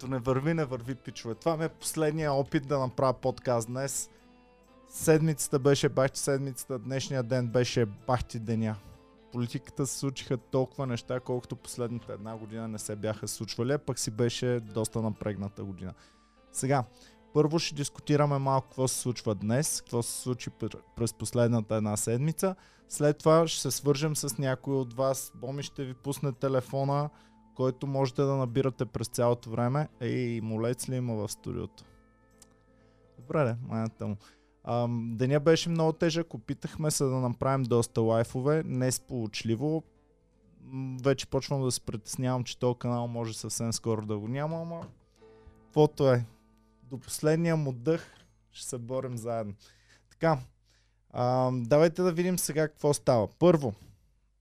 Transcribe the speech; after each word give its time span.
Като 0.00 0.10
не 0.10 0.18
върви, 0.18 0.54
не 0.54 0.64
върви, 0.64 0.94
пичове. 0.94 1.34
Това 1.34 1.56
ми 1.56 1.64
е 1.64 1.68
последния 1.68 2.32
опит 2.32 2.68
да 2.68 2.78
направя 2.78 3.12
подкаст 3.12 3.68
днес. 3.68 4.10
Седмицата 4.88 5.58
беше 5.58 5.88
бахти 5.88 6.20
седмицата, 6.20 6.78
днешния 6.78 7.22
ден 7.22 7.48
беше 7.48 7.86
бахти 7.86 8.38
деня. 8.38 8.76
Политиката 9.32 9.86
се 9.86 9.98
случиха 9.98 10.36
толкова 10.36 10.86
неща, 10.86 11.20
колкото 11.20 11.56
последната 11.56 12.12
една 12.12 12.36
година 12.36 12.68
не 12.68 12.78
се 12.78 12.96
бяха 12.96 13.28
случвали, 13.28 13.78
пък 13.78 13.98
си 13.98 14.10
беше 14.10 14.60
доста 14.60 15.02
напрегната 15.02 15.64
година. 15.64 15.94
Сега, 16.52 16.84
първо 17.34 17.58
ще 17.58 17.74
дискутираме 17.74 18.38
малко 18.38 18.68
какво 18.68 18.88
се 18.88 18.98
случва 18.98 19.34
днес, 19.34 19.80
какво 19.80 20.02
се 20.02 20.22
случи 20.22 20.50
през 20.96 21.14
последната 21.14 21.74
една 21.74 21.96
седмица. 21.96 22.54
След 22.88 23.18
това 23.18 23.48
ще 23.48 23.60
се 23.60 23.70
свържем 23.70 24.16
с 24.16 24.38
някой 24.38 24.74
от 24.74 24.94
вас. 24.94 25.32
Боми 25.34 25.62
ще 25.62 25.84
ви 25.84 25.94
пусне 25.94 26.32
телефона, 26.32 27.10
който 27.60 27.86
можете 27.86 28.22
да 28.22 28.36
набирате 28.36 28.86
през 28.86 29.08
цялото 29.08 29.50
време. 29.50 29.88
Ей, 30.00 30.40
молец 30.40 30.88
ли 30.88 30.96
има 30.96 31.14
в 31.14 31.28
студиото? 31.28 31.84
Добре, 33.18 33.44
де, 33.44 33.56
майната 33.68 34.06
му. 34.06 34.16
Ам, 34.64 35.12
деня 35.16 35.40
беше 35.40 35.68
много 35.68 35.92
тежък, 35.92 36.34
опитахме 36.34 36.90
се 36.90 37.04
да 37.04 37.10
направим 37.10 37.62
доста 37.62 38.00
лайфове, 38.00 38.62
не 38.66 38.92
сполучливо. 38.92 39.82
Вече 41.02 41.26
почвам 41.26 41.62
да 41.62 41.70
се 41.70 41.80
притеснявам, 41.80 42.44
че 42.44 42.58
този 42.58 42.78
канал 42.78 43.08
може 43.08 43.38
съвсем 43.38 43.72
скоро 43.72 44.06
да 44.06 44.18
го 44.18 44.28
няма, 44.28 44.60
ама 44.60 44.86
каквото 45.64 46.12
е. 46.12 46.24
До 46.82 46.98
последния 46.98 47.56
му 47.56 47.72
дъх 47.72 48.14
ще 48.52 48.68
се 48.68 48.78
борим 48.78 49.16
заедно. 49.16 49.54
Така, 50.10 50.38
ам, 51.12 51.62
давайте 51.62 52.02
да 52.02 52.12
видим 52.12 52.38
сега 52.38 52.68
какво 52.68 52.94
става. 52.94 53.28
Първо, 53.38 53.74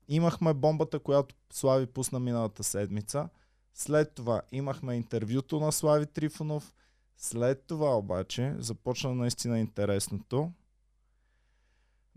имахме 0.09 0.53
бомбата, 0.53 0.99
която 0.99 1.35
Слави 1.53 1.85
пусна 1.85 2.19
миналата 2.19 2.63
седмица. 2.63 3.29
След 3.73 4.13
това 4.13 4.41
имахме 4.51 4.95
интервюто 4.95 5.59
на 5.59 5.71
Слави 5.71 6.05
Трифонов. 6.05 6.73
След 7.17 7.63
това 7.67 7.97
обаче 7.97 8.55
започна 8.57 9.15
наистина 9.15 9.59
интересното. 9.59 10.51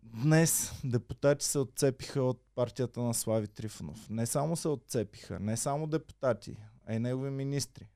Днес 0.02 0.72
депутати 0.84 1.44
се 1.44 1.58
отцепиха 1.58 2.22
от 2.22 2.42
партията 2.54 3.00
на 3.00 3.14
Слави 3.14 3.48
Трифонов. 3.48 4.10
Не 4.10 4.26
само 4.26 4.56
се 4.56 4.68
отцепиха, 4.68 5.40
не 5.40 5.56
само 5.56 5.86
депутати, 5.86 6.56
а 6.86 6.94
и 6.94 6.98
негови 6.98 7.30
министри. 7.30 7.88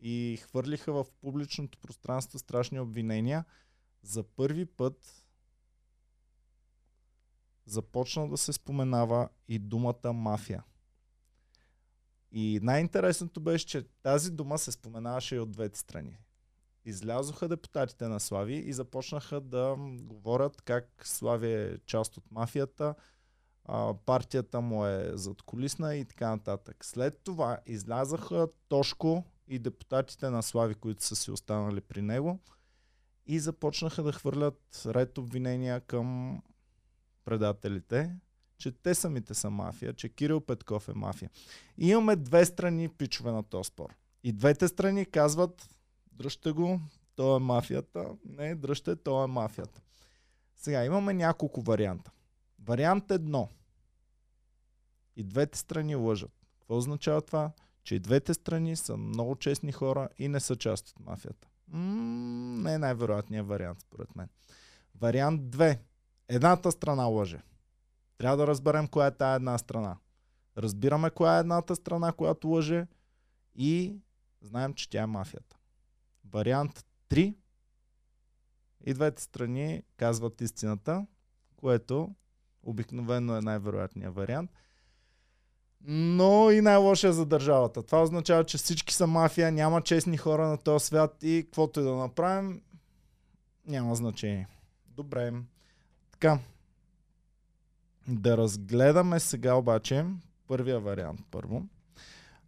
И 0.00 0.38
хвърлиха 0.42 0.92
в 0.92 1.06
публичното 1.20 1.78
пространство 1.78 2.38
страшни 2.38 2.80
обвинения. 2.80 3.44
За 4.02 4.22
първи 4.22 4.66
път 4.66 5.23
започна 7.66 8.28
да 8.28 8.36
се 8.36 8.52
споменава 8.52 9.28
и 9.48 9.58
думата 9.58 10.12
мафия. 10.12 10.64
И 12.32 12.60
най-интересното 12.62 13.40
беше, 13.40 13.66
че 13.66 13.82
тази 14.02 14.30
дума 14.30 14.58
се 14.58 14.72
споменаваше 14.72 15.36
и 15.36 15.40
от 15.40 15.50
двете 15.50 15.78
страни. 15.78 16.18
Излязоха 16.84 17.48
депутатите 17.48 18.08
на 18.08 18.20
Слави 18.20 18.54
и 18.54 18.72
започнаха 18.72 19.40
да 19.40 19.76
говорят 20.00 20.62
как 20.62 21.02
Слави 21.04 21.52
е 21.52 21.78
част 21.86 22.16
от 22.16 22.30
мафията, 22.30 22.94
партията 24.06 24.60
му 24.60 24.86
е 24.86 25.10
задколисна 25.14 25.94
и 25.94 26.04
така 26.04 26.30
нататък. 26.30 26.84
След 26.84 27.20
това 27.24 27.58
излязаха 27.66 28.48
Тошко 28.68 29.24
и 29.48 29.58
депутатите 29.58 30.30
на 30.30 30.42
Слави, 30.42 30.74
които 30.74 31.04
са 31.04 31.16
си 31.16 31.30
останали 31.30 31.80
при 31.80 32.02
него 32.02 32.38
и 33.26 33.40
започнаха 33.40 34.02
да 34.02 34.12
хвърлят 34.12 34.82
ред 34.86 35.18
обвинения 35.18 35.80
към 35.80 36.42
предателите, 37.24 38.16
че 38.58 38.72
те 38.72 38.94
самите 38.94 39.34
са 39.34 39.50
мафия, 39.50 39.92
че 39.92 40.08
Кирил 40.08 40.40
Петков 40.40 40.88
е 40.88 40.94
мафия. 40.94 41.30
И 41.78 41.88
имаме 41.88 42.16
две 42.16 42.44
страни 42.44 42.88
пичове 42.88 43.32
на 43.32 43.42
този 43.42 43.68
спор. 43.68 43.94
И 44.22 44.32
двете 44.32 44.68
страни 44.68 45.06
казват, 45.06 45.68
дръжте 46.12 46.52
го, 46.52 46.80
то 47.16 47.36
е 47.36 47.40
мафията. 47.40 48.06
Не, 48.24 48.54
дръжте, 48.54 48.96
то 48.96 49.24
е 49.24 49.26
мафията. 49.26 49.80
Сега 50.56 50.84
имаме 50.84 51.14
няколко 51.14 51.60
варианта. 51.60 52.10
Вариант 52.64 53.10
едно. 53.10 53.48
И 55.16 55.24
двете 55.24 55.58
страни 55.58 55.94
лъжат. 55.94 56.32
Какво 56.58 56.76
означава 56.76 57.22
това? 57.22 57.52
Че 57.84 57.94
и 57.94 58.00
двете 58.00 58.34
страни 58.34 58.76
са 58.76 58.96
много 58.96 59.36
честни 59.36 59.72
хора 59.72 60.08
и 60.18 60.28
не 60.28 60.40
са 60.40 60.56
част 60.56 60.88
от 60.88 61.00
мафията. 61.00 61.48
М- 61.68 62.62
не 62.62 62.74
е 62.74 62.78
най-вероятният 62.78 63.46
вариант, 63.46 63.80
според 63.80 64.16
мен. 64.16 64.28
Вариант 64.94 65.42
2. 65.42 65.78
Едната 66.28 66.72
страна 66.72 67.04
лъже. 67.04 67.42
Трябва 68.18 68.36
да 68.36 68.46
разберем 68.46 68.88
коя 68.88 69.06
е 69.06 69.16
тая 69.16 69.36
една 69.36 69.58
страна. 69.58 69.96
Разбираме 70.56 71.10
коя 71.10 71.36
е 71.36 71.40
едната 71.40 71.76
страна, 71.76 72.12
която 72.12 72.48
лъже 72.48 72.86
и 73.54 73.96
знаем, 74.42 74.74
че 74.74 74.90
тя 74.90 75.02
е 75.02 75.06
мафията. 75.06 75.56
Вариант 76.32 76.84
3. 77.08 77.34
И 78.86 78.94
двете 78.94 79.22
страни 79.22 79.82
казват 79.96 80.40
истината, 80.40 81.06
което 81.56 82.14
обикновено 82.62 83.36
е 83.36 83.40
най-вероятният 83.40 84.14
вариант. 84.14 84.50
Но 85.86 86.50
и 86.50 86.60
най-лошия 86.60 87.12
за 87.12 87.26
държавата. 87.26 87.82
Това 87.82 88.02
означава, 88.02 88.44
че 88.44 88.58
всички 88.58 88.94
са 88.94 89.06
мафия, 89.06 89.52
няма 89.52 89.82
честни 89.82 90.16
хора 90.16 90.48
на 90.48 90.58
този 90.58 90.86
свят 90.86 91.22
и 91.22 91.42
каквото 91.44 91.80
и 91.80 91.82
да 91.82 91.94
направим, 91.94 92.62
няма 93.66 93.94
значение. 93.94 94.48
Добре. 94.86 95.32
Така. 96.24 96.38
Да 98.08 98.36
разгледаме 98.36 99.20
сега 99.20 99.54
обаче 99.54 100.06
първия 100.46 100.80
вариант 100.80 101.20
първо. 101.30 101.62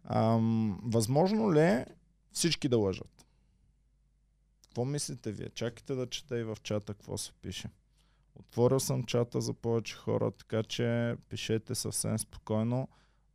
Ам, 0.03 0.79
възможно 0.83 1.53
ли 1.53 1.59
е 1.59 1.85
всички 2.31 2.69
да 2.69 2.77
лъжат? 2.77 3.25
Какво 4.63 4.85
мислите 4.85 5.31
вие? 5.31 5.49
Чакайте 5.49 5.95
да 5.95 6.09
чета 6.09 6.39
и 6.39 6.43
в 6.43 6.57
чата 6.63 6.93
какво 6.93 7.17
се 7.17 7.33
пише. 7.41 7.69
Отворил 8.35 8.79
съм 8.79 9.03
чата 9.03 9.41
за 9.41 9.53
повече 9.53 9.95
хора, 9.95 10.31
така 10.31 10.63
че 10.63 11.15
пишете 11.29 11.75
съвсем 11.75 12.19
спокойно. 12.19 12.87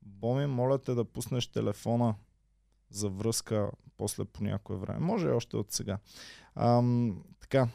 Боми, 0.03 0.47
моля 0.47 0.79
те 0.79 0.95
да 0.95 1.05
пуснеш 1.05 1.47
телефона 1.47 2.15
за 2.91 3.09
връзка 3.09 3.71
после 3.97 4.25
по 4.25 4.45
някое 4.45 4.77
време. 4.77 5.01
Може 5.01 5.29
още 5.29 5.57
от 5.57 5.73
сега. 5.73 5.99
Ам, 6.55 7.23
така, 7.41 7.69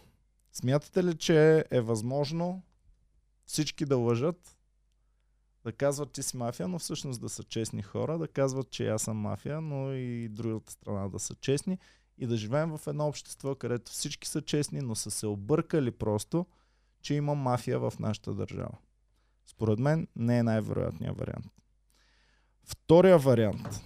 смятате 0.58 1.04
ли, 1.04 1.18
че 1.18 1.66
е 1.72 1.82
възможно 1.82 2.62
всички 3.46 3.86
да 3.86 3.98
лъжат, 3.98 4.58
да 5.64 5.72
казват, 5.72 6.14
че 6.14 6.24
си 6.24 6.38
мафия, 6.38 6.68
но 6.68 6.80
всъщност 6.80 7.22
да 7.22 7.30
са 7.30 7.44
честни 7.44 7.82
хора, 7.82 8.18
да 8.18 8.28
казват, 8.28 8.70
че 8.70 8.88
аз 8.88 9.02
съм 9.02 9.18
мафия, 9.18 9.62
но 9.62 9.94
и 9.94 10.30
другата 10.30 10.72
страна 10.72 11.10
да 11.10 11.20
са 11.20 11.36
честни 11.36 11.78
и 12.18 12.28
да 12.28 12.38
живеем 12.38 12.78
в 12.78 12.88
едно 12.88 13.08
общество, 13.08 13.56
където 13.56 13.92
всички 13.92 14.28
са 14.28 14.42
честни, 14.42 14.82
но 14.82 14.96
са 14.96 15.12
се 15.12 15.28
объркали 15.28 15.92
просто, 15.92 16.46
че 17.02 17.14
има 17.14 17.36
мафия 17.36 17.80
в 17.80 17.94
нашата 18.00 18.34
държава. 18.34 18.78
Според 19.46 19.80
мен 19.80 20.08
не 20.16 20.38
е 20.38 20.44
най-вероятният 20.44 21.18
вариант. 21.18 21.46
Втория 22.64 23.18
вариант, 23.18 23.82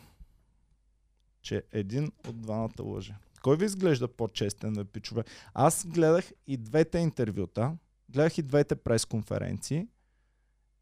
че 1.42 1.64
един 1.72 2.12
от 2.28 2.42
двамата 2.42 2.84
лъже. 2.84 3.16
Кой 3.44 3.57
ви 3.57 3.66
изглежда 3.66 4.07
по-честен, 4.07 4.74
да 4.74 4.85
пичове? 4.85 5.24
Аз 5.53 5.85
гледах 5.88 6.31
и 6.47 6.57
двете 6.57 7.00
интервюта, 7.00 7.78
гледах 8.09 8.38
и 8.38 8.41
двете 8.41 8.75
пресконференции 8.75 9.88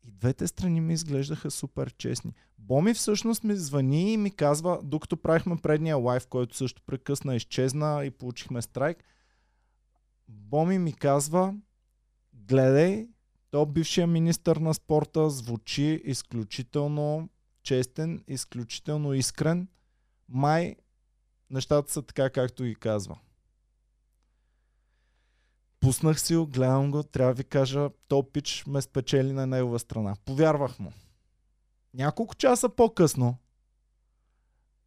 и 0.08 0.12
двете 0.12 0.48
страни 0.48 0.82
ми 0.82 0.94
изглеждаха 0.94 1.52
супер 1.52 1.94
честни. 1.98 2.34
Боми 2.58 2.94
всъщност 2.94 3.44
ми 3.44 3.56
звъни 3.56 4.14
и 4.14 4.18
ми 4.18 4.32
казва, 4.32 4.80
докато 4.84 5.18
правихме 5.18 5.58
предния 5.58 5.98
лайв, 5.98 6.28
който 6.28 6.56
също 6.56 6.82
прекъсна, 6.86 7.36
изчезна 7.36 8.06
и 8.06 8.12
получихме 8.12 8.62
страйк, 8.62 9.04
Боми 10.30 10.80
ми 10.80 10.94
казва, 10.94 11.56
гледай, 12.34 13.08
то 13.52 13.66
бившия 13.66 14.08
министър 14.08 14.58
на 14.58 14.74
спорта 14.74 15.30
звучи 15.30 16.02
изключително 16.06 17.30
честен, 17.64 18.24
изключително 18.28 19.14
искрен. 19.14 19.68
Май 20.30 20.76
нещата 21.50 21.92
са 21.92 22.02
така, 22.02 22.30
както 22.30 22.64
ги 22.64 22.76
казва. 22.76 23.20
Пуснах 25.80 26.22
си 26.22 26.36
го, 26.36 26.48
гледам 26.48 26.92
го, 26.92 27.04
трябва 27.04 27.34
да 27.34 27.38
ви 27.38 27.44
кажа, 27.44 27.90
то 28.08 28.32
пич 28.32 28.64
ме 28.68 28.82
спечели 28.82 29.34
на 29.34 29.48
негова 29.48 29.80
страна. 29.80 30.16
Повярвах 30.26 30.80
му. 30.80 30.94
Няколко 31.94 32.36
часа 32.36 32.70
по-късно, 32.70 33.38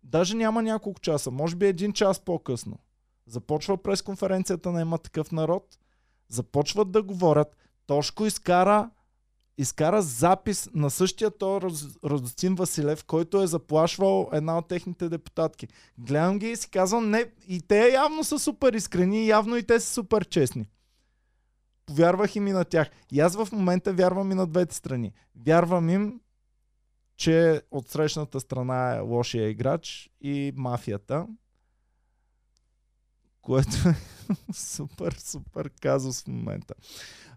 даже 0.02 0.36
няма 0.36 0.62
няколко 0.62 1.00
часа, 1.00 1.30
може 1.30 1.56
би 1.56 1.66
един 1.66 1.92
час 1.92 2.20
по-късно, 2.20 2.78
започва 3.26 3.82
пресконференцията 3.82 4.72
на 4.72 4.80
има 4.80 4.98
такъв 4.98 5.32
народ, 5.32 5.78
започват 6.28 6.90
да 6.90 7.02
говорят, 7.02 7.56
Тошко 7.86 8.26
изкара 8.26 8.90
изкара 9.58 10.02
запис 10.02 10.70
на 10.74 10.90
същия 10.90 11.30
то 11.30 11.60
Радостин 12.04 12.54
Василев, 12.54 13.04
който 13.04 13.42
е 13.42 13.46
заплашвал 13.46 14.28
една 14.32 14.58
от 14.58 14.68
техните 14.68 15.08
депутатки. 15.08 15.68
Гледам 15.98 16.38
ги 16.38 16.50
и 16.50 16.56
си 16.56 16.70
казвам, 16.70 17.10
не, 17.10 17.26
и 17.48 17.62
те 17.62 17.88
явно 17.88 18.24
са 18.24 18.38
супер 18.38 18.72
искрени, 18.72 19.26
явно 19.26 19.56
и 19.56 19.62
те 19.62 19.80
са 19.80 19.92
супер 19.92 20.24
честни. 20.24 20.68
Повярвах 21.86 22.36
им 22.36 22.46
и 22.46 22.52
на 22.52 22.64
тях. 22.64 22.90
И 23.12 23.20
аз 23.20 23.36
в 23.36 23.48
момента 23.52 23.92
вярвам 23.92 24.30
и 24.30 24.34
на 24.34 24.46
двете 24.46 24.74
страни. 24.74 25.12
Вярвам 25.46 25.88
им, 25.88 26.20
че 27.16 27.62
от 27.70 27.88
срещната 27.88 28.40
страна 28.40 28.96
е 28.96 29.00
лошия 29.00 29.48
играч 29.48 30.10
и 30.20 30.52
мафията, 30.56 31.26
което 33.42 33.88
е 33.88 33.94
супер, 34.52 35.12
супер 35.18 35.70
казус 35.80 36.22
в 36.22 36.28
момента. 36.28 36.74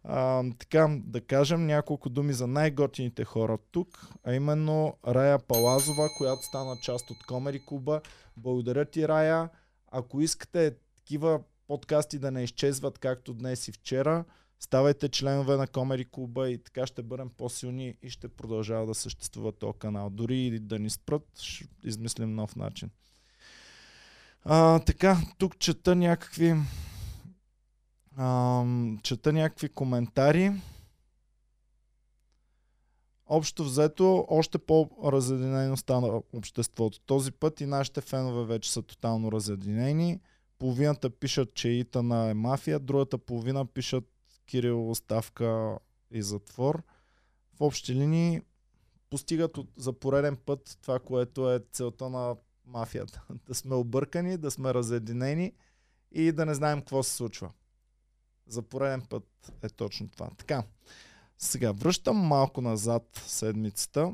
А, 0.04 0.44
така, 0.60 1.00
да 1.06 1.22
кажем 1.22 1.66
няколко 1.66 2.10
думи 2.10 2.34
за 2.34 2.48
най-готините 2.48 3.24
хора 3.24 3.58
тук, 3.72 4.10
а 4.24 4.34
именно 4.34 4.98
Рая 5.08 5.40
Палазова, 5.40 6.10
която 6.18 6.44
стана 6.44 6.78
част 6.82 7.10
от 7.10 7.26
Комери 7.26 7.60
Куба. 7.60 8.02
Благодаря 8.38 8.86
ти, 8.86 9.08
Рая. 9.08 9.50
Ако 9.92 10.22
искате 10.22 10.76
такива 10.96 11.42
подкасти 11.68 12.20
да 12.20 12.32
не 12.32 12.44
изчезват 12.44 13.00
както 13.00 13.34
днес 13.34 13.68
и 13.68 13.72
вчера, 13.72 14.26
ставайте 14.60 15.10
членове 15.10 15.56
на 15.58 15.68
Комери 15.68 16.06
Клуба 16.06 16.50
и 16.50 16.58
така 16.58 16.88
ще 16.88 17.04
бъдем 17.04 17.30
по-силни 17.38 17.98
и 18.02 18.10
ще 18.10 18.28
продължава 18.28 18.86
да 18.86 18.96
съществува 18.96 19.52
този 19.52 19.80
канал. 19.80 20.10
Дори 20.10 20.38
и 20.38 20.60
да 20.60 20.80
ни 20.80 20.90
спрат, 20.90 21.40
ще 21.40 21.66
измислим 21.84 22.36
нов 22.36 22.56
начин. 22.56 22.90
А, 24.48 24.80
така, 24.80 25.18
тук 25.38 25.60
чета 25.60 25.96
някакви 25.96 26.56
а, 28.18 28.64
чета 29.04 29.34
някакви 29.34 29.70
коментари. 29.70 30.52
Общо 33.28 33.64
взето, 33.64 34.26
още 34.30 34.58
по-разединено 34.58 35.78
стана 35.78 36.22
обществото. 36.34 37.00
Този 37.00 37.32
път 37.32 37.62
и 37.62 37.66
нашите 37.66 38.02
фенове 38.02 38.46
вече 38.46 38.72
са 38.72 38.82
тотално 38.82 39.32
разединени. 39.32 40.20
Половината 40.60 41.10
пишат, 41.10 41.54
че 41.54 41.70
Итана 41.70 42.30
е 42.30 42.34
мафия, 42.34 42.80
другата 42.80 43.18
половина 43.18 43.66
пишат 43.66 44.04
Кирил 44.46 44.90
оставка 44.90 45.78
и 46.12 46.22
затвор. 46.22 46.84
В 47.54 47.62
общи 47.62 47.96
линии 47.96 48.42
постигат 49.10 49.58
за 49.78 49.94
пореден 49.94 50.38
път 50.46 50.78
това, 50.82 51.00
което 51.00 51.52
е 51.52 51.60
целта 51.72 52.10
на 52.10 52.36
мафията. 52.68 53.24
Да 53.48 53.56
сме 53.56 53.76
объркани, 53.76 54.38
да 54.38 54.52
сме 54.52 54.74
разединени 54.74 55.54
и 56.12 56.32
да 56.32 56.46
не 56.46 56.54
знаем 56.54 56.80
какво 56.80 57.04
се 57.04 57.16
случва. 57.16 57.52
За 58.48 58.62
пореден 58.62 59.02
път 59.02 59.52
е 59.62 59.70
точно 59.70 60.10
това. 60.10 60.30
Така, 60.38 60.64
сега 61.38 61.72
връщам 61.72 62.18
малко 62.18 62.62
назад 62.62 63.24
седмицата. 63.28 64.14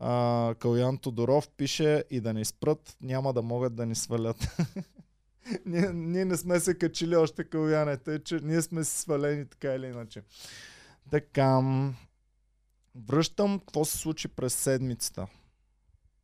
А, 0.00 0.54
Калян 0.58 0.98
Тодоров 0.98 1.48
пише 1.48 2.04
и 2.10 2.20
да 2.20 2.34
ни 2.34 2.44
спрат, 2.44 2.96
няма 3.00 3.32
да 3.32 3.42
могат 3.42 3.74
да 3.74 3.86
ни 3.86 3.94
свалят. 3.94 4.56
ние, 5.66 5.92
ние 5.92 6.24
не 6.24 6.36
сме 6.36 6.60
се 6.60 6.78
качили 6.78 7.16
още 7.16 7.44
Каляне, 7.44 7.96
тъй 7.96 8.18
че 8.18 8.40
ние 8.42 8.62
сме 8.62 8.84
си 8.84 9.00
свалени 9.00 9.46
така 9.46 9.74
или 9.74 9.86
иначе. 9.86 10.22
Така, 11.10 11.60
връщам 12.94 13.58
какво 13.58 13.84
се 13.84 13.98
случи 13.98 14.28
през 14.28 14.54
седмицата. 14.54 15.26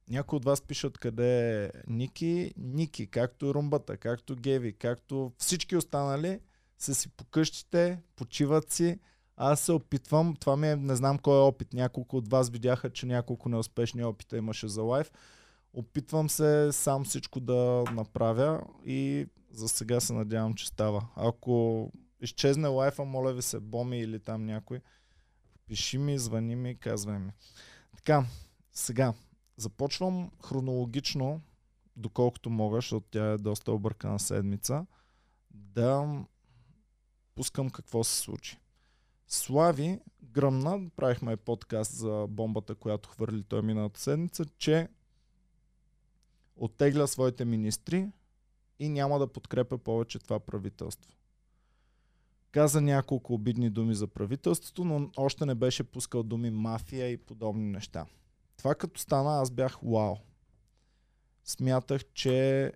Някои 0.09 0.37
от 0.37 0.45
вас 0.45 0.63
пишат 0.63 0.99
къде 0.99 1.65
е 1.65 1.71
Ники. 1.87 2.55
Ники, 2.57 3.07
както 3.07 3.55
Румбата, 3.55 3.97
както 3.97 4.37
Геви, 4.37 4.73
както 4.73 5.33
всички 5.39 5.77
останали, 5.77 6.41
са 6.79 6.95
си 6.95 7.09
по 7.09 7.25
къщите, 7.25 8.01
почиват 8.17 8.73
си. 8.73 8.99
Аз 9.37 9.61
се 9.61 9.73
опитвам, 9.73 10.37
това 10.37 10.57
ми 10.57 10.69
е, 10.69 10.77
не 10.77 10.97
знам 10.97 11.19
кой 11.19 11.37
е 11.37 11.41
опит. 11.41 11.73
Няколко 11.73 12.17
от 12.17 12.29
вас 12.29 12.51
видяха, 12.51 12.91
че 12.91 13.07
няколко 13.07 13.49
неуспешни 13.49 14.05
опита 14.05 14.37
имаше 14.37 14.69
за 14.69 14.83
лайф. 14.83 15.13
Опитвам 15.73 16.31
се 16.31 16.69
сам 16.73 17.05
всичко 17.05 17.41
да 17.41 17.85
направя 17.93 18.63
и 18.85 19.27
за 19.51 19.69
сега 19.69 20.01
се 20.01 20.13
надявам, 20.13 20.55
че 20.55 20.67
става. 20.67 21.07
Ако 21.17 21.91
изчезне 22.21 22.69
лайфа, 22.69 23.05
моля 23.05 23.33
ви 23.33 23.43
се, 23.43 23.61
Боми 23.61 24.01
или 24.01 24.21
там 24.21 24.47
някой, 24.47 24.81
пиши 25.67 25.99
ми, 25.99 26.19
звъни 26.19 26.57
ми, 26.57 26.79
казвай 26.79 27.19
ми. 27.19 27.33
Така, 27.97 28.25
сега, 28.73 29.15
започвам 29.57 30.31
хронологично, 30.45 31.41
доколкото 31.97 32.51
мога, 32.51 32.77
защото 32.77 33.07
тя 33.11 33.33
е 33.33 33.39
доста 33.39 33.73
объркана 33.73 34.19
седмица, 34.19 34.87
да 35.51 36.25
пускам 37.35 37.71
какво 37.71 38.05
се 38.05 38.19
случи. 38.19 38.59
Слави 39.29 40.01
гръмна, 40.23 40.91
правихме 40.97 41.37
подкаст 41.37 41.93
за 41.93 42.27
бомбата, 42.29 42.75
която 42.75 43.09
хвърли 43.09 43.43
той 43.43 43.63
миналата 43.63 44.01
седмица, 44.01 44.45
че 44.59 44.89
оттегля 46.57 47.07
своите 47.07 47.45
министри 47.45 48.09
и 48.79 48.89
няма 48.89 49.19
да 49.19 49.33
подкрепя 49.33 49.79
повече 49.79 50.19
това 50.19 50.41
правителство. 50.41 51.13
Каза 52.51 52.81
няколко 52.81 53.35
обидни 53.35 53.71
думи 53.71 53.95
за 53.95 54.07
правителството, 54.07 54.85
но 54.85 55.11
още 55.17 55.47
не 55.47 55.55
беше 55.55 55.85
пускал 55.85 56.23
думи 56.23 56.51
мафия 56.51 57.11
и 57.11 57.17
подобни 57.17 57.65
неща. 57.65 58.07
Това 58.57 58.75
като 58.75 59.01
стана, 59.01 59.41
аз 59.41 59.51
бях 59.51 59.79
вау. 59.83 60.17
Смятах, 61.45 62.05
че 62.15 62.73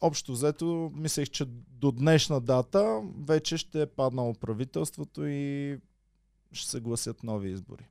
общо 0.00 0.32
взето, 0.32 0.92
мислех, 0.94 1.30
че 1.30 1.44
до 1.68 1.92
днешна 1.92 2.40
дата 2.40 3.02
вече 3.26 3.56
ще 3.56 3.82
е 3.82 3.86
паднало 3.86 4.34
правителството 4.34 5.26
и 5.26 5.78
ще 6.52 6.70
се 6.70 6.80
гласят 6.80 7.22
нови 7.22 7.50
избори. 7.50 7.88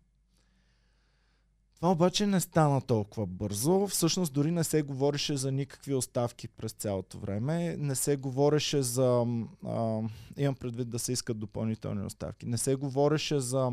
Това 1.78 1.92
обаче 1.92 2.28
не 2.28 2.40
стана 2.40 2.82
толкова 2.82 3.26
бързо. 3.26 3.88
Всъщност 3.88 4.34
дори 4.34 4.52
не 4.52 4.64
се 4.64 4.82
говореше 4.82 5.38
за 5.38 5.52
никакви 5.52 5.94
оставки 5.94 6.48
през 6.48 6.72
цялото 6.72 7.20
време. 7.20 7.78
Не 7.78 7.96
се 7.96 8.18
говореше 8.18 8.82
за... 8.82 9.26
А, 9.66 10.02
имам 10.38 10.56
предвид 10.56 10.90
да 10.90 11.00
се 11.00 11.12
искат 11.12 11.40
допълнителни 11.40 12.06
оставки. 12.06 12.46
Не 12.46 12.58
се 12.58 12.76
говореше 12.76 13.40
за 13.40 13.72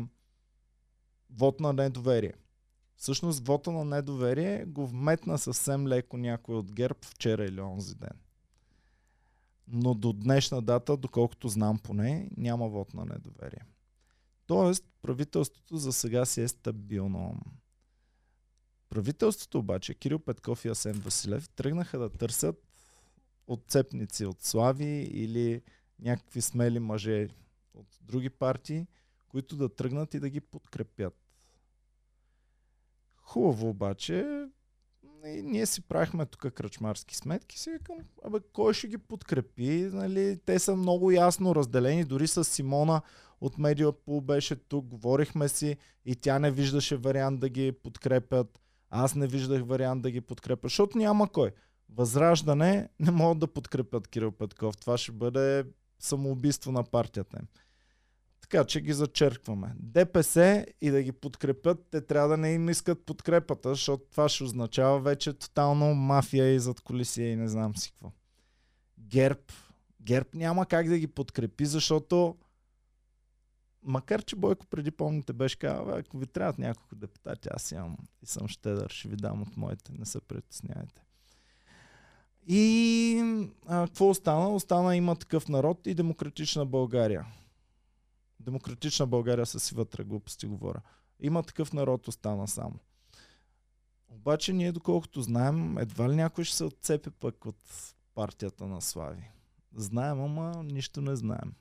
вод 1.29 1.59
на 1.59 1.73
недоверие. 1.73 2.33
Всъщност 2.97 3.47
вота 3.47 3.71
на 3.71 3.85
недоверие 3.85 4.65
го 4.65 4.87
вметна 4.87 5.37
съвсем 5.37 5.87
леко 5.87 6.17
някой 6.17 6.55
от 6.55 6.71
ГЕРБ 6.71 6.99
вчера 7.01 7.45
или 7.45 7.61
онзи 7.61 7.95
ден. 7.95 8.19
Но 9.67 9.93
до 9.93 10.13
днешна 10.13 10.61
дата, 10.61 10.97
доколкото 10.97 11.47
знам 11.47 11.79
поне, 11.79 12.29
няма 12.37 12.67
вод 12.69 12.93
на 12.93 13.05
недоверие. 13.05 13.65
Тоест, 14.47 14.85
правителството 15.01 15.77
за 15.77 15.93
сега 15.93 16.25
си 16.25 16.41
е 16.41 16.47
стабилно. 16.47 17.41
Правителството 18.89 19.59
обаче, 19.59 19.93
Кирил 19.93 20.19
Петков 20.19 20.65
и 20.65 20.67
Асен 20.67 20.99
Василев, 20.99 21.49
тръгнаха 21.49 21.99
да 21.99 22.09
търсят 22.09 22.67
отцепници 23.47 24.25
от 24.25 24.41
Слави 24.41 25.09
или 25.13 25.61
някакви 25.99 26.41
смели 26.41 26.79
мъже 26.79 27.29
от 27.73 27.97
други 28.01 28.29
партии, 28.29 28.87
които 29.27 29.55
да 29.55 29.75
тръгнат 29.75 30.13
и 30.13 30.19
да 30.19 30.29
ги 30.29 30.41
подкрепят. 30.41 31.24
Хубаво 33.25 33.69
обаче, 33.69 34.47
и 35.25 35.41
ние 35.41 35.65
си 35.65 35.81
правихме 35.81 36.25
тук 36.25 36.53
кръчмарски 36.53 37.15
сметки, 37.15 37.59
си 37.59 37.71
викам, 37.71 37.97
абе, 38.23 38.39
кой 38.53 38.73
ще 38.73 38.87
ги 38.87 38.97
подкрепи? 38.97 39.89
Нали? 39.93 40.39
Те 40.45 40.59
са 40.59 40.75
много 40.75 41.11
ясно 41.11 41.55
разделени, 41.55 42.03
дори 42.03 42.27
с 42.27 42.43
Симона 42.43 43.01
от 43.41 43.57
Медиапул 43.57 44.21
беше 44.21 44.55
тук, 44.55 44.85
говорихме 44.85 45.47
си 45.47 45.77
и 46.05 46.15
тя 46.15 46.39
не 46.39 46.51
виждаше 46.51 46.97
вариант 46.97 47.39
да 47.39 47.49
ги 47.49 47.71
подкрепят. 47.71 48.59
Аз 48.89 49.15
не 49.15 49.27
виждах 49.27 49.63
вариант 49.65 50.01
да 50.01 50.11
ги 50.11 50.21
подкрепя, 50.21 50.67
защото 50.67 50.97
няма 50.97 51.29
кой. 51.31 51.51
Възраждане 51.89 52.89
не 52.99 53.11
могат 53.11 53.39
да 53.39 53.47
подкрепят 53.47 54.07
Кирил 54.07 54.31
Петков. 54.31 54.77
Това 54.77 54.97
ще 54.97 55.11
бъде 55.11 55.65
самоубийство 55.99 56.71
на 56.71 56.83
партията 56.83 57.37
им. 57.41 57.47
Така 58.49 58.65
че 58.65 58.81
ги 58.81 58.93
зачеркваме. 58.93 59.73
ДПС 59.79 60.65
и 60.81 60.89
да 60.89 61.03
ги 61.03 61.11
подкрепят, 61.11 61.87
те 61.91 62.01
трябва 62.01 62.29
да 62.29 62.37
не 62.37 62.53
им 62.53 62.69
искат 62.69 63.05
подкрепата, 63.05 63.69
защото 63.69 64.03
това 64.11 64.29
ще 64.29 64.43
означава 64.43 64.99
вече 64.99 65.33
тотално 65.33 65.93
мафия 65.93 66.53
и 66.53 66.59
зад 66.59 66.81
колисия 66.81 67.31
и 67.31 67.35
не 67.35 67.47
знам 67.47 67.75
си 67.75 67.91
какво. 67.91 68.11
Герб. 68.99 69.51
Герб 70.01 70.33
няма 70.33 70.65
как 70.65 70.89
да 70.89 70.97
ги 70.97 71.07
подкрепи, 71.07 71.65
защото 71.65 72.35
макар 73.83 74.23
че 74.23 74.35
Бойко 74.35 74.65
преди 74.65 74.91
помните 74.91 75.33
беше 75.33 75.59
казал, 75.59 75.89
ако 75.89 76.17
ви 76.17 76.27
трябват 76.27 76.57
няколко 76.57 76.95
депутати, 76.95 77.49
аз 77.51 77.71
имам 77.71 77.97
и 78.23 78.25
съм 78.25 78.47
щедър, 78.47 78.89
ще 78.89 79.07
ви 79.07 79.15
дам 79.15 79.41
от 79.41 79.57
моите, 79.57 79.91
не 79.99 80.05
се 80.05 80.21
притеснявайте. 80.21 81.01
И 82.47 83.47
а, 83.67 83.87
какво 83.87 84.09
остана? 84.09 84.49
Остана 84.49 84.95
има 84.95 85.15
такъв 85.15 85.47
народ 85.47 85.87
и 85.87 85.95
демократична 85.95 86.65
България. 86.65 87.25
Демократична 88.39 89.07
България 89.07 89.45
са 89.45 89.59
си 89.59 89.75
вътре 89.75 90.03
глупости 90.03 90.47
говоря. 90.47 90.81
Има 91.19 91.43
такъв 91.43 91.73
народ 91.73 92.07
остана 92.07 92.47
само. 92.47 92.79
Обаче 94.07 94.53
ние, 94.53 94.71
доколкото 94.71 95.21
знаем, 95.21 95.77
едва 95.77 96.09
ли 96.09 96.15
някой 96.15 96.43
ще 96.43 96.57
се 96.57 96.63
отцепи 96.63 97.09
пък 97.09 97.45
от 97.45 97.93
партията 98.13 98.67
на 98.67 98.81
Слави. 98.81 99.31
Знаем, 99.75 100.21
ама 100.21 100.63
нищо 100.63 101.01
не 101.01 101.15
знаем. 101.15 101.53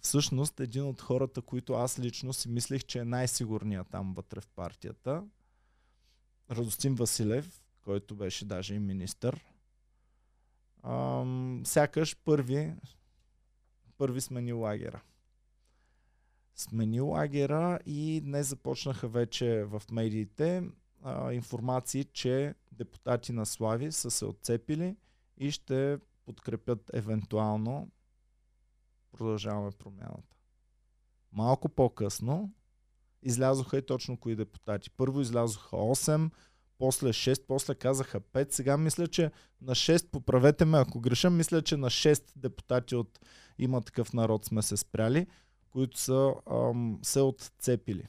Всъщност, 0.00 0.60
един 0.60 0.84
от 0.84 1.00
хората, 1.00 1.42
които 1.42 1.74
аз 1.74 1.98
лично 1.98 2.32
си 2.32 2.48
мислех, 2.48 2.84
че 2.84 2.98
е 2.98 3.04
най-сигурният 3.04 3.86
там 3.90 4.14
вътре 4.14 4.40
в 4.40 4.48
партията, 4.48 5.24
Радостин 6.50 6.94
Василев, 6.94 7.62
който 7.80 8.14
беше 8.14 8.44
даже 8.44 8.74
и 8.74 8.78
министър, 8.78 9.44
ам, 10.82 11.62
сякаш 11.64 12.16
първи, 12.24 12.74
първи 13.98 14.20
смени 14.20 14.52
лагера. 14.52 15.00
Смени 16.60 17.00
лагера 17.00 17.78
и 17.86 18.20
днес 18.20 18.48
започнаха 18.48 19.08
вече 19.08 19.64
в 19.64 19.82
медиите 19.92 20.62
а, 21.02 21.32
информации, 21.32 22.04
че 22.04 22.54
депутати 22.72 23.32
на 23.32 23.46
Слави 23.46 23.92
са 23.92 24.10
се 24.10 24.24
отцепили 24.24 24.96
и 25.36 25.50
ще 25.50 25.98
подкрепят 26.26 26.90
евентуално 26.94 27.90
продължаваме 29.12 29.70
промяната. 29.78 30.36
Малко 31.32 31.68
по-късно 31.68 32.52
излязоха 33.22 33.78
и 33.78 33.86
точно 33.86 34.16
кои 34.16 34.36
депутати. 34.36 34.90
Първо 34.90 35.20
излязоха 35.20 35.76
8, 35.76 36.30
после 36.78 37.08
6, 37.08 37.42
после 37.48 37.74
казаха 37.74 38.20
5. 38.20 38.52
Сега 38.52 38.76
мисля, 38.76 39.06
че 39.06 39.30
на 39.60 39.74
6, 39.74 40.10
поправете 40.10 40.64
ме 40.64 40.78
ако 40.78 41.00
греша, 41.00 41.30
мисля, 41.30 41.62
че 41.62 41.76
на 41.76 41.90
6 41.90 42.22
депутати 42.36 42.94
от 42.94 43.20
има 43.58 43.80
такъв 43.80 44.12
народ 44.12 44.44
сме 44.44 44.62
се 44.62 44.76
спряли, 44.76 45.26
които 45.70 45.98
са 45.98 46.34
ам, 46.50 46.98
се 47.02 47.20
отцепили. 47.20 48.08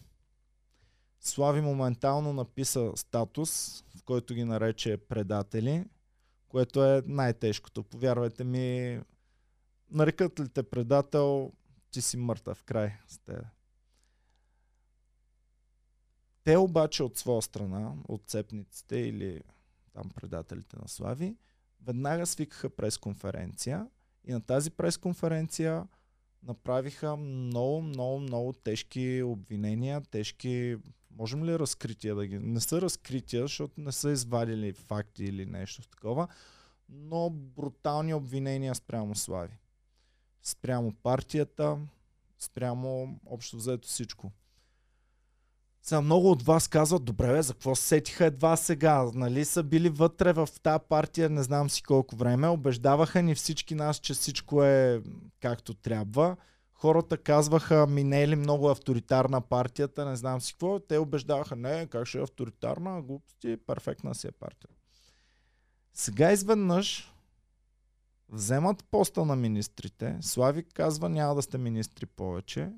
Слави 1.20 1.62
моментално 1.62 2.34
написа 2.34 2.92
статус, 2.96 3.82
в 3.96 4.04
който 4.04 4.34
ги 4.34 4.44
нарече 4.44 4.98
предатели, 4.98 5.86
което 6.48 6.86
е 6.86 7.04
най-тежкото. 7.06 7.84
Повярвайте 7.84 8.44
ми, 8.44 9.00
нарекат 9.92 10.40
ли 10.40 10.50
те 10.50 10.64
предател, 10.64 11.52
ти 11.92 12.02
си 12.02 12.18
мъртъв 12.18 12.64
край 12.64 12.98
с 13.08 13.18
тебе. 13.18 13.44
Те 16.44 16.58
обаче 16.58 17.04
от 17.04 17.18
своя 17.18 17.42
страна, 17.42 17.94
от 18.08 18.24
цепниците 18.28 18.98
или 18.98 19.42
там 19.94 20.10
предателите 20.16 20.78
на 20.82 20.88
Слави, 20.88 21.38
веднага 21.82 22.26
свикаха 22.26 22.70
пресконференция 22.70 23.88
и 24.24 24.34
на 24.34 24.42
тази 24.42 24.72
пресконференция 24.72 25.88
направиха 26.44 27.16
много, 27.16 27.82
много, 27.82 28.20
много 28.20 28.54
тежки 28.54 29.22
обвинения, 29.24 30.02
тежки, 30.02 30.78
можем 31.12 31.46
ли 31.46 31.60
разкрития 31.60 32.16
да 32.16 32.28
ги... 32.28 32.40
Не 32.40 32.60
са 32.60 32.82
разкрития, 32.82 33.42
защото 33.42 33.82
не 33.82 33.92
са 33.92 34.12
извадили 34.12 34.74
факти 34.74 35.24
или 35.24 35.46
нещо 35.46 35.82
такова, 35.82 36.28
но 36.90 37.30
брутални 37.30 38.14
обвинения 38.14 38.76
спрямо 38.76 39.16
Слави. 39.16 39.58
Спрямо 40.44 40.94
партията, 40.94 41.78
спрямо 42.40 43.20
общо 43.26 43.58
взето 43.58 43.88
всичко. 43.88 44.32
Сега 45.82 46.02
много 46.02 46.32
от 46.32 46.44
вас 46.44 46.68
казват, 46.68 47.06
добре, 47.06 47.34
бе, 47.34 47.42
за 47.42 47.54
какво 47.54 47.76
сетиха 47.76 48.26
едва 48.26 48.56
сега? 48.56 49.04
Нали 49.14 49.46
са 49.46 49.64
били 49.64 49.90
вътре 49.90 50.34
в 50.34 50.50
тази 50.64 50.84
партия, 50.90 51.30
не 51.30 51.44
знам 51.44 51.70
си 51.70 51.84
колко 51.84 52.16
време, 52.16 52.48
убеждаваха 52.48 53.22
ни 53.22 53.36
всички 53.36 53.76
нас, 53.76 53.98
че 53.98 54.14
всичко 54.14 54.64
е 54.64 55.02
както 55.40 55.74
трябва. 55.74 56.36
Хората 56.74 57.18
казваха, 57.18 57.88
минели 57.88 58.36
много 58.36 58.70
авторитарна 58.70 59.42
партията, 59.42 60.06
не 60.06 60.16
знам 60.16 60.42
си 60.42 60.54
какво. 60.54 60.80
Те 60.80 60.98
убеждаваха, 60.98 61.56
не, 61.56 61.88
как 61.88 62.08
ще 62.08 62.18
е 62.18 62.22
авторитарна, 62.22 63.02
глупости, 63.02 63.58
перфектна 63.68 64.16
си 64.16 64.28
е 64.28 64.32
партия. 64.32 64.70
Сега 65.94 66.32
изведнъж 66.32 67.14
вземат 68.30 68.84
поста 68.92 69.26
на 69.26 69.36
министрите, 69.36 70.18
Слави 70.22 70.64
казва, 70.64 71.10
няма 71.10 71.36
да 71.36 71.42
сте 71.42 71.58
министри 71.58 72.06
повече, 72.06 72.72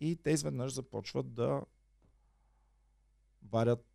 и 0.00 0.16
те 0.16 0.30
изведнъж 0.30 0.72
започват 0.72 1.34
да 1.34 1.60
варят 3.50 3.86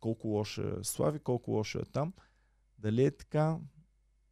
колко 0.00 0.28
лошо 0.28 0.62
е 0.62 0.84
Слави, 0.84 1.18
колко 1.18 1.50
лошо 1.50 1.78
е 1.78 1.84
там. 1.84 2.12
Дали 2.78 3.04
е 3.04 3.10
така? 3.10 3.58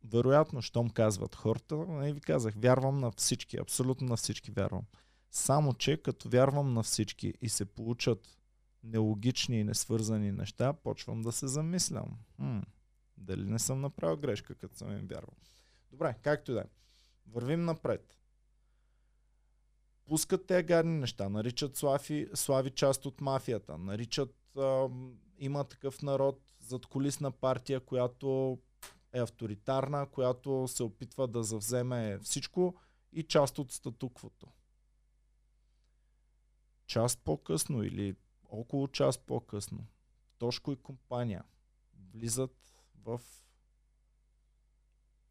Вероятно, 0.04 0.62
щом 0.62 0.90
казват 0.90 1.34
хората, 1.34 1.76
не 1.76 2.12
ви 2.12 2.20
казах, 2.20 2.54
вярвам 2.56 2.98
на 2.98 3.10
всички, 3.10 3.56
абсолютно 3.56 4.06
на 4.06 4.16
всички 4.16 4.50
вярвам. 4.50 4.84
Само, 5.30 5.74
че 5.74 6.02
като 6.02 6.28
вярвам 6.28 6.74
на 6.74 6.82
всички 6.82 7.34
и 7.40 7.48
се 7.48 7.64
получат 7.64 8.38
нелогични 8.82 9.60
и 9.60 9.64
несвързани 9.64 10.32
неща, 10.32 10.72
почвам 10.72 11.22
да 11.22 11.32
се 11.32 11.46
замислям. 11.46 12.18
Хм, 12.36 12.58
дали 13.16 13.44
не 13.44 13.58
съм 13.58 13.80
направил 13.80 14.16
грешка, 14.16 14.54
като 14.54 14.76
съм 14.76 14.92
им 14.92 15.06
вярвал. 15.06 15.34
Добре, 15.90 16.16
както 16.22 16.50
и 16.50 16.54
да 16.54 16.60
е. 16.60 16.64
Вървим 17.26 17.64
напред 17.64 18.17
пускат 20.08 20.46
те 20.46 20.62
гадни 20.62 20.98
неща, 20.98 21.28
наричат 21.28 21.76
Слави, 21.76 22.28
Слави 22.34 22.70
част 22.70 23.06
от 23.06 23.20
мафията, 23.20 23.78
наричат 23.78 24.34
а, 24.56 24.88
има 25.38 25.64
такъв 25.64 26.02
народ 26.02 26.40
зад 26.60 26.86
колисна 26.86 27.30
партия, 27.30 27.80
която 27.80 28.58
е 29.12 29.20
авторитарна, 29.20 30.06
която 30.06 30.68
се 30.68 30.82
опитва 30.82 31.28
да 31.28 31.42
завземе 31.42 32.18
всичко 32.18 32.74
и 33.12 33.22
част 33.22 33.58
от 33.58 33.72
статуквото. 33.72 34.46
Част 36.86 37.20
по-късно 37.24 37.82
или 37.82 38.16
около 38.48 38.88
час 38.88 39.18
по-късно 39.18 39.86
Тошко 40.38 40.72
и 40.72 40.76
компания 40.76 41.44
влизат 42.12 42.56
в 43.04 43.20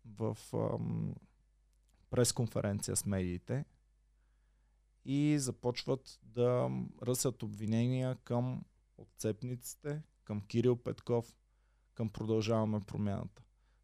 в 0.06 0.38
ам, 0.54 1.16
пресконференция 2.10 2.96
с 2.96 3.06
медиите 3.06 3.66
и 5.08 5.40
започват 5.40 6.20
да 6.24 6.70
ръсят 7.04 7.44
обвинения 7.44 8.16
към 8.24 8.64
отцепниците, 8.98 10.02
към 10.24 10.42
Кирил 10.42 10.76
Петков, 10.76 11.36
към 11.94 12.10
продължаваме 12.10 12.80
промяната. 12.80 13.42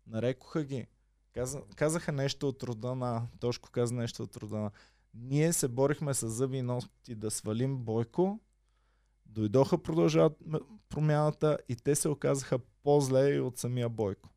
Нарекоха 0.07 0.63
ги. 0.63 0.87
Каза, 1.33 1.61
казаха 1.75 2.11
нещо 2.11 2.47
от 2.47 2.63
рода 2.63 2.95
на... 2.95 3.27
Тошко 3.39 3.71
каза 3.71 3.95
нещо 3.95 4.23
от 4.23 4.37
рода 4.37 4.57
на... 4.57 4.71
Ние 5.13 5.53
се 5.53 5.67
борихме 5.67 6.13
с 6.13 6.29
зъби 6.29 6.57
и 6.57 6.61
ногти 6.61 7.15
да 7.15 7.31
свалим 7.31 7.77
Бойко, 7.77 8.39
дойдоха 9.25 9.83
продължават 9.83 10.37
промяната 10.89 11.57
и 11.69 11.75
те 11.75 11.95
се 11.95 12.09
оказаха 12.09 12.59
по-зле 12.83 13.33
и 13.33 13.39
от 13.39 13.57
самия 13.57 13.89
Бойко. 13.89 14.29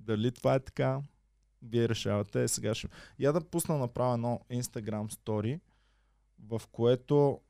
Дали 0.00 0.32
това 0.32 0.54
е 0.54 0.60
така? 0.60 1.02
Вие 1.62 1.88
решавате. 1.88 2.48
Сега 2.48 2.74
ще... 2.74 2.88
Я 3.18 3.32
да 3.32 3.40
пусна 3.40 3.78
направо 3.78 4.14
едно 4.14 4.40
Instagram 4.50 5.12
story 5.12 5.60
в 6.46 6.62
което 6.72 7.40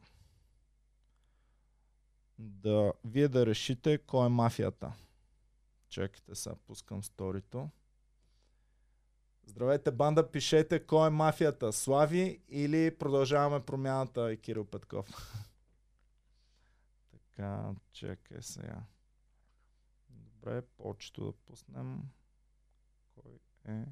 да 2.39 2.93
вие 3.05 3.29
да 3.29 3.47
решите 3.47 3.99
кой 3.99 4.27
е 4.27 4.29
мафията. 4.29 4.93
Чекайте 5.89 6.35
сега, 6.35 6.57
пускам 6.67 7.03
сторито. 7.03 7.71
Здравейте, 9.47 9.91
банда, 9.91 10.31
пишете 10.31 10.87
кой 10.87 11.07
е 11.07 11.11
мафията. 11.11 11.73
Слави 11.73 12.43
или 12.49 12.99
продължаваме 12.99 13.65
промяната 13.65 14.33
и 14.33 14.41
Кирил 14.41 14.65
Петков. 14.65 15.07
така, 17.11 17.71
чекай 17.93 18.43
сега. 18.43 18.83
Добре, 20.09 20.63
почето 20.63 21.25
да 21.25 21.33
пуснем. 21.33 22.03
Кой 23.15 23.39
е 23.69 23.85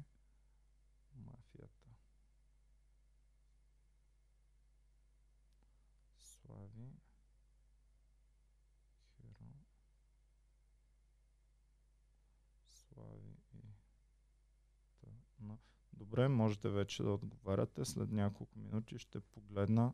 Добре, 16.09 16.27
можете 16.27 16.69
вече 16.69 17.03
да 17.03 17.09
отговаряте. 17.11 17.85
След 17.85 18.11
няколко 18.11 18.59
минути 18.59 18.97
ще 18.97 19.19
погледна 19.19 19.93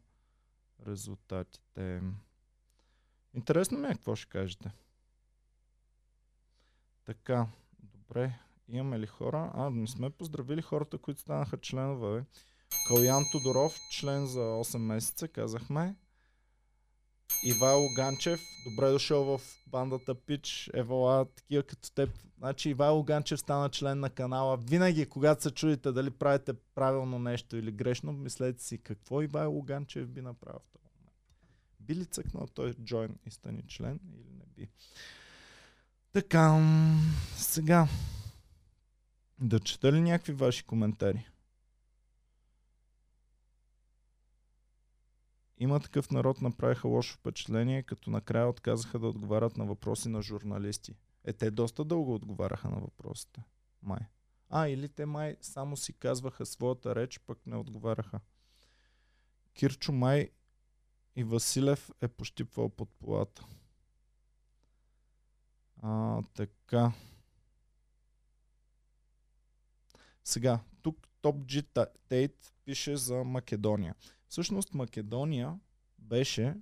резултатите. 0.87 2.01
Интересно 3.33 3.79
ми 3.79 3.87
е 3.87 3.93
какво 3.93 4.15
ще 4.15 4.29
кажете. 4.29 4.71
Така, 7.05 7.47
добре. 7.79 8.39
Имаме 8.67 8.99
ли 8.99 9.07
хора? 9.07 9.51
А, 9.53 9.69
не 9.69 9.87
сме 9.87 10.09
поздравили 10.09 10.61
хората, 10.61 10.97
които 10.97 11.21
станаха 11.21 11.57
членове. 11.57 12.25
Калян 12.87 13.23
Тодоров, 13.31 13.79
член 13.91 14.25
за 14.25 14.39
8 14.39 14.77
месеца, 14.77 15.27
казахме. 15.27 15.95
Ивайло 17.43 17.93
Ганчев, 17.95 18.41
добре 18.65 18.91
дошъл 18.91 19.23
в 19.23 19.41
бандата 19.67 20.15
Пич, 20.15 20.69
евала 20.73 21.25
такива 21.25 21.63
като 21.63 21.91
теб. 21.91 22.09
Значи 22.37 22.69
Ивайло 22.69 23.03
Ганчев 23.03 23.39
стана 23.39 23.69
член 23.69 23.99
на 23.99 24.09
канала. 24.09 24.57
Винаги, 24.57 25.05
когато 25.05 25.43
се 25.43 25.51
чудите 25.51 25.91
дали 25.91 26.11
правите 26.11 26.53
правилно 26.53 27.19
нещо 27.19 27.57
или 27.57 27.71
грешно, 27.71 28.11
мислете 28.11 28.63
си 28.63 28.77
какво 28.77 29.21
Ивайло 29.21 29.61
Ганчев 29.61 30.07
би 30.07 30.21
направил 30.21 30.59
в 30.59 30.71
този 30.73 30.85
момент. 30.95 31.17
Би 31.79 31.95
ли 31.95 32.05
цъкнал 32.05 32.47
той 32.53 32.73
джойн 32.73 33.15
и 33.25 33.31
стани 33.31 33.63
член 33.67 33.99
или 34.13 34.31
не 34.37 34.45
би? 34.57 34.69
Така, 36.13 36.61
сега 37.35 37.87
да 39.39 39.59
чета 39.59 39.91
ли 39.91 40.01
някакви 40.01 40.33
ваши 40.33 40.63
коментари? 40.63 41.25
Има 45.57 45.79
такъв 45.79 46.11
народ 46.11 46.41
направиха 46.41 46.87
лошо 46.87 47.17
впечатление, 47.17 47.83
като 47.83 48.09
накрая 48.09 48.47
отказаха 48.47 48.99
да 48.99 49.07
отговарят 49.07 49.57
на 49.57 49.65
въпроси 49.65 50.09
на 50.09 50.21
журналисти. 50.21 50.95
Е, 51.23 51.33
те 51.33 51.51
доста 51.51 51.85
дълго 51.85 52.13
отговаряха 52.13 52.69
на 52.69 52.79
въпросите. 52.79 53.43
Май. 53.81 53.99
А, 54.49 54.67
или 54.67 54.89
те 54.89 55.05
май 55.05 55.35
само 55.41 55.77
си 55.77 55.93
казваха 55.93 56.45
своята 56.45 56.95
реч, 56.95 57.19
пък 57.19 57.39
не 57.45 57.55
отговаряха. 57.55 58.19
Кирчо 59.53 59.91
Май 59.91 60.29
и 61.15 61.23
Василев 61.23 61.91
е 62.01 62.07
пощипвал 62.07 62.69
под 62.69 62.89
полата. 62.89 63.45
А, 65.81 66.21
така. 66.33 66.91
Сега, 70.23 70.59
тук 70.81 71.07
Топ 71.21 71.35
Тейт 72.07 72.53
пише 72.65 72.97
за 72.97 73.23
Македония. 73.23 73.95
Всъщност 74.35 74.73
Македония 74.73 75.59
беше 75.99 76.55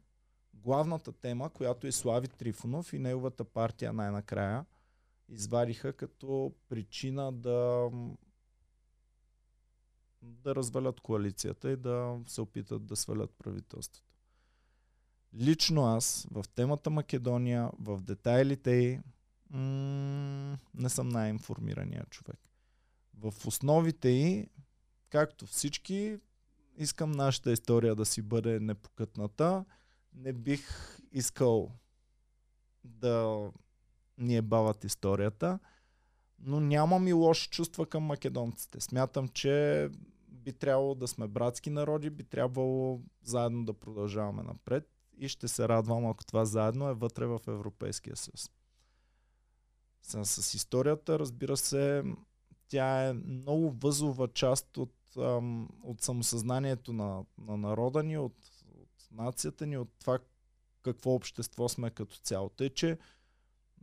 главната 0.53 1.12
тема, 1.12 1.50
която 1.50 1.88
и 1.88 1.92
Слави 1.92 2.27
Трифонов 2.27 2.94
и 2.94 3.00
неговата 3.00 3.44
партия 3.44 3.94
най-накрая 3.94 4.65
извадиха 5.30 5.94
като 5.94 6.53
причина 6.70 7.32
да 7.32 7.89
да 10.22 10.56
развалят 10.56 11.00
коалицията 11.00 11.72
и 11.72 11.75
да 11.75 12.20
се 12.27 12.42
опитат 12.42 12.86
да 12.86 12.96
свалят 12.96 13.32
правителството. 13.38 14.13
Лично 15.36 15.86
аз 15.86 16.27
в 16.32 16.46
темата 16.56 16.89
Македония, 16.89 17.72
в 17.80 18.01
детайлите 18.01 18.72
й, 18.72 19.00
не 20.74 20.89
съм 20.89 21.10
най-информирания 21.10 22.06
човек. 22.10 22.39
В 23.13 23.34
основите 23.48 24.10
й, 24.10 24.48
както 25.10 25.46
всички, 25.46 26.20
искам 26.77 27.12
нашата 27.12 27.51
история 27.51 27.96
да 27.96 28.06
си 28.06 28.22
бъде 28.22 28.60
непокътната. 28.60 29.65
Не 30.13 30.34
бих 30.34 30.70
искал 31.12 31.72
да 32.84 33.50
ни 34.18 34.38
е 34.38 34.42
бават 34.42 34.84
историята, 34.84 35.60
но 36.39 36.60
нямам 36.60 37.08
и 37.08 37.13
лоши 37.13 37.50
чувства 37.50 37.86
към 37.86 38.03
македонците. 38.03 38.82
Смятам, 38.82 39.27
че 39.27 39.89
би 40.27 40.53
трябвало 40.53 40.96
да 40.96 41.08
сме 41.08 41.27
братски 41.27 41.70
народи, 41.70 42.10
би 42.10 42.24
трябвало 42.24 43.01
заедно 43.24 43.65
да 43.65 43.74
продължаваме 43.74 44.44
напред 44.44 44.89
и 45.18 45.27
ще 45.27 45.48
се 45.48 45.68
радвам, 45.68 46.06
ако 46.06 46.25
това 46.25 46.46
заедно 46.46 46.89
е 46.89 46.94
вътре 46.94 47.25
в 47.25 47.39
Европейския 47.48 48.15
съюз. 48.15 48.50
С, 50.01 50.25
с 50.25 50.53
историята, 50.53 51.20
разбира 51.20 51.58
се, 51.58 52.03
тя 52.68 53.08
е 53.08 53.13
много 53.13 53.72
възлова 53.72 54.27
част 54.27 54.77
от, 54.77 54.94
ам, 55.17 55.70
от 55.84 56.01
самосъзнанието 56.01 56.93
на, 56.93 57.25
на 57.38 57.58
народа 57.58 58.03
ни, 58.03 58.17
от, 58.17 58.38
от 58.74 59.08
нацията 59.12 59.65
ни, 59.65 59.77
от 59.77 59.89
това 60.00 60.20
какво 60.82 61.15
общество 61.15 61.70
сме 61.70 61.89
като 61.89 62.17
цяло. 62.17 62.50
Тъй, 62.50 62.70
че 62.70 62.98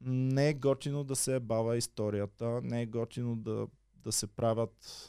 не 0.00 0.48
е 0.48 0.54
готино 0.54 1.04
да 1.04 1.16
се 1.16 1.40
бава 1.40 1.76
историята, 1.76 2.60
не 2.62 2.82
е 2.82 2.86
готино 2.86 3.36
да, 3.36 3.68
да 3.94 4.12
се 4.12 4.26
правят 4.26 5.06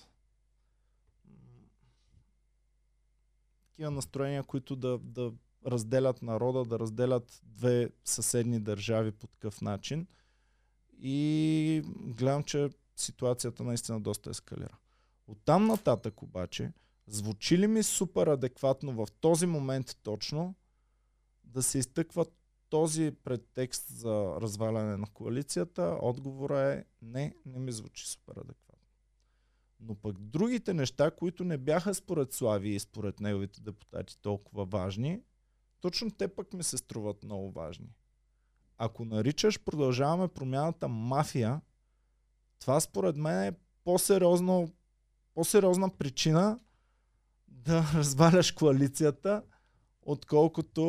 такива 3.72 3.92
настроения, 3.92 4.44
които 4.44 4.76
да, 4.76 4.98
да 4.98 5.34
разделят 5.66 6.22
народа, 6.22 6.66
да 6.66 6.80
разделят 6.80 7.42
две 7.44 7.90
съседни 8.06 8.60
държави 8.60 9.12
по 9.12 9.28
такъв 9.28 9.62
начин. 9.62 10.08
И 11.02 11.82
гледам, 11.98 12.44
че 12.44 12.70
ситуацията 12.96 13.64
наистина 13.64 14.02
доста 14.02 14.30
ескалира. 14.30 14.78
От 15.32 15.38
там 15.46 15.68
нататък 15.68 16.22
обаче, 16.22 16.74
звучи 17.08 17.58
ли 17.58 17.68
ми 17.68 17.84
супер 17.84 18.28
адекватно 18.28 18.94
в 18.94 19.12
този 19.12 19.46
момент 19.46 19.98
точно 20.04 20.56
да 21.44 21.64
се 21.64 21.80
изтъква 21.80 22.26
този 22.70 23.12
предтекст 23.24 23.88
за 23.90 24.38
разваляне 24.42 24.98
на 24.98 25.08
коалицията? 25.08 25.98
Отговора 26.02 26.60
е 26.60 26.86
не, 27.02 27.36
не 27.46 27.60
ми 27.60 27.72
звучи 27.72 28.08
супер 28.08 28.36
адекватно. 28.36 28.88
Но 29.80 29.96
пък 29.96 30.20
другите 30.20 30.74
неща, 30.74 31.12
които 31.12 31.44
не 31.44 31.58
бяха 31.58 31.94
според 31.94 32.34
Слави 32.34 32.70
и 32.70 32.80
според 32.80 33.20
неговите 33.20 33.62
депутати 33.62 34.18
толкова 34.22 34.66
важни, 34.66 35.22
точно 35.82 36.12
те 36.12 36.28
пък 36.28 36.54
ми 36.54 36.64
се 36.64 36.78
струват 36.78 37.24
много 37.24 37.52
важни. 37.52 37.90
Ако 38.78 39.06
наричаш 39.06 39.60
продължаваме 39.60 40.28
промяната 40.28 40.88
мафия, 40.88 41.62
това 42.60 42.80
според 42.80 43.18
мен 43.18 43.44
е 43.44 43.58
по-сериозно, 43.84 44.70
по-сериозна 45.34 45.90
причина 45.90 46.60
да 47.48 47.92
разваляш 47.94 48.52
коалицията, 48.52 49.44
отколкото 50.02 50.82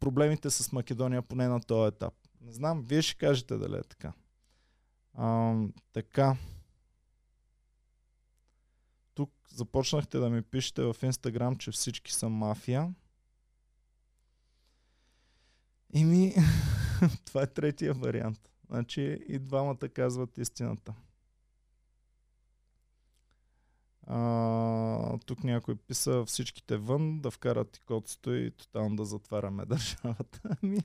проблемите 0.00 0.50
с 0.50 0.72
Македония 0.72 1.22
поне 1.22 1.48
на 1.48 1.60
този 1.60 1.88
етап. 1.88 2.14
Не 2.40 2.52
знам, 2.52 2.82
вие 2.82 3.02
ще 3.02 3.18
кажете 3.18 3.56
дали 3.56 3.76
е 3.76 3.82
така. 3.82 4.12
А, 5.14 5.54
така. 5.92 6.36
Тук 9.14 9.32
започнахте 9.54 10.18
да 10.18 10.30
ми 10.30 10.42
пишете 10.42 10.82
в 10.82 10.96
Инстаграм, 11.02 11.56
че 11.56 11.70
всички 11.70 12.12
са 12.12 12.28
мафия. 12.28 12.94
И 15.92 16.04
ми, 16.04 16.34
това 17.24 17.42
е 17.42 17.46
третия 17.46 17.94
вариант. 17.94 18.50
Значи 18.70 19.18
и 19.28 19.38
двамата 19.38 19.88
казват 19.94 20.38
истината. 20.38 20.94
А, 24.06 25.18
тук 25.18 25.44
някой 25.44 25.76
писа 25.76 26.24
всичките 26.26 26.76
вън, 26.76 27.20
да 27.20 27.30
вкарат 27.30 27.76
и 27.76 27.80
котсто 27.80 28.34
и 28.34 28.50
тотално 28.50 28.96
да 28.96 29.04
затваряме 29.04 29.66
държавата. 29.66 30.40
Ами, 30.62 30.78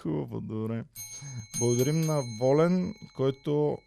хубаво, 0.00 0.40
добре. 0.40 0.84
Благодарим 1.58 2.00
на 2.00 2.22
Волен, 2.40 2.94
който 3.16 3.78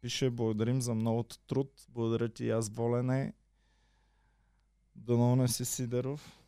пише 0.00 0.30
благодарим 0.30 0.80
за 0.80 0.94
многото 0.94 1.38
труд. 1.38 1.86
Благодаря 1.88 2.28
ти 2.28 2.44
и 2.44 2.50
аз, 2.50 2.68
Волене. 2.68 3.32
Дано 4.96 5.36
не 5.36 5.48
си 5.48 5.64
Сидеров. 5.64 6.38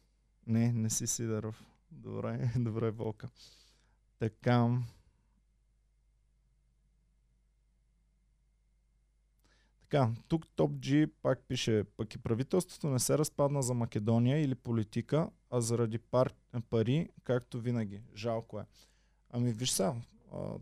Не, 0.46 0.72
не 0.72 0.90
си 0.90 1.06
Сидеров. 1.06 1.64
Добре, 1.90 2.52
добре, 2.58 2.90
Волка. 2.90 3.28
Така. 4.18 4.78
Така, 9.84 10.10
тук 10.28 10.46
Топ 10.56 10.72
G 10.72 11.10
пак 11.22 11.40
пише, 11.48 11.84
пък 11.96 12.14
и 12.14 12.18
правителството 12.18 12.86
не 12.86 12.98
се 12.98 13.18
разпадна 13.18 13.62
за 13.62 13.74
Македония 13.74 14.42
или 14.42 14.54
политика, 14.54 15.30
а 15.50 15.60
заради 15.60 15.98
пар, 15.98 16.34
пари, 16.70 17.08
както 17.24 17.60
винаги. 17.60 18.02
Жалко 18.16 18.60
е. 18.60 18.64
Ами 19.30 19.52
виж 19.52 19.70
са, 19.70 19.94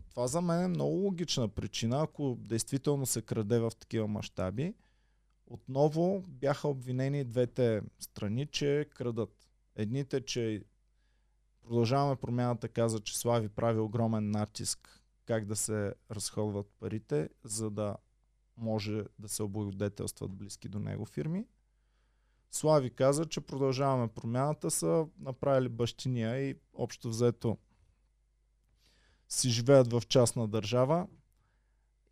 това 0.09 0.27
за 0.27 0.41
мен 0.41 0.63
е 0.63 0.67
много 0.67 0.95
логична 0.95 1.47
причина, 1.47 2.01
ако 2.01 2.37
действително 2.39 3.05
се 3.05 3.21
краде 3.21 3.59
в 3.59 3.71
такива 3.79 4.07
мащаби. 4.07 4.73
Отново 5.47 6.23
бяха 6.27 6.67
обвинени 6.67 7.23
двете 7.23 7.81
страни, 7.99 8.45
че 8.45 8.85
крадат. 8.95 9.49
Едните, 9.75 10.21
че 10.21 10.63
продължаваме 11.61 12.15
промяната, 12.15 12.69
каза, 12.69 12.99
че 12.99 13.17
Слави 13.17 13.49
прави 13.49 13.79
огромен 13.79 14.31
натиск 14.31 15.03
как 15.25 15.45
да 15.45 15.55
се 15.55 15.93
разходват 16.11 16.67
парите, 16.79 17.29
за 17.43 17.69
да 17.69 17.95
може 18.57 19.03
да 19.19 19.29
се 19.29 19.43
облагодетелстват 19.43 20.31
близки 20.31 20.69
до 20.69 20.79
него 20.79 21.05
фирми. 21.05 21.45
Слави 22.51 22.89
каза, 22.89 23.25
че 23.25 23.41
продължаваме 23.41 24.07
промяната, 24.07 24.71
са 24.71 25.07
направили 25.19 25.69
бащиния 25.69 26.49
и 26.49 26.55
общо 26.73 27.09
взето 27.09 27.57
си 29.29 29.49
живеят 29.49 29.91
в 29.91 30.01
частна 30.07 30.47
държава 30.47 31.07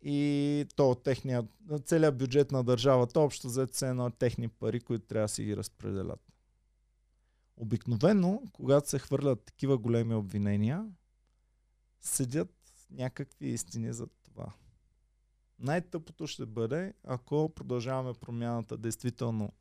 и 0.02 0.66
то 0.76 0.94
техния, 0.94 1.48
целият 1.84 2.18
бюджет 2.18 2.50
на 2.52 2.64
държавата 2.64 3.20
общо 3.20 3.46
взето 3.46 3.76
се 3.76 3.88
едно 3.88 4.10
техни 4.10 4.48
пари, 4.48 4.80
които 4.80 5.06
трябва 5.06 5.24
да 5.24 5.28
си 5.28 5.44
ги 5.44 5.56
разпределят. 5.56 6.20
Обикновено, 7.56 8.42
когато 8.52 8.88
се 8.88 8.98
хвърлят 8.98 9.44
такива 9.44 9.78
големи 9.78 10.14
обвинения, 10.14 10.86
седят 12.00 12.54
някакви 12.90 13.48
истини 13.48 13.92
за 13.92 14.06
това. 14.06 14.52
Най-тъпото 15.62 16.26
ще 16.26 16.46
бъде, 16.46 16.94
ако 17.04 17.48
продължаваме 17.54 18.14
промяната, 18.14 18.76
действително 18.76 19.52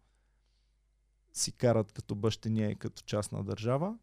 си 1.33 1.51
карат 1.51 1.91
като 1.91 2.15
бащиния 2.15 2.71
и 2.71 2.75
като 2.75 3.03
частна 3.03 3.43
държава, 3.43 3.97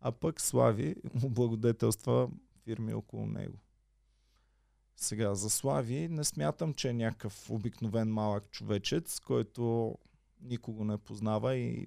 а 0.00 0.12
пък 0.12 0.40
Слави 0.40 0.96
му 1.14 1.30
благодетелства 1.30 2.30
фирми 2.64 2.94
около 2.94 3.26
него. 3.26 3.58
Сега, 4.96 5.34
за 5.34 5.50
Слави 5.50 6.08
не 6.08 6.24
смятам, 6.24 6.74
че 6.74 6.88
е 6.88 6.94
някакъв 6.94 7.50
обикновен 7.50 8.12
малък 8.12 8.50
човечец, 8.50 9.20
който 9.20 9.94
никого 10.40 10.84
не 10.84 10.98
познава 10.98 11.56
и 11.56 11.86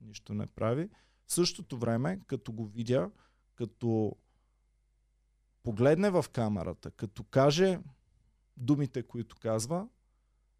нищо 0.00 0.34
не 0.34 0.46
прави. 0.46 0.88
В 1.26 1.32
същото 1.32 1.78
време, 1.78 2.20
като 2.26 2.52
го 2.52 2.66
видя, 2.66 3.10
като 3.54 4.16
погледне 5.62 6.10
в 6.10 6.24
камерата, 6.32 6.90
като 6.90 7.24
каже 7.24 7.78
думите, 8.56 9.02
които 9.02 9.36
казва, 9.36 9.88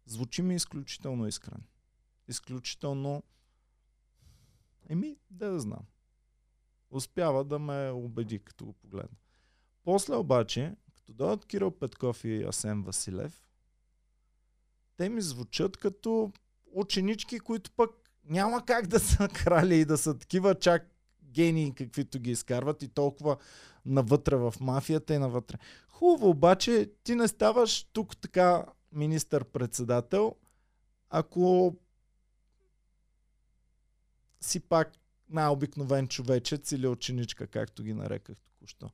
звучи 0.05 0.41
ми 0.41 0.55
изключително 0.55 1.27
искрен. 1.27 1.63
Изключително... 2.27 3.23
Еми, 4.89 5.17
да 5.29 5.49
да 5.49 5.59
знам. 5.59 5.85
Успява 6.89 7.43
да 7.43 7.59
ме 7.59 7.89
убеди, 7.89 8.39
като 8.39 8.65
го 8.65 8.73
погледна. 8.73 9.17
После 9.83 10.15
обаче, 10.15 10.75
като 10.95 11.13
дойдат 11.13 11.45
Кирил 11.45 11.71
Петков 11.71 12.23
и 12.23 12.43
Асен 12.43 12.83
Василев, 12.83 13.47
те 14.97 15.09
ми 15.09 15.21
звучат 15.21 15.77
като 15.77 16.31
ученички, 16.71 17.39
които 17.39 17.71
пък 17.71 17.91
няма 18.23 18.65
как 18.65 18.87
да 18.87 18.99
са 18.99 19.27
крали 19.33 19.75
и 19.75 19.85
да 19.85 19.97
са 19.97 20.17
такива 20.17 20.55
чак 20.55 20.92
гении, 21.33 21.73
каквито 21.73 22.19
ги 22.19 22.31
изкарват 22.31 22.83
и 22.83 22.87
толкова 22.87 23.37
навътре 23.85 24.35
в 24.35 24.53
мафията 24.59 25.13
и 25.13 25.17
навътре. 25.17 25.57
Хубаво, 25.87 26.29
обаче 26.29 26.91
ти 27.03 27.15
не 27.15 27.27
ставаш 27.27 27.83
тук 27.83 28.17
така 28.17 28.65
министър-председател, 28.91 30.35
ако 31.09 31.75
си 34.41 34.59
пак 34.59 34.91
най-обикновен 35.29 36.07
човечец 36.07 36.71
или 36.71 36.87
ученичка, 36.87 37.47
както 37.47 37.83
ги 37.83 37.93
нареках 37.93 38.37
току-що. 38.41 38.89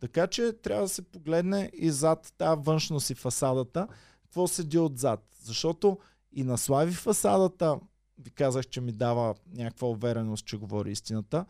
Така 0.00 0.26
че 0.26 0.52
трябва 0.52 0.82
да 0.82 0.88
се 0.88 1.02
погледне 1.02 1.70
и 1.74 1.90
зад 1.90 2.32
тази 2.38 2.60
външност 2.64 3.10
и 3.10 3.14
фасадата, 3.14 3.88
какво 4.22 4.48
седи 4.48 4.78
отзад. 4.78 5.20
Защото 5.42 5.98
и 6.32 6.44
на 6.44 6.58
Слави 6.58 6.92
фасадата 6.92 7.80
ви 8.18 8.30
казах, 8.30 8.66
че 8.66 8.80
ми 8.80 8.92
дава 8.92 9.34
някаква 9.54 9.88
увереност, 9.88 10.46
че 10.46 10.56
говори 10.56 10.90
истината, 10.90 11.46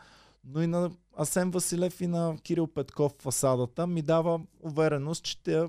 но 0.47 0.63
и 0.63 0.67
на 0.67 0.91
Асен 1.19 1.51
Василев 1.51 2.01
и 2.01 2.07
на 2.07 2.37
Кирил 2.43 2.67
Петков 2.67 3.13
фасадата 3.19 3.87
ми 3.87 4.03
дава 4.03 4.41
увереност, 4.61 5.25
че 5.25 5.43
те 5.43 5.69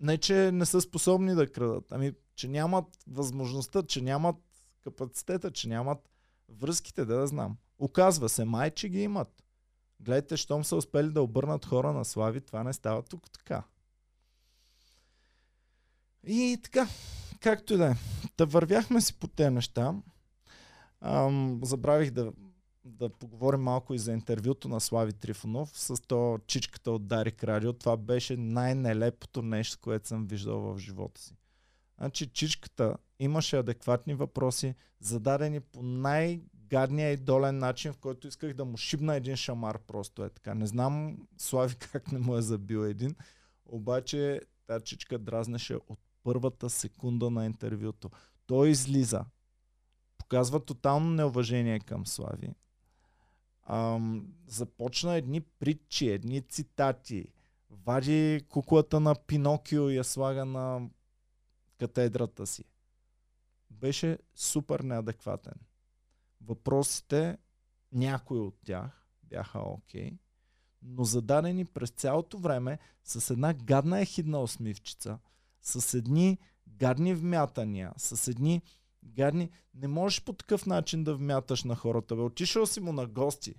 не, 0.00 0.18
че 0.18 0.52
не 0.52 0.66
са 0.66 0.80
способни 0.80 1.34
да 1.34 1.52
крадат, 1.52 1.92
ами 1.92 2.12
че 2.34 2.48
нямат 2.48 2.84
възможността, 3.06 3.82
че 3.82 4.00
нямат 4.00 4.36
капацитета, 4.84 5.50
че 5.50 5.68
нямат 5.68 6.10
връзките, 6.48 7.04
да, 7.04 7.16
да 7.16 7.26
знам. 7.26 7.56
Оказва 7.78 8.28
се, 8.28 8.44
май, 8.44 8.70
че 8.70 8.88
ги 8.88 9.02
имат. 9.02 9.44
Гледайте, 10.00 10.36
щом 10.36 10.64
са 10.64 10.76
успели 10.76 11.10
да 11.10 11.22
обърнат 11.22 11.64
хора 11.64 11.92
на 11.92 12.04
слави, 12.04 12.40
това 12.40 12.64
не 12.64 12.72
става 12.72 13.02
тук 13.02 13.30
така. 13.30 13.62
И 16.26 16.60
така, 16.62 16.88
както 17.40 17.74
и 17.74 17.76
да 17.76 17.90
е. 17.90 17.94
Да 18.38 18.46
вървяхме 18.46 19.00
си 19.00 19.14
по 19.14 19.28
тези 19.28 19.50
неща. 19.50 19.94
Ам, 21.00 21.60
забравих 21.64 22.10
да, 22.10 22.32
да 22.88 23.08
поговорим 23.08 23.60
малко 23.60 23.94
и 23.94 23.98
за 23.98 24.12
интервюто 24.12 24.68
на 24.68 24.80
Слави 24.80 25.12
Трифонов 25.12 25.78
с 25.78 26.02
то 26.02 26.38
чичката 26.46 26.90
от 26.90 27.06
Дарик 27.06 27.44
Радио. 27.44 27.72
Това 27.72 27.96
беше 27.96 28.36
най-нелепото 28.36 29.42
нещо, 29.42 29.78
което 29.80 30.08
съм 30.08 30.26
виждал 30.26 30.60
в 30.60 30.78
живота 30.78 31.20
си. 31.20 31.34
Значи 31.98 32.26
чичката 32.26 32.96
имаше 33.18 33.56
адекватни 33.56 34.14
въпроси, 34.14 34.74
зададени 35.00 35.60
по 35.60 35.82
най- 35.82 36.40
гадния 36.68 37.10
и 37.10 37.16
долен 37.16 37.58
начин, 37.58 37.92
в 37.92 37.98
който 37.98 38.28
исках 38.28 38.54
да 38.54 38.64
му 38.64 38.76
шибна 38.76 39.16
един 39.16 39.36
шамар 39.36 39.78
просто 39.78 40.24
е 40.24 40.30
така. 40.30 40.54
Не 40.54 40.66
знам 40.66 41.18
Слави 41.38 41.74
как 41.92 42.12
не 42.12 42.18
му 42.18 42.36
е 42.36 42.42
забил 42.42 42.78
един, 42.78 43.14
обаче 43.66 44.40
тази 44.66 44.84
чичка 44.84 45.18
дразнеше 45.18 45.74
от 45.74 45.98
първата 46.22 46.70
секунда 46.70 47.30
на 47.30 47.46
интервюто. 47.46 48.10
Той 48.46 48.68
излиза, 48.68 49.24
показва 50.18 50.64
тотално 50.64 51.10
неуважение 51.10 51.80
към 51.80 52.06
Слави. 52.06 52.50
Ам, 53.70 54.26
започна 54.46 55.16
едни 55.16 55.40
притчи, 55.40 56.08
едни 56.08 56.42
цитати, 56.42 57.32
вади 57.70 58.40
куклата 58.48 59.00
на 59.00 59.14
Пинокио 59.14 59.88
и 59.88 59.96
я 59.96 60.04
слага 60.04 60.44
на 60.44 60.88
катедрата 61.78 62.46
си. 62.46 62.64
Беше 63.70 64.18
супер 64.34 64.80
неадекватен. 64.80 65.54
Въпросите, 66.40 67.38
някои 67.92 68.38
от 68.38 68.56
тях 68.64 69.08
бяха 69.22 69.58
окей, 69.58 70.18
но 70.82 71.04
зададени 71.04 71.64
през 71.64 71.90
цялото 71.90 72.38
време 72.38 72.78
с 73.04 73.30
една 73.30 73.54
гадна 73.54 74.00
ехидна 74.00 74.40
усмивчица, 74.40 75.18
с 75.62 75.94
едни 75.94 76.38
гадни 76.68 77.14
вмятания, 77.14 77.92
с 77.96 78.28
едни 78.28 78.62
гадни... 79.08 79.50
Не 79.74 79.88
можеш 79.88 80.22
по 80.24 80.32
такъв 80.32 80.66
начин 80.66 81.04
да 81.04 81.14
вмяташ 81.14 81.64
на 81.64 81.76
хората. 81.76 82.16
Бе, 82.16 82.22
отишъл 82.22 82.66
си 82.66 82.80
му 82.80 82.92
на 82.92 83.06
гости. 83.06 83.54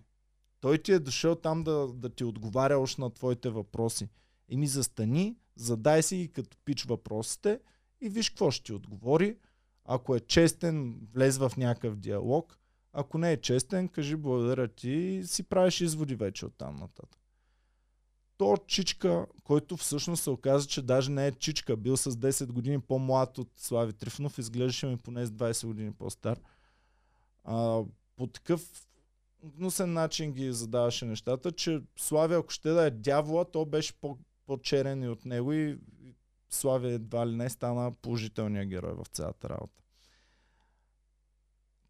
Той 0.61 0.77
ти 0.77 0.91
е 0.91 0.99
дошъл 0.99 1.35
там 1.35 1.63
да, 1.63 1.87
да 1.87 2.09
ти 2.09 2.23
отговаря 2.23 2.79
още 2.79 3.01
на 3.01 3.09
твоите 3.09 3.49
въпроси. 3.49 4.09
И 4.49 4.57
ми 4.57 4.67
застани, 4.67 5.37
задай 5.55 6.03
си 6.03 6.17
ги 6.17 6.27
като 6.27 6.57
пич 6.65 6.83
въпросите 6.83 7.59
и 8.01 8.09
виж 8.09 8.29
какво 8.29 8.51
ще 8.51 8.63
ти 8.63 8.73
отговори. 8.73 9.37
Ако 9.85 10.15
е 10.15 10.19
честен, 10.19 10.99
влез 11.13 11.37
в 11.37 11.51
някакъв 11.57 11.95
диалог. 11.95 12.59
Ако 12.93 13.17
не 13.17 13.31
е 13.31 13.41
честен, 13.41 13.87
кажи 13.87 14.15
благодаря 14.15 14.67
ти 14.67 14.91
и 14.91 15.23
си 15.25 15.43
правиш 15.43 15.81
изводи 15.81 16.15
вече 16.15 16.45
от 16.45 16.57
там 16.57 16.75
нататък. 16.75 17.18
То 18.39 18.57
чичка, 18.67 19.25
който 19.43 19.77
всъщност 19.77 20.23
се 20.23 20.29
оказа, 20.29 20.67
че 20.67 20.81
даже 20.81 21.11
не 21.11 21.27
е 21.27 21.31
чичка, 21.31 21.77
бил 21.77 21.97
с 21.97 22.11
10 22.11 22.51
години 22.51 22.79
по-млад 22.79 23.37
от 23.37 23.49
Слави 23.55 23.93
Трифонов, 23.93 24.37
изглеждаше 24.37 24.87
ми 24.87 24.97
поне 24.97 25.25
с 25.25 25.29
20 25.29 25.67
години 25.67 25.93
по-стар. 25.93 26.39
А, 27.43 27.83
по 28.15 28.27
такъв 28.27 28.87
гнусен 29.43 29.93
начин 29.93 30.31
ги 30.31 30.51
задаваше 30.51 31.05
нещата, 31.05 31.51
че 31.51 31.81
Слави, 31.97 32.33
ако 32.33 32.49
ще 32.49 32.69
да 32.69 32.85
е 32.85 32.91
дявола, 32.91 33.45
то 33.45 33.65
беше 33.65 33.93
по- 33.93 34.17
по-черен 34.45 35.03
и 35.03 35.09
от 35.09 35.25
него 35.25 35.53
и 35.53 35.77
Слави 36.49 36.93
едва 36.93 37.27
ли 37.27 37.35
не 37.35 37.49
стана 37.49 37.91
положителният 37.91 38.69
герой 38.69 38.93
в 38.93 39.05
цялата 39.11 39.49
работа. 39.49 39.83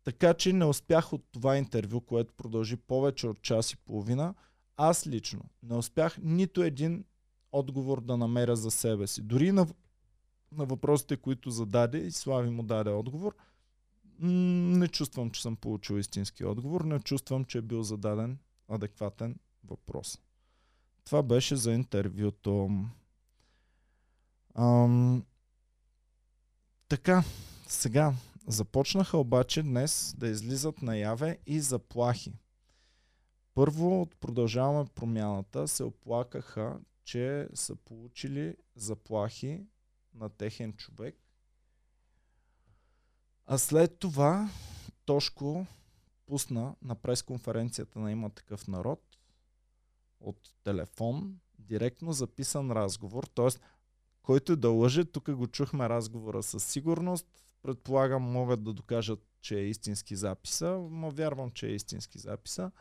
Така 0.03 0.33
че 0.33 0.53
не 0.53 0.65
успях 0.65 1.13
от 1.13 1.23
това 1.31 1.57
интервю, 1.57 2.01
което 2.01 2.33
продължи 2.33 2.77
повече 2.77 3.27
от 3.27 3.41
час 3.41 3.71
и 3.71 3.77
половина. 3.77 4.33
Аз 4.81 5.07
лично 5.07 5.41
не 5.63 5.75
успях 5.75 6.17
нито 6.21 6.63
един 6.63 7.05
отговор 7.51 8.01
да 8.01 8.17
намеря 8.17 8.55
за 8.55 8.71
себе 8.71 9.07
си. 9.07 9.21
Дори 9.21 9.51
на, 9.51 9.67
на 10.51 10.65
въпросите, 10.65 11.17
които 11.17 11.51
зададе 11.51 11.97
и 11.97 12.11
Слави 12.11 12.49
му 12.49 12.63
даде 12.63 12.89
отговор, 12.89 13.35
не 14.19 14.87
чувствам, 14.87 15.31
че 15.31 15.41
съм 15.41 15.55
получил 15.55 15.95
истински 15.95 16.45
отговор, 16.45 16.81
не 16.81 16.99
чувствам, 16.99 17.45
че 17.45 17.57
е 17.57 17.61
бил 17.61 17.83
зададен 17.83 18.37
адекватен 18.67 19.35
въпрос. 19.63 20.19
Това 21.05 21.23
беше 21.23 21.55
за 21.55 21.73
интервюто. 21.73 22.69
Ам, 24.55 25.25
така, 26.87 27.23
сега 27.67 28.13
започнаха 28.47 29.17
обаче 29.17 29.63
днес 29.63 30.15
да 30.17 30.27
излизат 30.27 30.81
наяве 30.81 31.37
и 31.45 31.59
заплахи. 31.59 32.33
Първо 33.59 34.01
от 34.01 34.15
продължаваме 34.15 34.89
промяната 34.95 35.67
се 35.67 35.83
оплакаха, 35.83 36.79
че 37.03 37.47
са 37.53 37.75
получили 37.75 38.55
заплахи 38.75 39.65
на 40.13 40.29
техен 40.29 40.73
човек. 40.73 41.15
А 43.45 43.57
след 43.57 43.99
това 43.99 44.49
Тошко 45.05 45.65
пусна 46.25 46.75
на 46.81 46.95
пресконференцията 46.95 47.99
на 47.99 48.11
Има 48.11 48.29
такъв 48.29 48.67
народ 48.67 49.17
от 50.19 50.53
телефон, 50.63 51.39
директно 51.57 52.13
записан 52.13 52.71
разговор, 52.71 53.23
т.е. 53.23 53.59
който 54.21 54.55
да 54.55 54.69
лъже, 54.69 55.05
тук 55.05 55.31
го 55.31 55.47
чухме 55.47 55.89
разговора 55.89 56.43
със 56.43 56.63
сигурност, 56.63 57.27
предполагам 57.61 58.23
могат 58.23 58.63
да 58.63 58.73
докажат, 58.73 59.19
че 59.41 59.59
е 59.59 59.67
истински 59.67 60.15
записа, 60.15 60.87
но 60.91 61.11
вярвам, 61.11 61.51
че 61.51 61.67
е 61.67 61.75
истински 61.75 62.19
записа, 62.19 62.71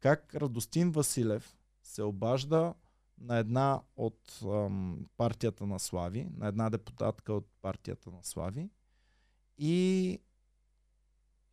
как 0.00 0.34
Радостин 0.34 0.90
Василев 0.90 1.58
се 1.82 2.02
обажда 2.02 2.74
на 3.18 3.38
една 3.38 3.82
от 3.96 4.40
ам, 4.44 5.06
партията 5.16 5.66
на 5.66 5.78
Слави, 5.78 6.28
на 6.36 6.46
една 6.46 6.70
депутатка 6.70 7.32
от 7.32 7.46
партията 7.62 8.10
на 8.10 8.22
Слави 8.22 8.70
и 9.58 10.18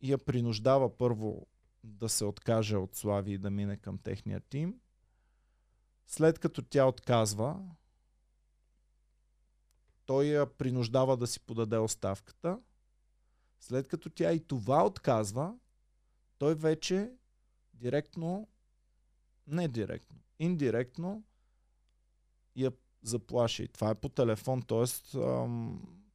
я 0.02 0.18
принуждава 0.18 0.96
първо 0.96 1.46
да 1.84 2.08
се 2.08 2.24
откаже 2.24 2.76
от 2.76 2.94
Слави 2.94 3.32
и 3.32 3.38
да 3.38 3.50
мине 3.50 3.76
към 3.76 3.98
техния 3.98 4.40
тим. 4.40 4.80
След 6.06 6.38
като 6.38 6.62
тя 6.62 6.86
отказва, 6.86 7.60
той 10.06 10.24
я 10.24 10.46
принуждава 10.46 11.16
да 11.16 11.26
си 11.26 11.40
подаде 11.40 11.78
оставката. 11.78 12.60
След 13.60 13.88
като 13.88 14.10
тя 14.10 14.32
и 14.32 14.40
това 14.40 14.86
отказва, 14.86 15.54
той 16.38 16.54
вече 16.54 17.12
директно, 17.84 18.48
не 19.46 19.68
директно, 19.68 20.16
индиректно 20.38 21.24
я 22.56 22.72
заплаши. 23.02 23.68
Това 23.68 23.90
е 23.90 23.94
по 23.94 24.08
телефон, 24.08 24.62
т.е. 24.62 24.84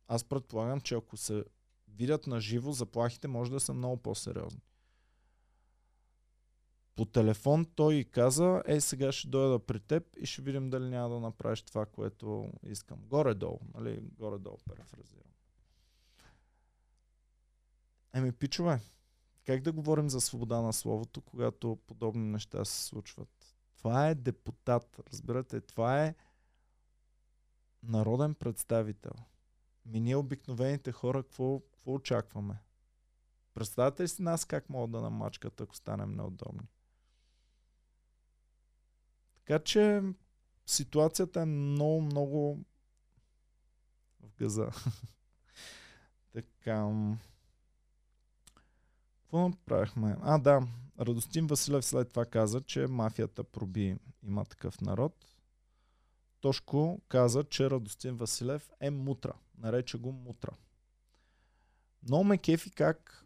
аз 0.08 0.24
предполагам, 0.24 0.82
че 0.82 0.96
ако 0.96 1.18
се 1.18 1.46
видят 1.88 2.28
на 2.28 2.42
живо, 2.42 2.72
заплахите 2.72 3.28
може 3.28 3.52
да 3.52 3.60
са 3.60 3.74
много 3.74 3.98
по-сериозни. 3.98 4.62
По 6.96 7.06
телефон 7.06 7.66
той 7.76 7.96
и 7.96 8.06
каза, 8.06 8.64
ей 8.68 8.82
сега 8.82 9.12
ще 9.12 9.28
дойда 9.28 9.60
при 9.60 9.80
теб 9.80 10.04
и 10.18 10.26
ще 10.26 10.42
видим 10.42 10.70
дали 10.70 10.90
няма 10.90 11.10
да 11.10 11.20
направиш 11.20 11.62
това, 11.62 11.86
което 11.86 12.52
искам. 12.64 13.00
Горе-долу, 13.00 13.60
нали? 13.74 14.00
Горе-долу 14.02 14.58
перефразирам. 14.70 15.32
Еми, 18.14 18.32
пичове, 18.32 18.80
как 19.50 19.62
да 19.62 19.72
говорим 19.72 20.10
за 20.10 20.22
свобода 20.22 20.62
на 20.62 20.74
словото, 20.74 21.22
когато 21.22 21.80
подобни 21.88 22.32
неща 22.32 22.66
се 22.66 22.84
случват? 22.84 23.56
Това 23.78 24.08
е 24.08 24.16
депутат, 24.16 25.00
разбирате, 25.12 25.62
това 25.62 26.06
е 26.06 26.16
народен 27.84 28.36
представител, 28.36 29.12
Ми 29.86 30.00
ние 30.00 30.16
обикновените 30.16 30.92
хора, 30.92 31.24
какво, 31.24 31.60
какво 31.60 31.94
очакваме? 31.94 32.60
Представете 33.54 34.04
ли 34.04 34.08
си 34.08 34.22
нас 34.22 34.46
как 34.46 34.70
могат 34.70 34.92
да 34.92 35.02
намачкат, 35.02 35.62
ако 35.62 35.76
станем 35.76 36.12
неудобни? 36.12 36.68
Така 39.36 39.60
че 39.60 40.02
ситуацията 40.66 41.42
е 41.42 41.46
много, 41.46 42.02
много 42.02 42.60
в 44.20 44.36
газа. 44.40 44.70
така. 46.34 47.16
Какво 49.30 49.50
направихме? 49.50 50.16
А, 50.22 50.38
да. 50.38 50.68
Радостин 51.00 51.48
Василев 51.48 51.86
след 51.86 52.10
това 52.10 52.26
каза, 52.26 52.62
че 52.62 52.88
мафията 52.88 53.44
проби 53.44 53.98
има 54.24 54.46
такъв 54.46 54.82
народ. 54.82 55.26
Тошко 56.42 57.02
каза, 57.08 57.44
че 57.44 57.70
Радостин 57.70 58.16
Василев 58.16 58.70
е 58.80 58.90
мутра. 58.90 59.34
Нарече 59.58 59.98
го 59.98 60.12
мутра. 60.12 60.52
Но 62.10 62.24
ме 62.24 62.38
кефи 62.38 62.72
как 62.72 63.26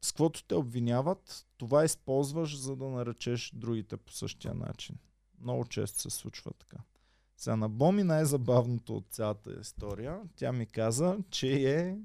с 0.00 0.12
каквото 0.12 0.44
те 0.44 0.54
обвиняват, 0.54 1.46
това 1.56 1.84
използваш, 1.84 2.58
за 2.58 2.76
да 2.76 2.88
наречеш 2.88 3.52
другите 3.54 3.96
по 3.96 4.12
същия 4.12 4.54
начин. 4.54 4.96
Много 5.40 5.64
често 5.64 6.00
се 6.00 6.10
случва 6.10 6.52
така. 6.52 6.76
Сега 7.36 7.56
на 7.56 7.68
Боми 7.68 8.02
най-забавното 8.02 8.96
от 8.96 9.06
цялата 9.10 9.60
история, 9.60 10.20
тя 10.36 10.52
ми 10.52 10.66
каза, 10.66 11.18
че 11.30 11.78
е 11.78 11.98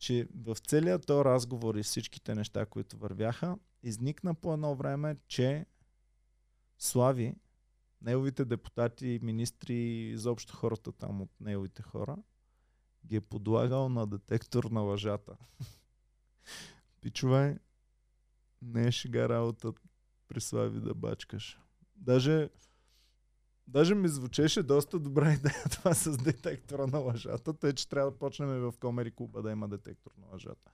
че 0.00 0.28
в 0.34 0.56
целия 0.66 0.98
този 0.98 1.24
разговор 1.24 1.74
и 1.74 1.82
всичките 1.82 2.34
неща, 2.34 2.66
които 2.66 2.98
вървяха, 2.98 3.58
изникна 3.82 4.34
по 4.34 4.52
едно 4.52 4.74
време, 4.74 5.16
че 5.28 5.66
Слави, 6.78 7.34
неговите 8.02 8.44
депутати, 8.44 9.08
и 9.08 9.18
министри, 9.22 9.74
изобщо 10.12 10.56
хората 10.56 10.92
там 10.92 11.22
от 11.22 11.30
неговите 11.40 11.82
хора, 11.82 12.16
ги 13.06 13.16
е 13.16 13.20
подлагал 13.20 13.88
на 13.88 14.06
детектор 14.06 14.64
на 14.64 14.80
лъжата. 14.80 15.36
Пичове, 17.00 17.58
не 18.62 18.86
е 18.86 18.92
шега 18.92 19.28
работа 19.28 19.72
при 20.28 20.40
Слави 20.40 20.80
да 20.80 20.94
бачкаш. 20.94 21.58
Даже, 21.96 22.48
даже 23.70 23.94
ми 23.94 24.08
звучеше 24.08 24.62
доста 24.62 24.98
добра 24.98 25.32
идея 25.32 25.64
това 25.70 25.94
с 25.94 26.16
детектора 26.16 26.86
на 26.86 26.98
лъжата, 26.98 27.52
тъй 27.52 27.72
че 27.72 27.88
трябва 27.88 28.10
да 28.10 28.18
почнем 28.18 28.48
в 28.48 28.74
Комери 28.80 29.10
Куба 29.10 29.42
да 29.42 29.50
има 29.50 29.68
детектор 29.68 30.10
на 30.18 30.26
лъжата. 30.32 30.70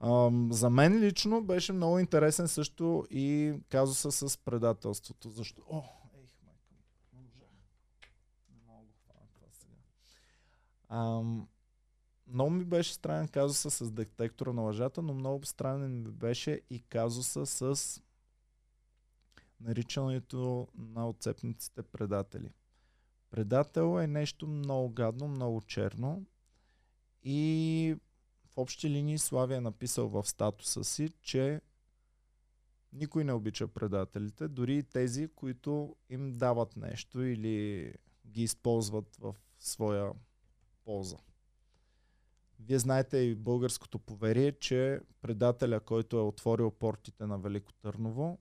Ам, 0.00 0.48
за 0.52 0.70
мен 0.70 1.00
лично 1.00 1.44
беше 1.44 1.72
много 1.72 1.98
интересен 1.98 2.48
също 2.48 3.06
и 3.10 3.54
казуса 3.68 4.12
с 4.12 4.38
предателството. 4.38 5.30
Защо? 5.30 5.62
О, 5.70 5.82
ейх, 6.16 6.30
майка 6.46 6.72
ми, 6.72 6.82
не 7.12 8.60
можах. 8.66 8.94
Хвана 9.04 9.26
това 9.34 9.46
сега. 9.52 9.76
Ам, 10.88 11.48
много 12.26 12.50
ми 12.50 12.64
беше 12.64 12.94
странен 12.94 13.28
казуса 13.28 13.70
с 13.70 13.90
детектора 13.90 14.52
на 14.52 14.62
лъжата, 14.62 15.02
но 15.02 15.14
много 15.14 15.46
странен 15.46 16.02
ми 16.02 16.10
беше 16.10 16.60
и 16.70 16.82
казуса 16.82 17.46
с 17.46 18.00
наричането 19.64 20.68
на 20.74 21.08
отцепниците 21.08 21.82
предатели. 21.82 22.52
Предател 23.30 24.00
е 24.00 24.06
нещо 24.06 24.46
много 24.46 24.88
гадно, 24.88 25.28
много 25.28 25.60
черно 25.60 26.26
и 27.22 27.96
в 28.46 28.58
общи 28.58 28.90
линии 28.90 29.18
Славия 29.18 29.56
е 29.56 29.60
написал 29.60 30.08
в 30.08 30.24
статуса 30.24 30.84
си, 30.84 31.08
че 31.22 31.60
никой 32.92 33.24
не 33.24 33.32
обича 33.32 33.68
предателите, 33.68 34.48
дори 34.48 34.76
и 34.76 34.82
тези, 34.82 35.28
които 35.28 35.96
им 36.10 36.32
дават 36.32 36.76
нещо 36.76 37.22
или 37.22 37.92
ги 38.26 38.42
използват 38.42 39.16
в 39.16 39.34
своя 39.58 40.12
полза. 40.84 41.16
Вие 42.60 42.78
знаете 42.78 43.16
и 43.16 43.34
българското 43.34 43.98
поверие, 43.98 44.52
че 44.52 45.00
предателя, 45.20 45.80
който 45.80 46.18
е 46.18 46.22
отворил 46.22 46.70
портите 46.70 47.26
на 47.26 47.38
Велико 47.38 47.72
Търново, 47.72 48.38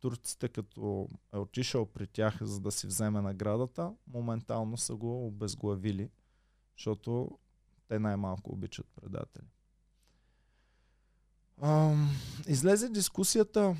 турците 0.00 0.48
като 0.48 1.08
е 1.34 1.38
отишъл 1.38 1.86
при 1.86 2.06
тях, 2.06 2.38
за 2.40 2.60
да 2.60 2.72
си 2.72 2.86
вземе 2.86 3.20
наградата, 3.20 3.94
моментално 4.06 4.76
са 4.76 4.94
го 4.94 5.26
обезглавили, 5.26 6.10
защото 6.76 7.38
те 7.88 7.98
най-малко 7.98 8.52
обичат 8.52 8.86
предатели. 8.94 9.46
А, 11.62 11.94
излезе 12.48 12.88
дискусията 12.88 13.76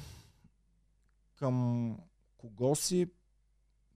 към 1.36 1.98
кого 2.36 2.74
си 2.74 3.10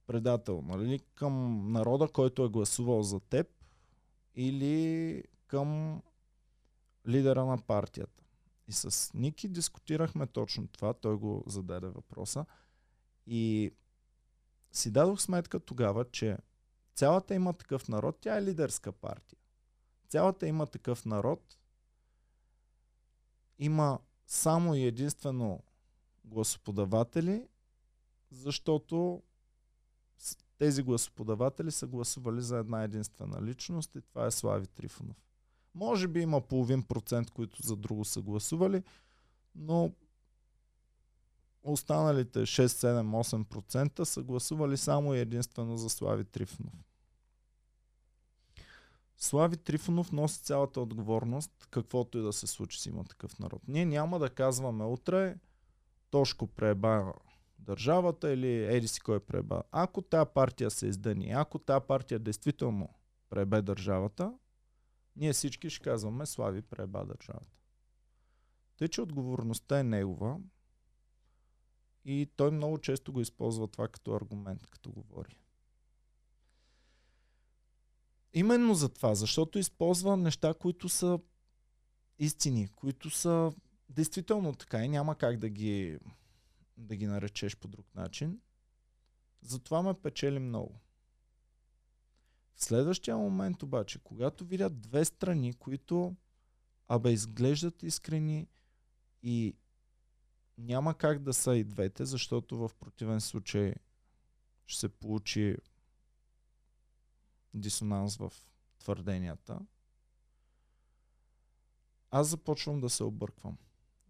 предател, 0.06 0.62
нали? 0.62 1.00
Към 1.14 1.64
народа, 1.72 2.08
който 2.08 2.44
е 2.44 2.48
гласувал 2.48 3.02
за 3.02 3.20
теб 3.20 3.46
или 4.34 5.24
към 5.46 6.02
лидера 7.08 7.44
на 7.44 7.58
партията. 7.58 8.22
И 8.70 8.72
с 8.72 9.10
Ники 9.14 9.48
дискутирахме 9.48 10.26
точно 10.26 10.68
това, 10.68 10.94
той 10.94 11.16
го 11.16 11.44
зададе 11.46 11.86
въпроса. 11.86 12.44
И 13.26 13.72
си 14.72 14.90
дадох 14.90 15.20
сметка 15.20 15.60
тогава, 15.60 16.10
че 16.10 16.38
цялата 16.94 17.34
има 17.34 17.52
такъв 17.52 17.88
народ, 17.88 18.18
тя 18.20 18.36
е 18.36 18.42
лидерска 18.42 18.92
партия. 18.92 19.38
Цялата 20.08 20.46
има 20.46 20.66
такъв 20.66 21.04
народ, 21.04 21.58
има 23.58 23.98
само 24.26 24.74
и 24.74 24.84
единствено 24.84 25.62
гласоподаватели, 26.24 27.48
защото 28.30 29.22
тези 30.58 30.82
гласоподаватели 30.82 31.70
са 31.70 31.86
гласували 31.86 32.40
за 32.40 32.58
една 32.58 32.82
единствена 32.82 33.42
личност 33.42 33.94
и 33.94 34.00
това 34.00 34.26
е 34.26 34.30
Слави 34.30 34.66
Трифонов. 34.66 35.29
Може 35.74 36.08
би 36.08 36.20
има 36.20 36.40
половин 36.40 36.82
процент, 36.82 37.30
които 37.30 37.66
за 37.66 37.76
друго 37.76 38.04
са 38.04 38.22
гласували, 38.22 38.82
но 39.54 39.92
останалите 41.62 42.38
6, 42.38 42.66
7, 42.66 43.44
8% 43.44 44.04
са 44.04 44.22
гласували 44.22 44.76
само 44.76 45.14
и 45.14 45.18
единствено 45.18 45.76
за 45.76 45.90
Слави 45.90 46.24
Трифонов. 46.24 46.74
Слави 49.16 49.56
Трифонов 49.56 50.12
носи 50.12 50.42
цялата 50.42 50.80
отговорност, 50.80 51.66
каквото 51.70 52.18
и 52.18 52.22
да 52.22 52.32
се 52.32 52.46
случи 52.46 52.80
с 52.80 52.86
има 52.86 53.04
такъв 53.04 53.38
народ. 53.38 53.62
Ние 53.68 53.84
няма 53.84 54.18
да 54.18 54.30
казваме 54.30 54.84
утре 54.84 55.36
Тошко 56.10 56.46
преба 56.46 57.12
държавата 57.58 58.32
или 58.32 58.76
еди 58.76 58.88
си 58.88 59.00
кой 59.00 59.20
преба. 59.20 59.62
Ако 59.72 60.02
тази 60.02 60.30
партия 60.34 60.70
се 60.70 60.86
издъни, 60.86 61.30
ако 61.30 61.58
тази 61.58 61.84
партия 61.88 62.18
действително 62.18 62.88
пребе 63.30 63.62
държавата, 63.62 64.32
ние 65.20 65.32
всички 65.32 65.70
ще 65.70 65.84
казваме 65.84 66.26
Слави 66.26 66.62
преба 66.62 67.04
държавата. 67.04 67.58
Тъй, 68.76 68.88
че 68.88 69.02
отговорността 69.02 69.80
е 69.80 69.84
негова 69.84 70.40
и 72.04 72.30
той 72.36 72.50
много 72.50 72.78
често 72.78 73.12
го 73.12 73.20
използва 73.20 73.68
това 73.68 73.88
като 73.88 74.14
аргумент, 74.14 74.66
като 74.66 74.92
говори. 74.92 75.36
Именно 78.32 78.74
за 78.74 78.88
това, 78.88 79.14
защото 79.14 79.58
използва 79.58 80.16
неща, 80.16 80.54
които 80.54 80.88
са 80.88 81.18
истини, 82.18 82.68
които 82.68 83.10
са 83.10 83.52
действително 83.88 84.54
така 84.54 84.84
и 84.84 84.88
няма 84.88 85.16
как 85.16 85.38
да 85.38 85.48
ги, 85.48 85.98
да 86.76 86.96
ги 86.96 87.06
наречеш 87.06 87.56
по 87.56 87.68
друг 87.68 87.94
начин. 87.94 88.40
Затова 89.42 89.82
ме 89.82 89.94
печели 89.94 90.38
много. 90.38 90.80
Следващия 92.62 93.16
момент 93.16 93.62
обаче, 93.62 93.98
когато 93.98 94.44
видят 94.44 94.80
две 94.80 95.04
страни, 95.04 95.52
които 95.52 96.16
абе 96.88 97.12
изглеждат 97.12 97.82
искрени 97.82 98.48
и 99.22 99.56
няма 100.58 100.94
как 100.94 101.18
да 101.18 101.34
са 101.34 101.56
и 101.56 101.64
двете, 101.64 102.04
защото 102.04 102.58
в 102.58 102.70
противен 102.80 103.20
случай 103.20 103.74
ще 104.66 104.80
се 104.80 104.88
получи 104.88 105.56
дисонанс 107.54 108.16
в 108.16 108.32
твърденията, 108.78 109.60
аз 112.10 112.28
започвам 112.28 112.80
да 112.80 112.90
се 112.90 113.04
обърквам. 113.04 113.58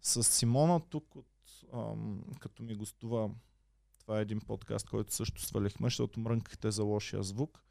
С 0.01 0.23
Симона 0.23 0.79
тук, 0.79 1.15
от, 1.15 1.27
ам, 1.73 2.23
като 2.39 2.63
ми 2.63 2.75
гостува, 2.75 3.31
това 3.99 4.19
е 4.19 4.21
един 4.21 4.39
подкаст, 4.39 4.89
който 4.89 5.13
също 5.13 5.41
свалихме, 5.41 5.85
защото 5.85 6.19
мрънкахте 6.19 6.71
за 6.71 6.83
лошия 6.83 7.23
звук. 7.23 7.63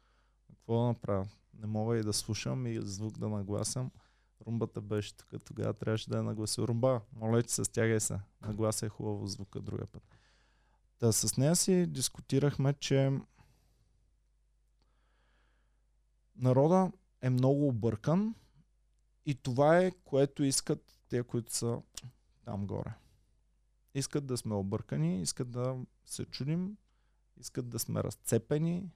Какво 0.61 0.79
да 0.79 0.87
направя? 0.87 1.27
Не 1.59 1.67
мога 1.67 1.97
и 1.97 2.03
да 2.03 2.13
слушам 2.13 2.67
и 2.67 2.79
звук 2.81 3.17
да 3.17 3.29
нагласям. 3.29 3.91
Румбата 4.47 4.81
беше 4.81 5.17
тук, 5.17 5.43
тогава 5.45 5.73
трябваше 5.73 6.09
да 6.09 6.17
я 6.17 6.23
наглася. 6.23 6.67
Румба, 6.67 7.01
моля 7.13 7.43
се, 7.47 7.63
стягай 7.63 7.99
се. 7.99 8.19
Наглася 8.41 8.85
е 8.85 8.89
хубаво 8.89 9.27
звука 9.27 9.61
другия 9.61 9.87
път. 9.87 10.03
Та 10.99 11.11
с 11.11 11.37
нея 11.37 11.55
си 11.55 11.85
дискутирахме, 11.85 12.73
че 12.73 13.19
народа 16.35 16.91
е 17.21 17.29
много 17.29 17.67
объркан 17.67 18.35
и 19.25 19.35
това 19.35 19.77
е 19.77 19.91
което 19.91 20.43
искат 20.43 20.93
те, 21.09 21.23
които 21.23 21.55
са 21.55 21.81
там 22.45 22.67
горе. 22.67 22.93
Искат 23.93 24.25
да 24.25 24.37
сме 24.37 24.55
объркани, 24.55 25.21
искат 25.21 25.51
да 25.51 25.77
се 26.05 26.25
чудим, 26.25 26.77
искат 27.37 27.69
да 27.69 27.79
сме 27.79 28.03
разцепени 28.03 28.89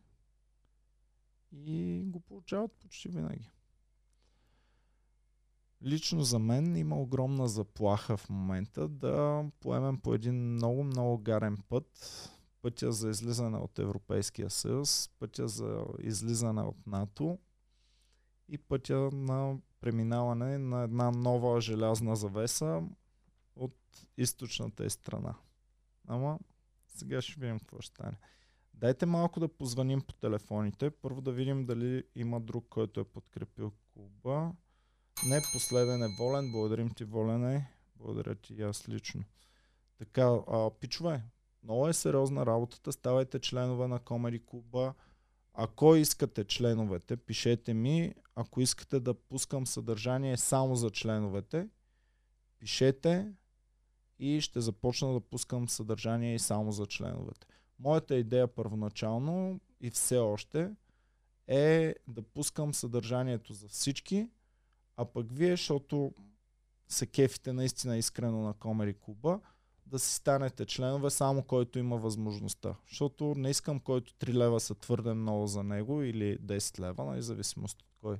и 1.65 2.03
го 2.05 2.19
получават 2.19 2.71
почти 2.71 3.09
винаги. 3.09 3.51
Лично 5.83 6.23
за 6.23 6.39
мен 6.39 6.75
има 6.75 7.01
огромна 7.01 7.47
заплаха 7.47 8.17
в 8.17 8.29
момента 8.29 8.87
да 8.87 9.45
поемем 9.59 9.97
по 9.97 10.13
един 10.13 10.53
много, 10.53 10.83
много 10.83 11.17
гарен 11.17 11.57
път. 11.69 11.87
Пътя 12.61 12.91
за 12.91 13.09
излизане 13.09 13.57
от 13.57 13.79
Европейския 13.79 14.49
съюз, 14.49 15.09
пътя 15.19 15.47
за 15.47 15.85
излизане 15.99 16.61
от 16.61 16.87
НАТО 16.87 17.39
и 18.49 18.57
пътя 18.57 19.09
на 19.13 19.57
преминаване 19.81 20.57
на 20.57 20.83
една 20.83 21.11
нова 21.11 21.61
желязна 21.61 22.15
завеса 22.15 22.83
от 23.55 24.07
източната 24.17 24.85
е 24.85 24.89
страна. 24.89 25.35
Ама 26.07 26.39
сега 26.87 27.21
ще 27.21 27.39
видим 27.39 27.59
какво 27.59 27.81
ще 27.81 27.95
стане. 27.95 28.17
Дайте 28.77 29.05
малко 29.05 29.39
да 29.39 29.47
позваним 29.47 30.01
по 30.01 30.13
телефоните. 30.13 30.89
Първо 30.89 31.21
да 31.21 31.31
видим 31.31 31.65
дали 31.65 32.03
има 32.15 32.41
друг, 32.41 32.65
който 32.69 32.99
е 32.99 33.03
подкрепил 33.03 33.71
клуба. 33.93 34.51
Не, 35.27 35.41
последен 35.53 36.03
е 36.03 36.15
Волен. 36.19 36.51
Благодарим 36.51 36.89
ти, 36.89 37.03
Волене. 37.03 37.71
Благодаря 37.95 38.35
ти 38.35 38.53
и 38.53 38.61
аз 38.61 38.89
лично. 38.89 39.23
Така, 39.97 40.39
а, 40.47 40.71
пичове, 40.79 41.23
много 41.63 41.87
е 41.87 41.93
сериозна 41.93 42.45
работата. 42.45 42.91
Ставайте 42.91 43.39
членове 43.39 43.87
на 43.87 43.99
Комери 43.99 44.45
Клуба. 44.45 44.93
Ако 45.53 45.95
искате 45.95 46.43
членовете, 46.43 47.17
пишете 47.17 47.73
ми. 47.73 48.13
Ако 48.35 48.61
искате 48.61 48.99
да 48.99 49.13
пускам 49.13 49.67
съдържание 49.67 50.37
само 50.37 50.75
за 50.75 50.89
членовете, 50.89 51.69
пишете 52.59 53.33
и 54.19 54.41
ще 54.41 54.61
започна 54.61 55.13
да 55.13 55.19
пускам 55.19 55.69
съдържание 55.69 56.35
и 56.35 56.39
само 56.39 56.71
за 56.71 56.85
членовете. 56.85 57.47
Моята 57.79 58.15
идея 58.15 58.47
първоначално 58.47 59.59
и 59.81 59.89
все 59.89 60.17
още 60.17 60.71
е 61.47 61.95
да 62.07 62.21
пускам 62.21 62.73
съдържанието 62.73 63.53
за 63.53 63.67
всички, 63.67 64.29
а 64.97 65.05
пък 65.05 65.27
вие, 65.31 65.51
защото 65.51 66.13
се 66.87 67.07
кефите 67.07 67.53
наистина 67.53 67.97
искрено 67.97 68.41
на 68.41 68.53
Комери 68.53 68.93
Куба, 68.93 69.39
да 69.85 69.99
си 69.99 70.13
станете 70.13 70.65
членове 70.65 71.09
само 71.09 71.43
който 71.43 71.79
има 71.79 71.97
възможността. 71.97 72.75
Защото 72.89 73.33
не 73.37 73.49
искам 73.49 73.79
който 73.79 74.13
3 74.13 74.33
лева 74.33 74.59
са 74.59 74.75
твърде 74.75 75.13
много 75.13 75.47
за 75.47 75.63
него 75.63 76.01
или 76.01 76.39
10 76.39 76.79
лева, 76.79 77.05
на 77.05 77.21
зависимост 77.21 77.81
от 77.81 77.87
кой, 78.01 78.17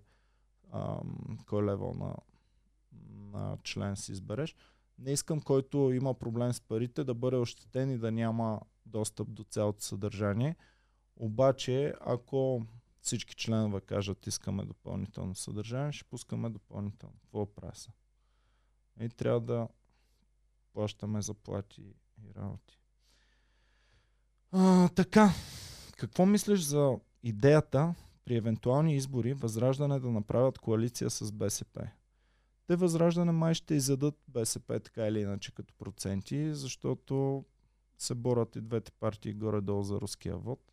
ам, 0.73 1.37
кой 1.47 1.63
левел 1.63 1.93
на, 1.93 2.15
на 3.31 3.57
член 3.63 3.95
си 3.95 4.11
избереш. 4.11 4.55
Не 4.99 5.11
искам 5.11 5.41
който 5.41 5.91
има 5.93 6.13
проблем 6.13 6.53
с 6.53 6.61
парите 6.61 7.03
да 7.03 7.13
бъде 7.13 7.37
ощетен 7.37 7.91
и 7.91 7.97
да 7.97 8.11
няма 8.11 8.61
достъп 8.85 9.31
до 9.31 9.43
цялото 9.43 9.83
съдържание. 9.83 10.55
Обаче, 11.15 11.93
ако 12.01 12.65
всички 13.01 13.35
членове 13.35 13.81
кажат 13.81 14.27
искаме 14.27 14.65
допълнително 14.65 15.35
съдържание, 15.35 15.91
ще 15.91 16.09
пускаме 16.09 16.49
допълнително. 16.49 17.15
Какво 17.21 17.45
правя 17.45 17.75
са? 17.75 17.91
И 18.99 19.09
трябва 19.09 19.41
да 19.41 19.67
плащаме 20.73 21.21
заплати 21.21 21.81
и 22.23 22.33
работи. 22.35 22.79
А, 24.51 24.89
така, 24.89 25.29
какво 25.97 26.25
мислиш 26.25 26.59
за 26.59 26.99
идеята 27.23 27.95
при 28.25 28.35
евентуални 28.35 28.95
избори 28.95 29.33
Възраждане 29.33 29.99
да 29.99 30.11
направят 30.11 30.59
коалиция 30.59 31.09
с 31.09 31.31
БСП? 31.31 31.89
Те 32.67 32.75
Възраждане 32.75 33.31
май 33.31 33.53
ще 33.53 33.75
изядат 33.75 34.15
БСП 34.27 34.79
така 34.79 35.07
или 35.07 35.21
иначе 35.21 35.51
като 35.51 35.73
проценти, 35.73 36.53
защото 36.53 37.45
се 37.97 38.15
борят 38.15 38.55
и 38.55 38.61
двете 38.61 38.91
партии 38.91 39.33
горе-долу 39.33 39.83
за 39.83 40.01
руския 40.01 40.37
вод. 40.37 40.71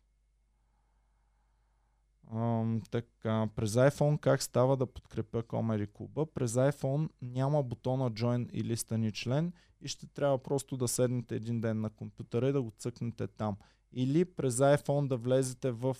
Um, 2.33 2.89
така, 2.89 3.47
през 3.55 3.73
iPhone 3.73 4.19
как 4.19 4.43
става 4.43 4.77
да 4.77 4.85
подкрепя 4.85 5.43
Комери 5.43 5.87
Клуба? 5.87 6.25
През 6.25 6.53
iPhone 6.53 7.09
няма 7.21 7.63
бутона 7.63 8.11
Join 8.11 8.49
или 8.51 8.77
стани 8.77 9.11
член 9.11 9.53
и 9.81 9.87
ще 9.87 10.07
трябва 10.07 10.37
просто 10.37 10.77
да 10.77 10.87
седнете 10.87 11.35
един 11.35 11.61
ден 11.61 11.81
на 11.81 11.89
компютъра 11.89 12.49
и 12.49 12.51
да 12.51 12.61
го 12.61 12.71
цъкнете 12.71 13.27
там. 13.27 13.57
Или 13.91 14.25
през 14.25 14.55
iPhone 14.55 15.07
да 15.07 15.17
влезете 15.17 15.71
в 15.71 15.97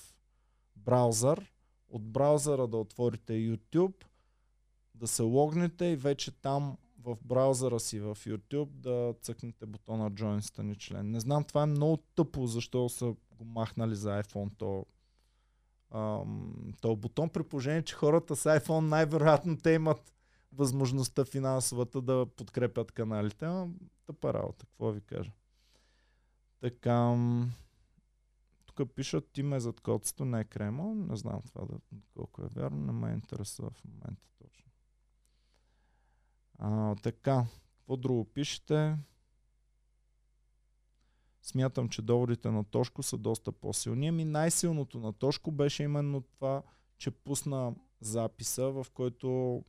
браузър, 0.75 1.53
от 1.89 2.03
браузъра 2.03 2.67
да 2.67 2.77
отворите 2.77 3.33
YouTube, 3.33 4.03
да 4.95 5.07
се 5.07 5.21
логнете 5.21 5.86
и 5.86 5.95
вече 5.95 6.31
там 6.31 6.77
в 7.03 7.17
браузъра 7.25 7.79
си 7.79 7.99
в 7.99 8.15
YouTube 8.15 8.69
да 8.69 9.13
цъкнете 9.21 9.65
бутона 9.65 10.11
Join 10.11 10.39
стани 10.39 10.75
член. 10.75 11.11
Не 11.11 11.19
знам, 11.19 11.43
това 11.43 11.63
е 11.63 11.65
много 11.65 11.97
тъпо, 11.97 12.47
защо 12.47 12.89
са 12.89 13.15
го 13.31 13.45
махнали 13.45 13.95
за 13.95 14.23
iPhone 14.23 14.49
то, 14.57 14.85
ам, 15.91 16.73
то 16.81 16.95
бутон, 16.95 17.29
при 17.29 17.43
положение, 17.43 17.83
че 17.83 17.95
хората 17.95 18.35
с 18.35 18.59
iPhone 18.59 18.87
най-вероятно 18.87 19.57
те 19.57 19.71
имат 19.71 20.13
възможността 20.51 21.25
финансовата 21.25 22.01
да 22.01 22.25
подкрепят 22.37 22.91
каналите. 22.91 23.45
А, 23.45 23.67
тъпа 24.05 24.33
работа, 24.33 24.65
какво 24.65 24.91
ви 24.91 25.01
кажа. 25.01 25.31
Така, 26.59 27.17
тук 28.65 28.95
пишат 28.95 29.29
ти 29.33 29.43
ме 29.43 29.59
зад 29.59 29.79
котството, 29.79 30.25
не 30.25 30.39
е 30.39 30.43
Кремъл. 30.43 30.93
Не 30.95 31.15
знам 31.15 31.41
това 31.41 31.65
да, 31.65 31.99
колко 32.13 32.43
е 32.43 32.47
вярно, 32.47 32.77
не 32.77 32.91
ме 32.91 33.13
интересува 33.13 33.69
в 33.69 33.83
момента 33.85 34.27
точно. 34.37 34.62
А, 36.59 36.95
така, 36.95 37.45
какво 37.77 37.97
друго 37.97 38.25
пишете? 38.25 38.97
Смятам, 41.41 41.89
че 41.89 42.01
доводите 42.01 42.51
на 42.51 42.63
Тошко 42.63 43.03
са 43.03 43.17
доста 43.17 43.51
по-силни. 43.51 44.07
Ами 44.07 44.25
най-силното 44.25 44.99
на 44.99 45.13
Тошко 45.13 45.51
беше 45.51 45.83
именно 45.83 46.21
това, 46.21 46.63
че 46.97 47.11
пусна 47.11 47.75
записа, 48.01 48.69
в 48.69 48.85
който 48.93 49.63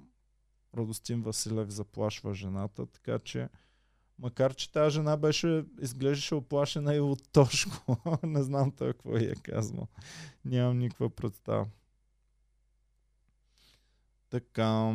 Радостин 0.77 1.23
Василев 1.23 1.69
заплашва 1.69 2.35
жената, 2.35 2.87
така 2.87 3.19
че 3.19 3.49
макар, 4.19 4.55
че 4.55 4.73
тази 4.73 4.95
жена 4.95 5.17
беше, 5.17 5.65
изглеждаше 5.81 6.35
оплашена 6.35 6.95
и 6.95 7.01
от 7.01 7.33
Тошко, 7.33 7.97
не 8.23 8.43
знам 8.43 8.73
той 8.73 8.93
какво 8.93 9.17
е 9.17 9.35
казвал. 9.43 9.89
Нямам 10.45 10.79
никаква 10.79 11.11
представа. 11.11 11.67
Така. 14.31 14.93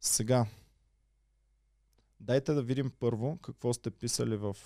Сега. 0.00 0.46
Дайте 2.20 2.52
да 2.52 2.62
видим 2.62 2.90
първо 2.90 3.38
какво 3.38 3.72
сте 3.72 3.90
писали 3.90 4.36
в 4.36 4.56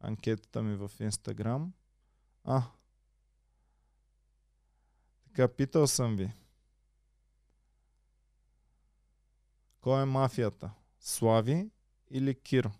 анкетата 0.00 0.62
ми 0.62 0.76
в 0.76 0.90
Инстаграм. 1.00 1.72
А. 2.44 2.62
Така, 5.24 5.48
питал 5.48 5.86
съм 5.86 6.16
ви. 6.16 6.32
Кой 9.80 10.02
е 10.02 10.04
мафията? 10.04 10.70
Слави 11.00 11.70
или 12.10 12.34
Киро? 12.40 12.70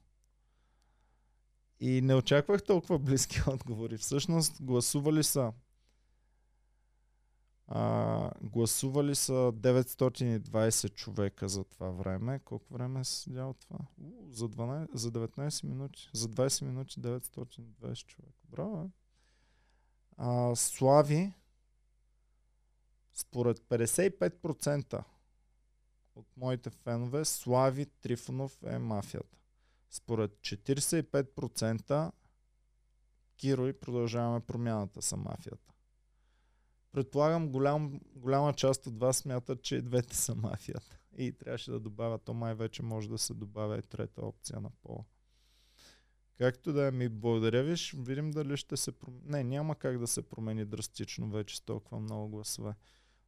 И 1.80 2.00
не 2.00 2.14
очаквах 2.14 2.64
толкова 2.64 2.98
близки 2.98 3.40
отговори. 3.46 3.98
Всъщност 3.98 4.62
гласували 4.62 5.24
са 5.24 5.52
а, 7.74 8.30
гласували 8.42 9.14
са 9.14 9.32
920 9.32 10.94
човека 10.94 11.48
за 11.48 11.64
това 11.64 11.90
време. 11.90 12.38
Колко 12.38 12.74
време 12.74 13.00
е 13.00 13.04
седял 13.04 13.54
това? 13.54 13.78
За, 14.30 14.48
12, 14.48 14.88
за 14.94 15.10
19 15.10 15.64
минути. 15.64 16.10
За 16.14 16.28
20 16.28 16.64
минути 16.64 17.00
920 17.00 18.06
човека. 18.06 18.38
Браво, 18.48 18.82
е. 18.82 18.90
А, 20.16 20.56
Слави, 20.56 21.32
според 23.14 23.58
55% 23.58 25.04
от 26.14 26.26
моите 26.36 26.70
фенове, 26.70 27.24
Слави 27.24 27.86
Трифонов 27.86 28.58
е 28.66 28.78
мафията. 28.78 29.38
Според 29.90 30.30
45% 30.30 32.12
Киро 33.36 33.68
и 33.68 33.80
продължаваме 33.80 34.40
промяната 34.40 35.02
са 35.02 35.16
мафията. 35.16 35.71
Предполагам, 36.92 37.48
голям, 37.48 38.00
голяма 38.16 38.52
част 38.52 38.86
от 38.86 38.98
вас 38.98 39.16
смятат, 39.16 39.62
че 39.62 39.76
и 39.76 39.82
двете 39.82 40.16
са 40.16 40.34
мафията. 40.34 40.98
И 41.16 41.32
трябваше 41.32 41.70
да 41.70 41.80
добавя, 41.80 42.18
то 42.18 42.34
май 42.34 42.54
вече 42.54 42.82
може 42.82 43.08
да 43.08 43.18
се 43.18 43.34
добавя 43.34 43.78
и 43.78 43.82
трета 43.82 44.26
опция 44.26 44.60
на 44.60 44.70
пола. 44.70 45.04
Както 46.38 46.72
да 46.72 46.86
е, 46.86 46.90
ми 46.90 47.08
благодаря 47.08 47.62
ви, 47.62 47.74
видим 47.94 48.30
дали 48.30 48.56
ще 48.56 48.76
се 48.76 48.92
промени. 48.92 49.22
Не, 49.24 49.44
няма 49.44 49.76
как 49.76 49.98
да 49.98 50.06
се 50.06 50.22
промени 50.22 50.64
драстично 50.64 51.30
вече 51.30 51.56
с 51.56 51.60
толкова 51.60 52.00
много 52.00 52.28
гласове. 52.28 52.74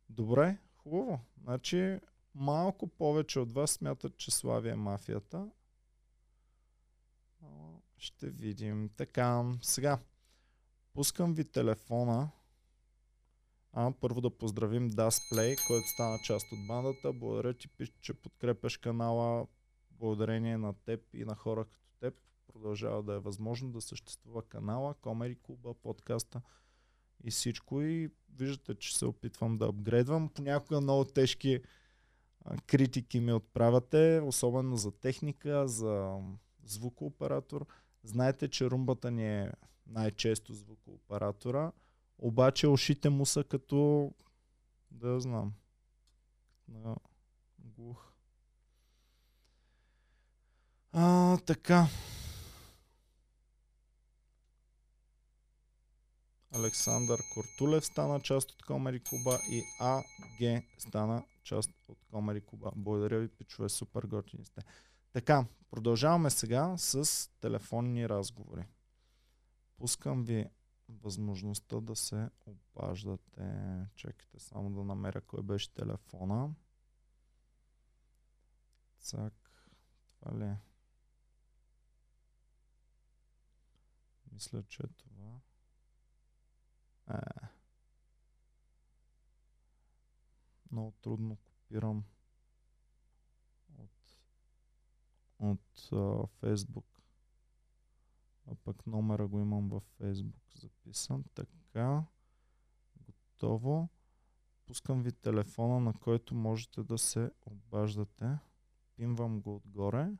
Добре, 0.08 0.58
хубаво. 0.76 1.20
Значи 1.42 2.00
малко 2.34 2.86
повече 2.86 3.40
от 3.40 3.52
вас 3.52 3.70
смятат, 3.70 4.16
че 4.16 4.30
Славия 4.30 4.72
е 4.72 4.76
мафията. 4.76 5.50
Ще 7.96 8.30
видим. 8.30 8.90
Така, 8.96 9.44
сега. 9.62 9.98
Пускам 10.92 11.34
ви 11.34 11.44
телефона. 11.44 12.30
А, 13.76 13.92
първо 14.00 14.20
да 14.20 14.30
поздравим 14.30 14.90
Dasplay, 14.90 15.66
който 15.66 15.88
стана 15.88 16.18
част 16.24 16.52
от 16.52 16.66
бандата. 16.66 17.12
Благодаря 17.12 17.54
ти, 17.54 17.68
че 18.00 18.14
подкрепяш 18.14 18.76
канала. 18.76 19.46
Благодарение 19.90 20.58
на 20.58 20.74
теб 20.74 21.00
и 21.14 21.24
на 21.24 21.34
хора 21.34 21.64
като 21.64 21.88
теб 22.00 22.14
продължава 22.52 23.02
да 23.02 23.14
е 23.14 23.18
възможно 23.18 23.70
да 23.70 23.80
съществува 23.80 24.42
канала, 24.42 24.94
Комери 24.94 25.36
Клуба, 25.42 25.74
подкаста 25.74 26.40
и 27.24 27.30
всичко 27.30 27.82
и 27.82 28.10
виждате, 28.36 28.74
че 28.74 28.98
се 28.98 29.06
опитвам 29.06 29.58
да 29.58 29.66
апгрейдвам. 29.66 30.28
Понякога 30.28 30.80
много 30.80 31.04
тежки 31.04 31.60
критики 32.66 33.20
ми 33.20 33.32
отправяте, 33.32 34.20
особено 34.24 34.76
за 34.76 34.90
техника, 34.90 35.68
за 35.68 36.18
звукооператор. 36.64 37.66
Знаете, 38.02 38.48
че 38.48 38.70
румбата 38.70 39.10
ни 39.10 39.40
е 39.40 39.52
най-често 39.86 40.54
звукооператора, 40.54 41.72
обаче 42.18 42.68
ушите 42.68 43.10
му 43.10 43.26
са 43.26 43.44
като, 43.44 44.10
да 44.90 45.20
знам, 45.20 45.52
на 46.68 46.96
глух. 47.58 48.12
А, 50.92 51.36
така. 51.38 51.86
Александър 56.54 57.20
Кортулев 57.34 57.86
стана 57.86 58.20
част 58.20 58.50
от 58.50 58.62
Комери 58.62 59.00
Куба 59.00 59.38
и 59.50 59.62
АГ 59.80 60.64
стана 60.78 61.24
част 61.42 61.70
от 61.88 61.98
Комери 62.10 62.40
Куба. 62.40 62.70
Благодаря 62.76 63.18
ви, 63.18 63.28
пичове, 63.28 63.68
супер 63.68 64.02
готини 64.02 64.44
сте. 64.44 64.60
Така, 65.12 65.46
продължаваме 65.70 66.30
сега 66.30 66.74
с 66.76 67.28
телефонни 67.40 68.08
разговори. 68.08 68.64
Пускам 69.76 70.24
ви 70.24 70.46
възможността 70.88 71.80
да 71.80 71.96
се 71.96 72.30
обаждате. 72.46 73.86
Чекайте 73.94 74.38
само 74.38 74.70
да 74.70 74.84
намеря 74.84 75.20
кой 75.20 75.42
беше 75.42 75.74
телефона. 75.74 76.54
Цак. 78.98 79.34
Това 80.20 80.38
ли 80.38 80.44
е? 80.44 80.56
Мисля, 84.32 84.62
че 84.62 84.82
е 84.82 84.86
това. 84.86 85.40
Е. 87.10 87.46
Много 90.70 90.90
трудно 90.90 91.36
копирам 91.36 92.04
от, 93.78 94.18
от 95.38 95.80
uh, 95.80 96.28
Facebook. 96.42 96.93
А 98.46 98.54
пък 98.54 98.86
номера 98.86 99.28
го 99.28 99.40
имам 99.40 99.68
във 99.68 99.84
Facebook 100.00 100.58
записан. 100.60 101.24
Така. 101.34 102.04
Готово. 103.06 103.88
Пускам 104.66 105.02
ви 105.02 105.12
телефона, 105.12 105.80
на 105.80 105.92
който 105.92 106.34
можете 106.34 106.82
да 106.82 106.98
се 106.98 107.30
обаждате. 107.46 108.38
Пинвам 108.96 109.40
го 109.40 109.56
отгоре. 109.56 110.12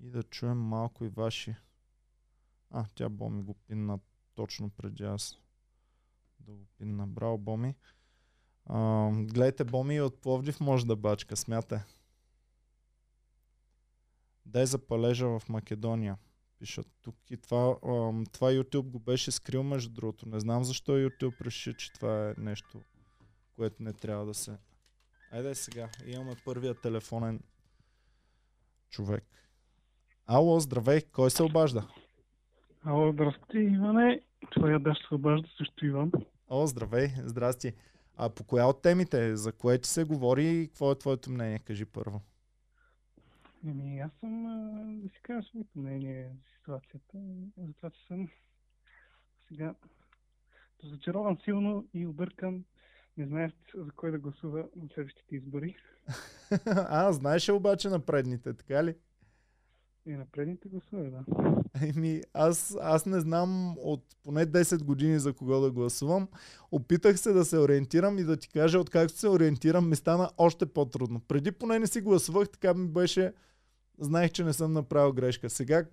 И 0.00 0.10
да 0.10 0.22
чуем 0.22 0.58
малко 0.58 1.04
и 1.04 1.08
ваши. 1.08 1.56
А, 2.70 2.86
тя 2.94 3.08
Боми 3.08 3.42
го 3.42 3.54
пинна 3.54 3.98
точно 4.34 4.70
преди 4.70 5.04
аз 5.04 5.40
да 6.40 6.52
го 6.52 6.66
пинна. 6.78 7.06
Браво, 7.06 7.38
Боми. 7.38 7.74
А, 8.64 9.10
гледайте, 9.12 9.64
Боми 9.64 10.00
от 10.00 10.20
Пловдив 10.20 10.60
може 10.60 10.86
да 10.86 10.96
бачка, 10.96 11.36
смятай. 11.36 11.80
Дай 14.46 14.66
за 14.66 14.78
палежа 14.86 15.38
в 15.38 15.48
Македония. 15.48 16.18
Пишат 16.58 16.86
тук 17.02 17.16
и 17.30 17.36
това, 17.36 17.76
ам, 17.86 18.24
това 18.32 18.50
YouTube 18.50 18.90
го 18.90 18.98
беше 18.98 19.30
скрил 19.30 19.62
между 19.62 19.90
другото. 19.90 20.28
Не 20.28 20.40
знам 20.40 20.64
защо 20.64 20.92
YouTube 20.92 21.40
реши, 21.40 21.74
че 21.78 21.92
това 21.92 22.28
е 22.28 22.34
нещо, 22.38 22.82
което 23.56 23.82
не 23.82 23.92
трябва 23.92 24.26
да 24.26 24.34
се... 24.34 24.58
Айде 25.32 25.54
сега, 25.54 25.88
имаме 26.06 26.36
първия 26.44 26.74
телефонен 26.74 27.40
човек. 28.90 29.24
Ало, 30.26 30.60
здравей, 30.60 31.00
кой 31.12 31.30
се 31.30 31.42
обажда? 31.42 31.88
Ало, 32.84 33.12
здрасти, 33.12 33.58
Иване. 33.58 34.20
Твоя 34.50 34.78
дъщ 34.78 35.08
се 35.08 35.14
обажда 35.14 35.48
също 35.58 35.86
Иван. 35.86 36.12
О, 36.48 36.66
здравей, 36.66 37.08
здрасти. 37.24 37.72
А 38.16 38.30
по 38.30 38.44
коя 38.44 38.66
от 38.66 38.82
темите, 38.82 39.36
за 39.36 39.52
кое 39.52 39.78
ти 39.78 39.88
се 39.88 40.04
говори 40.04 40.48
и 40.48 40.68
какво 40.68 40.92
е 40.92 40.98
твоето 40.98 41.30
мнение? 41.30 41.58
Кажи 41.58 41.84
първо. 41.84 42.20
Еми, 43.66 43.98
аз 43.98 44.12
съм, 44.20 44.42
да 45.02 45.08
си 45.08 45.20
кажа 45.22 45.48
своето 45.48 45.78
мнение 45.78 46.28
за 46.28 46.56
ситуацията. 46.56 47.18
За 47.56 47.72
това, 47.72 47.90
че 47.90 48.06
съм 48.06 48.28
сега 49.48 49.74
разочарован 50.84 51.38
силно 51.44 51.88
и 51.94 52.06
объркан. 52.06 52.64
Не 53.16 53.26
знаеш 53.26 53.52
за 53.74 53.90
кой 53.90 54.10
да 54.10 54.18
гласува 54.18 54.68
на 54.76 54.88
следващите 54.94 55.36
избори. 55.36 55.76
а, 56.66 57.12
знаеш 57.12 57.48
обаче 57.48 57.88
на 57.88 58.00
предните, 58.00 58.54
така 58.54 58.84
ли? 58.84 58.96
И 60.06 60.12
на 60.12 60.26
предните 60.26 60.68
гласове, 60.68 61.10
да. 61.10 61.24
Еми, 61.96 62.22
аз, 62.32 62.76
аз 62.80 63.06
не 63.06 63.20
знам 63.20 63.74
от 63.78 64.04
поне 64.22 64.46
10 64.46 64.84
години 64.84 65.18
за 65.18 65.32
кого 65.32 65.60
да 65.60 65.70
гласувам. 65.70 66.28
Опитах 66.70 67.18
се 67.18 67.32
да 67.32 67.44
се 67.44 67.58
ориентирам 67.58 68.18
и 68.18 68.24
да 68.24 68.36
ти 68.36 68.48
кажа, 68.48 68.80
откакто 68.80 69.18
се 69.18 69.28
ориентирам, 69.28 69.88
ми 69.88 69.96
стана 69.96 70.30
още 70.38 70.66
по-трудно. 70.66 71.20
Преди 71.20 71.52
поне 71.52 71.78
не 71.78 71.86
си 71.86 72.00
гласувах, 72.00 72.48
така 72.48 72.74
ми 72.74 72.88
беше... 72.88 73.32
Знаех, 74.00 74.32
че 74.32 74.44
не 74.44 74.52
съм 74.52 74.72
направил 74.72 75.12
грешка. 75.12 75.50
Сега, 75.50 75.84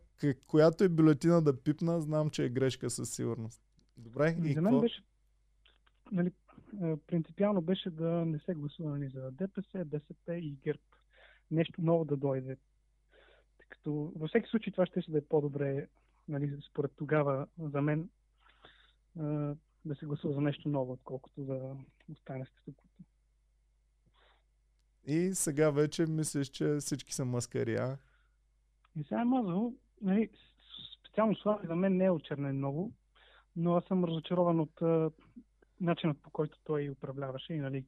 която 0.48 0.84
и 0.84 0.90
бюлетина 0.90 1.42
да 1.42 1.64
пипна, 1.64 2.02
знам, 2.02 2.30
че 2.30 2.46
е 2.46 2.50
грешка 2.50 2.90
със 2.90 3.10
сигурност. 3.10 3.62
Добре, 3.98 4.36
и 4.44 4.54
За 4.54 4.62
мен 4.62 4.74
какво? 4.74 4.82
беше 4.82 5.04
нали, 6.12 6.32
принципиално 7.08 7.62
беше 7.62 7.90
да 7.90 8.26
не 8.26 8.40
се 8.40 8.54
гласува 8.54 8.98
ни 8.98 9.10
за 9.10 9.32
ДПС, 9.32 9.86
БСП 9.86 10.36
и 10.36 10.58
ГЕРБ. 10.64 10.80
Нещо 11.52 11.82
ново 11.82 12.06
да 12.06 12.18
дойде 12.18 12.58
като 13.70 14.14
във 14.16 14.30
всеки 14.30 14.50
случай 14.50 14.74
това 14.74 14.86
ще 14.86 15.04
да 15.08 15.18
е 15.18 15.22
по-добре, 15.22 15.88
нали, 16.28 16.58
според 16.70 16.92
тогава 16.96 17.48
за 17.60 17.82
мен, 17.82 18.10
да 19.86 19.96
се 20.00 20.06
гласува 20.06 20.34
за 20.34 20.42
нещо 20.42 20.70
ново, 20.70 20.94
отколкото 20.94 21.42
да 21.42 21.76
остане 22.12 22.46
статуквото. 22.46 23.04
И 25.08 25.32
сега 25.34 25.70
вече 25.70 26.06
мислиш, 26.06 26.48
че 26.48 26.78
всички 26.80 27.14
са 27.14 27.26
маскари, 27.26 27.76
а? 27.76 27.98
И 28.96 29.04
сега 29.04 29.22
е 29.22 29.26
мазал, 29.26 29.74
нали, 30.02 30.30
специално 31.00 31.36
Слави 31.36 31.68
за 31.68 31.76
мен 31.76 31.98
не 31.98 32.06
е 32.06 32.12
очернен 32.12 32.58
много, 32.58 32.94
но 33.56 33.76
аз 33.76 33.86
съм 33.86 34.06
разочарован 34.06 34.60
от 34.60 34.82
начинът 35.82 36.22
по 36.22 36.30
който 36.30 36.60
той 36.64 36.90
управляваше 36.90 37.54
и 37.54 37.60
нали, 37.60 37.86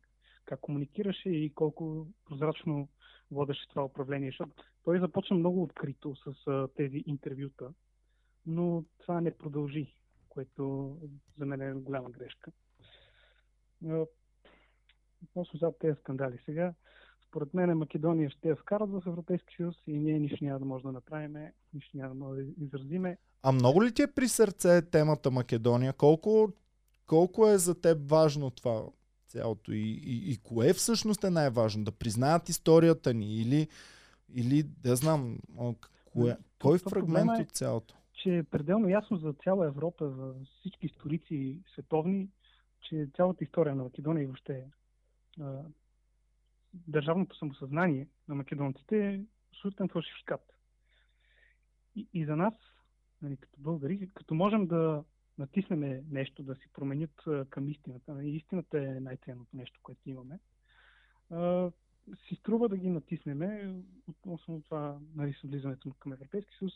как 0.48 0.60
комуникираше 0.60 1.30
и 1.30 1.54
колко 1.54 2.08
прозрачно 2.26 2.88
водеше 3.32 3.70
това 3.70 3.84
управление, 3.84 4.30
защото 4.30 4.52
той 4.84 5.00
започна 5.00 5.38
много 5.38 5.64
открито 5.64 6.16
с 6.16 6.48
а, 6.48 6.68
тези 6.76 7.04
интервюта, 7.06 7.70
но 8.46 8.84
това 9.00 9.22
не 9.22 9.38
продължи, 9.38 9.94
което 10.30 10.96
за 11.38 11.46
мен 11.46 11.62
е 11.62 11.74
голяма 11.74 12.10
грешка. 12.10 12.52
Относно 15.24 15.60
за 15.60 15.72
тези 15.80 16.00
скандали 16.00 16.40
сега, 16.46 16.74
според 17.28 17.54
мен 17.54 17.78
Македония 17.78 18.30
ще 18.30 18.50
я 18.50 18.56
вкарат 18.56 18.90
в 18.90 19.04
Европейски 19.08 19.56
съюз 19.56 19.76
и 19.88 20.00
ние 20.00 20.20
нищо 20.20 20.44
няма 20.46 20.60
да 20.60 20.66
може 20.66 20.84
да 20.84 20.92
направим, 20.92 21.38
нищо 21.74 21.98
няма 21.98 22.10
да 22.10 22.20
може 22.20 22.42
да 22.42 22.66
изразиме. 22.66 23.18
А 23.44 23.52
много 23.52 23.84
ли 23.84 23.94
ти 23.94 24.02
е 24.02 24.14
при 24.14 24.28
сърце 24.28 24.90
темата 24.90 25.32
Македония? 25.32 25.94
Колко, 25.94 26.54
колко 27.06 27.48
е 27.48 27.58
за 27.58 27.82
теб 27.82 28.10
важно 28.10 28.52
това 28.52 28.84
цялото? 29.28 29.72
И, 29.74 30.02
и, 30.06 30.32
и 30.32 30.38
кое 30.38 30.74
всъщност 30.74 31.24
е 31.24 31.30
най-важно? 31.30 31.84
Да 31.84 31.92
признаят 31.92 32.50
историята 32.50 33.14
ни 33.14 33.38
или, 33.38 33.68
или 34.34 34.64
да 34.64 34.96
знам, 34.96 35.40
кое, 36.06 36.38
кой 36.62 36.80
То, 36.80 36.90
фрагмент 36.90 37.40
е, 37.40 37.42
от 37.42 37.52
цялото? 37.52 37.96
Че 38.14 38.38
е 38.38 38.44
пределно 38.44 38.90
ясно 38.90 39.18
за 39.18 39.34
цяла 39.44 39.68
Европа, 39.68 40.10
за 40.10 40.34
всички 40.60 40.86
историци 40.86 41.60
световни, 41.74 42.30
че 42.82 43.08
цялата 43.16 43.44
история 43.44 43.76
на 43.76 43.84
Македония 43.84 44.24
и 44.24 44.26
въобще 44.26 44.66
а, 45.42 45.62
държавното 46.74 47.38
самосъзнание 47.38 48.08
на 48.28 48.36
македонците 48.36 49.08
е 49.08 49.22
абсолютен 49.52 49.90
фалшификат. 49.90 50.54
И, 51.96 52.08
и 52.14 52.26
за 52.26 52.36
нас, 52.36 52.54
нали, 53.22 53.38
като 53.38 53.62
българи, 53.62 54.10
като 54.14 54.36
можем 54.36 54.68
да 54.68 55.04
натиснем 55.38 56.06
нещо, 56.10 56.44
да 56.44 56.56
си 56.56 56.70
променят 56.74 57.24
към 57.50 57.70
истината. 57.70 58.24
Истината 58.24 58.80
е 58.80 59.00
най-ценното 59.00 59.58
нещо, 59.58 59.80
което 59.84 60.10
имаме. 60.10 60.40
Си 62.28 62.36
струва 62.36 62.70
да 62.70 62.78
ги 62.78 62.90
натиснеме 62.90 63.76
относно 64.08 64.62
това 64.62 65.00
нали, 65.16 65.36
влизането 65.44 65.94
към 66.00 66.14
Европейски 66.14 66.52
съюз. 66.60 66.74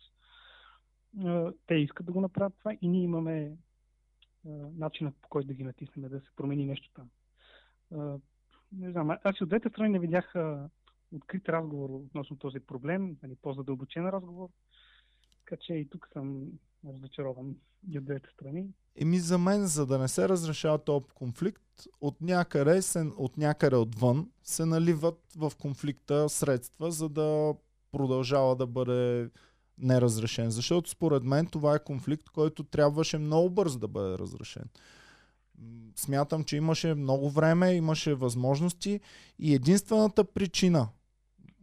Те 1.68 1.76
искат 1.76 2.06
да 2.06 2.12
го 2.12 2.22
направят 2.22 2.58
това 2.60 2.74
и 2.82 2.88
ние 2.88 3.04
имаме 3.04 3.58
начинът 4.76 5.16
по 5.22 5.30
който 5.30 5.48
да 5.48 5.54
ги 5.54 5.64
натиснем, 5.64 6.10
да 6.10 6.20
се 6.20 6.28
промени 6.36 6.66
нещо 6.66 6.90
там. 6.94 7.10
Не 8.72 8.92
знам, 8.92 9.10
аз 9.24 9.40
и 9.40 9.44
от 9.44 9.50
двете 9.50 9.70
страни 9.70 9.90
не 9.90 10.00
видях 10.00 10.36
открит 11.12 11.50
разговор 11.50 11.90
относно 11.90 12.38
този 12.38 12.60
проблем, 12.60 13.18
нали, 13.24 13.36
по-задълбочен 13.36 14.10
разговор. 14.10 14.50
Така 15.40 15.58
че 15.62 15.74
и 15.74 15.90
тук 15.90 16.10
съм 16.14 16.52
разочарован 16.90 17.56
и 17.90 17.98
от 17.98 18.06
двете 18.06 18.30
страни. 18.30 18.68
Еми 18.96 19.20
за 19.20 19.38
мен, 19.38 19.68
за 19.68 19.86
да 19.86 19.98
не 19.98 20.08
се 20.08 20.30
разрешава 20.30 20.78
този 20.78 21.06
конфликт, 21.16 21.64
от 22.02 22.22
някъде, 22.22 22.82
се, 22.82 23.00
от 23.00 23.38
някъде 23.38 23.76
отвън 23.76 24.30
се 24.44 24.66
наливат 24.66 25.20
в 25.36 25.52
конфликта 25.62 26.30
средства, 26.30 26.92
за 26.92 27.10
да 27.10 27.54
продължава 27.92 28.56
да 28.56 28.68
бъде 28.68 29.30
неразрешен. 29.78 30.52
Защото 30.52 30.90
според 30.90 31.24
мен 31.24 31.46
това 31.46 31.76
е 31.76 31.84
конфликт, 31.84 32.30
който 32.30 32.64
трябваше 32.64 33.18
много 33.18 33.50
бързо 33.50 33.80
да 33.80 33.88
бъде 33.88 34.18
разрешен. 34.18 34.64
Смятам, 35.96 36.44
че 36.44 36.58
имаше 36.58 36.94
много 36.94 37.30
време, 37.30 37.74
имаше 37.74 38.14
възможности 38.14 39.00
и 39.40 39.54
единствената 39.54 40.24
причина, 40.24 40.90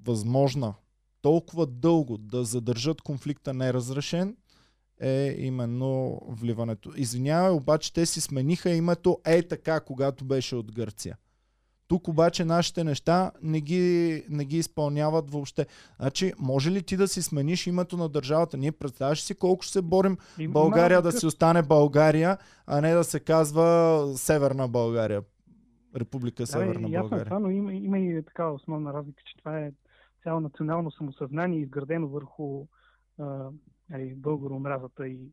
възможна, 0.04 0.74
толкова 1.22 1.66
дълго 1.66 2.18
да 2.18 2.44
задържат 2.44 3.02
конфликта 3.02 3.54
неразрешен, 3.54 4.36
е 5.00 5.34
именно 5.38 6.20
вливането. 6.28 6.92
Извинявай, 6.96 7.50
обаче 7.50 7.92
те 7.92 8.06
си 8.06 8.20
смениха 8.20 8.70
името 8.70 9.18
е 9.26 9.42
така, 9.42 9.80
когато 9.80 10.24
беше 10.24 10.56
от 10.56 10.72
Гърция. 10.72 11.16
Тук 11.88 12.08
обаче 12.08 12.44
нашите 12.44 12.84
неща 12.84 13.32
не 13.42 13.60
ги, 13.60 14.24
не 14.30 14.44
ги 14.44 14.58
изпълняват 14.58 15.30
въобще. 15.30 15.66
Значи, 16.00 16.32
може 16.38 16.70
ли 16.70 16.82
ти 16.82 16.96
да 16.96 17.08
си 17.08 17.22
смениш 17.22 17.66
името 17.66 17.96
на 17.96 18.08
държавата? 18.08 18.56
Ние 18.56 18.72
представяш 18.72 19.20
си 19.22 19.34
колко 19.34 19.62
ще 19.62 19.72
се 19.72 19.82
борим 19.82 20.18
Им- 20.38 20.52
България 20.52 20.94
има 20.96 21.02
да 21.02 21.12
си 21.12 21.26
остане 21.26 21.62
България, 21.62 22.38
а 22.66 22.80
не 22.80 22.94
да 22.94 23.04
се 23.04 23.20
казва 23.20 24.06
Северна 24.16 24.68
България. 24.68 25.22
Република 25.96 26.46
Северна 26.46 26.88
да, 26.88 26.94
ясно 26.94 26.96
е 26.96 27.00
България. 27.00 27.24
това, 27.24 27.38
но 27.38 27.50
има, 27.50 27.72
има 27.74 27.98
и 27.98 28.24
такава 28.24 28.54
основна 28.54 28.92
разлика, 28.92 29.22
че 29.26 29.36
това 29.36 29.58
е 29.58 29.72
цяло 30.22 30.40
национално 30.40 30.90
самосъзнание, 30.90 31.60
изградено 31.60 32.08
върху 32.08 32.66
а, 33.18 33.48
нали, 33.90 34.14
българо-омразата 34.14 35.06
и 35.06 35.32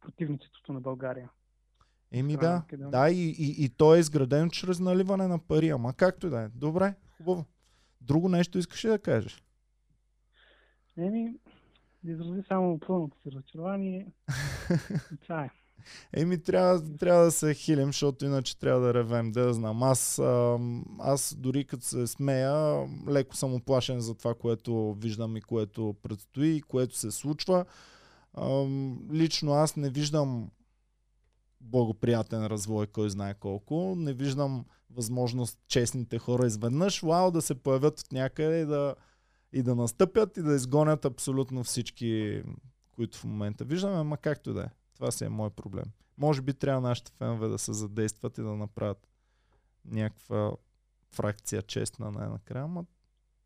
противничеството 0.00 0.72
на 0.72 0.80
България. 0.80 1.30
Еми 2.12 2.36
да, 2.36 2.54
Македония. 2.54 2.90
да 2.90 3.10
и, 3.10 3.30
и, 3.30 3.64
и 3.64 3.68
то 3.68 3.94
е 3.94 3.98
изградено 3.98 4.50
чрез 4.50 4.80
наливане 4.80 5.28
на 5.28 5.38
пари, 5.38 5.68
ама 5.68 5.94
както 5.94 6.30
да 6.30 6.42
е. 6.42 6.48
Добре, 6.48 6.94
хубаво. 7.16 7.44
Друго 8.00 8.28
нещо 8.28 8.58
искаш 8.58 8.84
ли 8.84 8.88
да 8.88 8.98
кажеш? 8.98 9.44
Еми, 10.96 11.34
да 12.04 12.12
изрази 12.12 12.42
само 12.48 12.78
пълното 12.78 13.16
си 13.22 13.30
разочарование. 13.32 14.12
Това 15.22 15.44
е. 15.44 15.50
Еми, 16.12 16.42
трябва, 16.42 16.96
трябва 16.96 17.24
да 17.24 17.30
се 17.30 17.54
хилим, 17.54 17.86
защото 17.86 18.24
иначе 18.24 18.58
трябва 18.58 18.80
да 18.80 18.94
ревем. 18.94 19.32
Да, 19.32 19.54
знам. 19.54 19.82
Аз, 19.82 20.22
аз 20.98 21.34
дори 21.38 21.64
като 21.64 21.84
се 21.84 22.06
смея, 22.06 22.86
леко 23.08 23.36
съм 23.36 23.54
оплашен 23.54 24.00
за 24.00 24.14
това, 24.14 24.34
което 24.34 24.94
виждам 24.94 25.36
и 25.36 25.40
което 25.40 25.96
предстои 26.02 26.56
и 26.56 26.62
което 26.62 26.96
се 26.96 27.10
случва. 27.10 27.64
Ам, 28.36 29.08
лично 29.12 29.52
аз 29.52 29.76
не 29.76 29.90
виждам 29.90 30.50
благоприятен 31.60 32.46
развой, 32.46 32.86
кой 32.86 33.10
знае 33.10 33.34
колко. 33.34 33.94
Не 33.96 34.12
виждам 34.12 34.64
възможност 34.90 35.58
честните 35.68 36.18
хора 36.18 36.46
изведнъж, 36.46 37.00
вау, 37.00 37.30
да 37.30 37.42
се 37.42 37.54
появят 37.54 38.00
от 38.00 38.12
някъде 38.12 38.60
и 38.60 38.66
да, 38.66 38.94
и 39.52 39.62
да 39.62 39.74
настъпят 39.74 40.36
и 40.36 40.42
да 40.42 40.54
изгонят 40.54 41.04
абсолютно 41.04 41.64
всички, 41.64 42.42
които 42.92 43.18
в 43.18 43.24
момента 43.24 43.64
виждаме, 43.64 43.96
ама 43.96 44.16
както 44.16 44.50
и 44.50 44.54
да 44.54 44.62
е. 44.62 44.68
Това 44.94 45.10
си 45.10 45.24
е 45.24 45.28
мой 45.28 45.50
проблем. 45.50 45.84
Може 46.18 46.42
би 46.42 46.54
трябва 46.54 46.80
нашите 46.80 47.12
фенове 47.12 47.48
да 47.48 47.58
се 47.58 47.72
задействат 47.72 48.38
и 48.38 48.42
да 48.42 48.56
направят 48.56 49.08
някаква 49.84 50.52
фракция 51.12 51.62
честна 51.62 52.10
най-накрая, 52.10 52.64
ама 52.64 52.84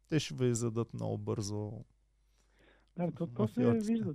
те 0.09 0.20
ще 0.20 0.34
ви 0.34 0.47
издадат 0.47 0.95
много 0.95 1.18
бързо. 1.18 1.72
Да, 2.97 3.12
то, 3.12 3.26
то 3.26 3.49
се 3.49 3.72
вижда. 3.72 4.14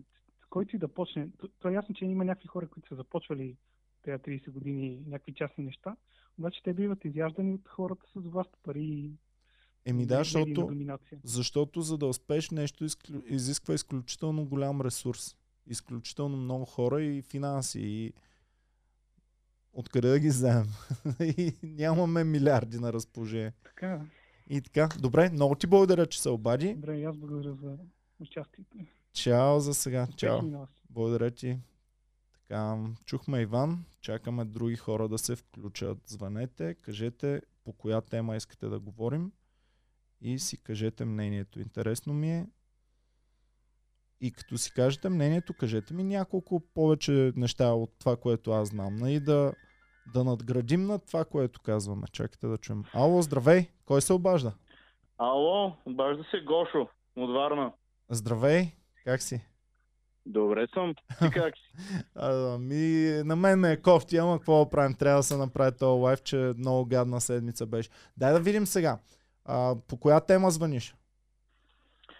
Който 0.56 0.76
и 0.76 0.80
да 0.80 0.88
почне. 0.88 1.30
То, 1.38 1.48
то 1.60 1.70
е 1.70 1.74
ясно, 1.74 1.96
че 1.96 2.06
има 2.06 2.26
някакви 2.26 2.48
хора, 2.48 2.68
които 2.68 2.88
са 2.90 2.96
започвали 2.96 3.58
тези 4.02 4.18
30 4.18 4.52
години 4.52 5.04
някакви 5.08 5.34
частни 5.34 5.64
неща, 5.64 5.96
обаче 6.40 6.62
те 6.64 6.74
биват 6.74 7.06
изяждани 7.06 7.54
от 7.54 7.70
хората 7.70 8.06
с 8.16 8.28
власт, 8.28 8.50
пари 8.64 8.84
и 8.84 9.12
Еми 9.86 10.06
да, 10.06 10.18
защото, 10.18 10.70
защото 11.24 11.82
за 11.82 11.98
да 11.98 12.06
успееш 12.06 12.50
нещо 12.50 12.86
изклю... 12.86 13.22
изисква 13.26 13.74
изключително 13.74 14.46
голям 14.46 14.82
ресурс. 14.82 15.36
Изключително 15.68 16.38
много 16.38 16.66
хора 16.66 17.04
и 17.04 17.22
финанси. 17.22 17.80
И 17.82 18.14
откъде 19.74 20.10
да 20.10 20.20
ги 20.20 20.28
вземем? 20.28 20.68
и 21.38 21.54
нямаме 21.64 22.24
милиарди 22.24 22.80
на 22.80 22.94
разположение. 22.94 23.54
Така, 23.64 24.02
И 24.50 24.62
така, 24.62 24.90
добре, 25.02 25.30
много 25.30 25.56
ти 25.56 25.68
благодаря, 25.68 26.06
че 26.06 26.22
се 26.22 26.30
обади. 26.30 26.74
добре, 26.74 27.04
аз 27.04 27.18
благодаря 27.18 27.54
за 27.54 27.78
участието. 28.20 28.78
Чао 29.16 29.60
за 29.60 29.74
сега. 29.74 30.08
Чао. 30.18 30.40
Благодаря 30.90 31.32
ти. 31.32 31.60
Така, 32.34 32.78
чухме 33.06 33.42
Иван, 33.42 33.86
чакаме 34.02 34.46
други 34.46 34.76
хора 34.76 35.08
да 35.08 35.18
се 35.18 35.36
включат. 35.36 35.98
Звънете, 36.08 36.76
кажете 36.76 37.42
по 37.64 37.74
коя 37.74 38.02
тема 38.02 38.36
искате 38.36 38.68
да 38.68 38.80
говорим 38.80 39.32
и 40.22 40.40
си 40.40 40.64
кажете 40.64 41.06
мнението. 41.06 41.60
Интересно 41.60 42.14
ми 42.14 42.32
е. 42.32 42.48
И 44.22 44.32
като 44.32 44.58
си 44.58 44.74
кажете 44.74 45.10
мнението, 45.10 45.54
кажете 45.54 45.94
ми 45.94 46.04
няколко 46.04 46.60
повече 46.74 47.34
неща 47.36 47.74
от 47.74 47.92
това, 48.00 48.18
което 48.18 48.52
аз 48.52 48.70
знам. 48.70 49.08
И 49.08 49.20
да, 49.20 49.54
да 50.14 50.24
надградим 50.24 50.86
на 50.86 51.00
това, 51.00 51.26
което 51.26 51.62
казваме. 51.62 52.08
Чакайте 52.12 52.48
да 52.48 52.58
чуем. 52.58 52.84
Ало, 52.94 53.22
здравей! 53.22 53.68
Кой 53.86 54.02
се 54.02 54.14
обажда? 54.14 54.54
Ало, 55.18 55.74
обажда 55.86 56.24
се 56.24 56.42
Гошо 56.42 56.88
от 57.16 57.34
Варна. 57.34 57.74
Здравей! 58.10 58.72
Как 59.06 59.22
си? 59.22 59.42
Добре 60.26 60.68
съм. 60.74 60.96
Ти 61.20 61.30
как 61.32 61.54
си? 61.58 61.72
А, 62.16 62.58
ми, 62.58 63.12
на 63.26 63.36
мен 63.36 63.60
ме 63.60 63.72
е 63.72 63.82
кофти, 63.82 64.18
ама 64.18 64.38
какво 64.38 64.70
правим? 64.70 64.94
Трябва 64.94 65.20
да 65.20 65.24
се 65.24 65.38
направи 65.38 65.78
този 65.80 66.02
лайф, 66.02 66.24
че 66.24 66.54
много 66.58 66.86
гадна 66.86 67.22
седмица 67.22 67.66
беше. 67.66 67.90
Дай 68.18 68.34
да 68.34 68.40
видим 68.40 68.66
сега. 68.66 68.98
А, 69.46 69.76
по 69.88 69.98
коя 69.98 70.20
тема 70.20 70.52
звъниш? 70.52 70.96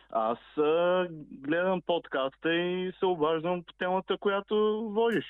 Аз 0.10 0.38
а, 0.58 1.08
гледам 1.32 1.82
подкаста 1.82 2.54
и 2.54 2.92
се 3.00 3.06
обаждам 3.06 3.64
по 3.64 3.74
темата, 3.74 4.18
която 4.20 4.56
водиш. 4.94 5.26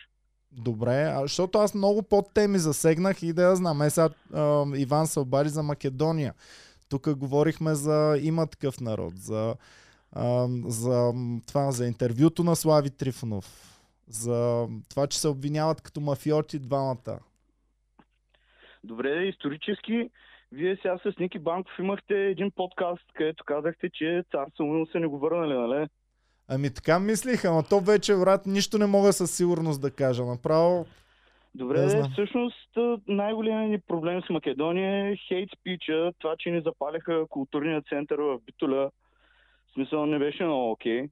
Добре, 0.51 1.03
а, 1.03 1.21
защото 1.21 1.57
аз 1.57 1.75
много 1.75 2.03
под 2.03 2.33
теми 2.33 2.57
засегнах 2.57 3.23
и 3.23 3.33
да 3.33 3.43
я 3.43 3.55
знам. 3.55 3.81
Е, 3.81 3.89
сега 3.89 4.09
а, 4.33 4.65
Иван 4.75 5.07
се 5.07 5.19
обади 5.19 5.49
за 5.49 5.63
Македония. 5.63 6.33
Тук 6.89 7.17
говорихме 7.17 7.75
за 7.75 8.17
има 8.21 8.47
такъв 8.47 8.81
народ, 8.81 9.17
за, 9.17 9.55
а, 10.15 10.47
за, 10.65 11.13
това, 11.47 11.71
за 11.71 11.87
интервюто 11.87 12.43
на 12.43 12.55
Слави 12.55 12.89
Трифонов, 12.89 13.79
за 14.07 14.67
това, 14.89 15.07
че 15.07 15.19
се 15.19 15.27
обвиняват 15.27 15.81
като 15.81 15.99
мафиоти 16.01 16.59
двамата. 16.59 17.19
Добре, 18.83 19.25
исторически, 19.25 20.09
вие 20.51 20.75
сега 20.75 20.97
с 20.97 21.19
Ники 21.19 21.39
Банков 21.39 21.73
имахте 21.79 22.15
един 22.15 22.51
подкаст, 22.51 23.03
където 23.13 23.43
казахте, 23.43 23.89
че 23.93 24.23
цар 24.31 24.47
Самуил 24.57 24.85
се 24.85 24.99
не 24.99 25.07
го 25.07 25.19
върнали, 25.19 25.53
нали? 25.53 25.87
Ами 26.47 26.73
така 26.73 26.99
мислих, 26.99 27.45
ама 27.45 27.63
то 27.63 27.79
вече, 27.79 28.15
брат, 28.15 28.45
нищо 28.45 28.77
не 28.77 28.85
мога 28.85 29.13
със 29.13 29.37
сигурност 29.37 29.81
да 29.81 29.91
кажа. 29.91 30.25
Направо, 30.25 30.85
Добре, 31.55 32.03
всъщност 32.11 32.77
най-големият 33.07 33.69
ни 33.71 33.79
проблем 33.79 34.21
с 34.21 34.29
Македония 34.29 35.11
е 35.11 35.15
хейт 35.15 35.49
спича, 35.59 36.11
това, 36.19 36.35
че 36.39 36.51
ни 36.51 36.61
запаляха 36.61 37.25
културния 37.29 37.81
център 37.81 38.19
в 38.19 38.39
Битоля. 38.45 38.89
Смисъл 39.75 40.05
не 40.05 40.19
беше 40.19 40.43
много 40.43 40.71
окей. 40.71 41.09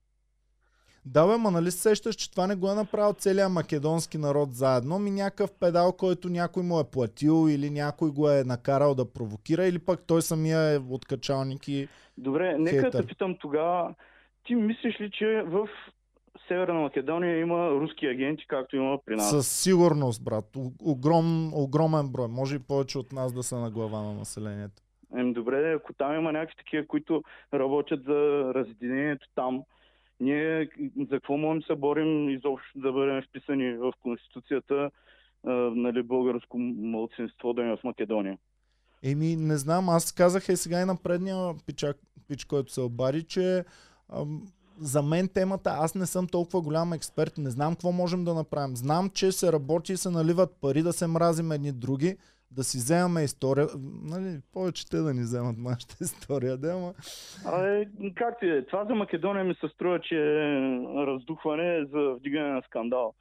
да 1.05 1.27
бе, 1.27 1.37
ма 1.37 1.51
нали 1.51 1.71
се 1.71 1.77
сещаш, 1.77 2.15
че 2.15 2.31
това 2.31 2.47
не 2.47 2.55
го 2.55 2.71
е 2.71 2.75
направил 2.75 3.13
целият 3.13 3.51
македонски 3.51 4.17
народ 4.17 4.53
заедно, 4.53 4.99
ми 4.99 5.11
някакъв 5.11 5.51
педал, 5.59 5.93
който 5.93 6.29
някой 6.29 6.63
му 6.63 6.79
е 6.79 6.91
платил 6.91 7.49
или 7.49 7.69
някой 7.69 8.11
го 8.11 8.29
е 8.29 8.43
накарал 8.43 8.95
да 8.95 9.13
провокира, 9.13 9.65
или 9.65 9.79
пък 9.79 10.03
той 10.07 10.21
самия 10.21 10.59
е 10.59 10.77
откачалник 10.89 11.67
и... 11.67 11.87
Добре, 12.17 12.57
нека 12.57 12.81
Хейтър. 12.81 13.01
те 13.01 13.07
питам 13.07 13.37
тогава, 13.39 13.95
ти 14.43 14.55
мислиш 14.55 15.01
ли, 15.01 15.11
че 15.11 15.43
в 15.45 15.67
Северна 16.47 16.79
Македония 16.79 17.39
има 17.39 17.69
руски 17.69 18.05
агенти, 18.05 18.45
както 18.47 18.75
има 18.75 18.99
при 19.05 19.15
нас? 19.15 19.29
Със 19.29 19.47
сигурност, 19.47 20.23
брат. 20.23 20.45
Огром, 20.81 21.53
огромен 21.53 22.09
брой. 22.09 22.27
Може 22.27 22.55
и 22.55 22.59
повече 22.59 22.97
от 22.97 23.11
нас 23.11 23.33
да 23.33 23.43
са 23.43 23.59
на 23.59 23.71
глава 23.71 24.01
на 24.01 24.13
населението. 24.13 24.81
Ем, 25.15 25.33
добре, 25.33 25.73
ако 25.73 25.93
там 25.93 26.15
има 26.15 26.31
някакви 26.31 26.55
такива, 26.57 26.87
които 26.87 27.23
работят 27.53 28.03
за 28.03 28.51
разединението 28.55 29.27
там, 29.35 29.63
ние 30.19 30.69
за 31.09 31.15
какво 31.15 31.37
можем 31.37 31.59
да 31.59 31.65
се 31.65 31.75
борим 31.75 32.29
изобщо 32.29 32.79
да 32.79 32.91
бъдем 32.91 33.21
вписани 33.21 33.73
в 33.73 33.93
Конституцията 34.01 34.91
а, 35.45 35.51
нали, 35.75 36.03
българско 36.03 36.57
младсинство 36.59 37.53
да 37.53 37.61
има 37.61 37.77
в 37.77 37.83
Македония? 37.83 38.37
Еми, 39.03 39.35
не 39.35 39.57
знам, 39.57 39.89
аз 39.89 40.11
казах 40.11 40.49
и 40.49 40.55
сега 40.55 40.81
и 40.81 40.85
на 40.85 40.95
предния 41.03 41.53
пичак, 41.65 41.97
пич, 42.27 42.45
който 42.45 42.73
се 42.73 42.81
обади, 42.81 43.23
че 43.23 43.63
ам, 44.13 44.47
за 44.79 45.01
мен 45.01 45.27
темата, 45.27 45.75
аз 45.79 45.95
не 45.95 46.05
съм 46.05 46.27
толкова 46.27 46.61
голям 46.61 46.93
експерт, 46.93 47.37
не 47.37 47.49
знам 47.49 47.73
какво 47.73 47.91
можем 47.91 48.23
да 48.23 48.33
направим. 48.33 48.75
Знам, 48.75 49.09
че 49.09 49.31
се 49.31 49.51
работи 49.51 49.93
и 49.93 49.97
се 49.97 50.09
наливат 50.09 50.55
пари 50.61 50.81
да 50.81 50.93
се 50.93 51.07
мразим 51.07 51.51
едни 51.51 51.71
други, 51.71 52.17
да 52.55 52.63
си 52.63 52.77
вземаме 52.77 53.23
история. 53.23 53.67
Нали, 54.03 54.39
повече 54.53 54.89
те 54.89 54.97
да 54.97 55.13
ни 55.13 55.21
вземат 55.21 55.57
нашата 55.57 55.95
история, 56.01 56.57
да, 56.57 56.71
ама... 56.71 56.93
Абе, 57.45 57.87
как 58.15 58.39
ти 58.39 58.49
е? 58.49 58.65
Това 58.65 58.85
за 58.85 58.95
Македония 58.95 59.43
ми 59.43 59.55
се 59.55 59.67
струва, 59.67 59.99
че 59.99 60.15
е 60.15 60.55
раздухване 61.07 61.85
за 61.85 62.15
вдигане 62.19 62.49
на 62.49 62.61
скандал. 62.61 63.13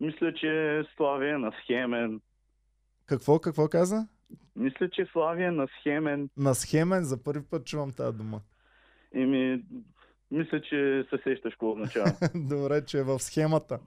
Мисля, 0.00 0.34
че 0.34 0.82
Славия 0.96 1.34
е 1.34 1.38
на 1.38 1.52
схемен. 1.62 2.20
Какво, 3.06 3.38
какво 3.38 3.68
каза? 3.68 4.06
Мисля, 4.56 4.90
че 4.90 5.06
Славия 5.12 5.48
е 5.48 5.52
на 5.52 5.68
схемен. 5.80 6.28
На 6.36 6.54
схемен, 6.54 7.04
за 7.04 7.22
първи 7.24 7.44
път 7.50 7.66
чувам 7.66 7.92
тази 7.92 8.16
дума. 8.16 8.40
Еми, 9.14 9.62
Мисля, 10.30 10.60
че 10.60 11.04
се 11.10 11.22
сещаш 11.24 11.52
какво 11.52 11.70
означава. 11.70 12.12
Добре, 12.34 12.84
че 12.84 12.98
е 12.98 13.02
в 13.02 13.18
схемата. 13.18 13.78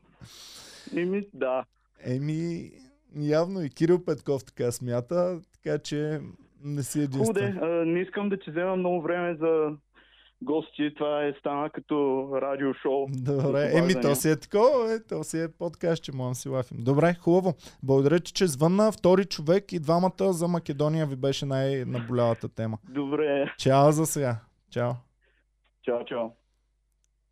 Еми, 0.97 1.27
да. 1.33 1.65
Еми, 2.05 2.71
явно 3.15 3.61
и 3.61 3.69
Кирил 3.69 4.05
Петков 4.05 4.45
така 4.45 4.71
смята, 4.71 5.41
така 5.53 5.79
че 5.79 6.19
не 6.63 6.83
си 6.83 6.97
де, 6.99 7.03
единствен. 7.03 7.59
а, 7.61 7.67
не 7.67 7.99
искам 7.99 8.29
да 8.29 8.39
ти 8.39 8.51
взема 8.51 8.75
много 8.75 9.01
време 9.01 9.35
за 9.35 9.77
гости. 10.41 10.93
Това 10.97 11.25
е 11.25 11.33
стана 11.39 11.69
като 11.69 12.29
радиошоу. 12.41 13.07
Добре, 13.09 13.69
с 13.69 13.77
еми 13.77 14.01
то 14.01 14.15
си 14.15 14.29
е 14.29 14.39
такова, 14.39 14.93
е, 14.93 15.03
то 15.09 15.23
си 15.23 15.41
е 15.41 15.47
подкаст, 15.59 16.03
че 16.03 16.11
можем 16.11 16.31
да 16.31 16.35
си 16.35 16.49
лафим. 16.49 16.77
Добре, 16.79 17.13
хубаво. 17.13 17.53
Благодаря 17.83 18.19
ти, 18.19 18.33
че 18.33 18.47
звънна 18.47 18.91
втори 18.91 19.25
човек 19.25 19.71
и 19.71 19.79
двамата 19.79 20.33
за 20.33 20.47
Македония 20.47 21.05
ви 21.05 21.15
беше 21.15 21.45
най-наболялата 21.45 22.49
тема. 22.49 22.77
Добре. 22.89 23.53
Чао 23.57 23.91
за 23.91 24.05
сега. 24.05 24.37
Чао. 24.71 24.91
Чао, 25.83 26.05
чао. 26.05 26.29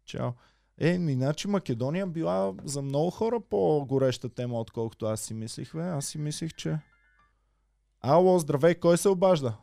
Чао. 0.05 0.29
Е, 0.83 0.89
иначе 0.89 1.47
Македония 1.47 2.07
била 2.07 2.53
за 2.63 2.81
много 2.81 3.09
хора 3.09 3.39
по-гореща 3.49 4.29
тема, 4.29 4.59
отколкото 4.59 5.05
аз 5.05 5.21
си 5.21 5.33
мислих. 5.33 5.75
Бе. 5.75 5.81
Аз 5.81 6.05
си 6.05 6.17
мислих, 6.17 6.53
че... 6.53 6.79
Ало, 8.01 8.39
здравей, 8.39 8.75
кой 8.75 8.97
се 8.97 9.09
обажда? 9.09 9.57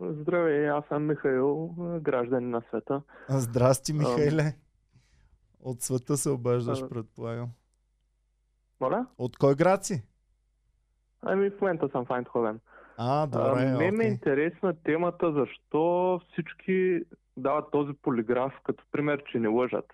Здравей, 0.00 0.70
аз 0.70 0.84
съм 0.88 1.06
Михаил, 1.06 1.74
гражданин 2.00 2.50
на 2.50 2.62
света. 2.68 3.02
А, 3.28 3.38
Здрасти, 3.40 3.92
Михайле. 3.92 4.54
От 5.60 5.82
света 5.82 6.16
се 6.16 6.30
обаждаш, 6.30 6.82
А. 6.82 6.88
предполагам. 6.88 7.50
Моля? 8.80 9.06
От 9.18 9.36
кой 9.36 9.54
град 9.54 9.84
си? 9.84 10.02
Ами 11.22 11.50
в 11.50 11.60
момента 11.60 11.88
съм 11.92 12.06
в 12.06 12.10
Айндховен. 12.10 12.60
А, 12.96 13.22
А, 13.22 13.26
добре, 13.26 13.76
Мен 13.76 13.94
ме 13.94 14.04
е 14.04 14.08
интересна 14.08 14.74
темата 14.84 15.32
защо 15.32 16.20
всички 16.32 17.00
дават 17.36 17.70
този 17.72 17.92
полиграф 18.02 18.52
като 18.64 18.84
пример, 18.92 19.22
че 19.32 19.38
не 19.38 19.48
лъжат. 19.48 19.86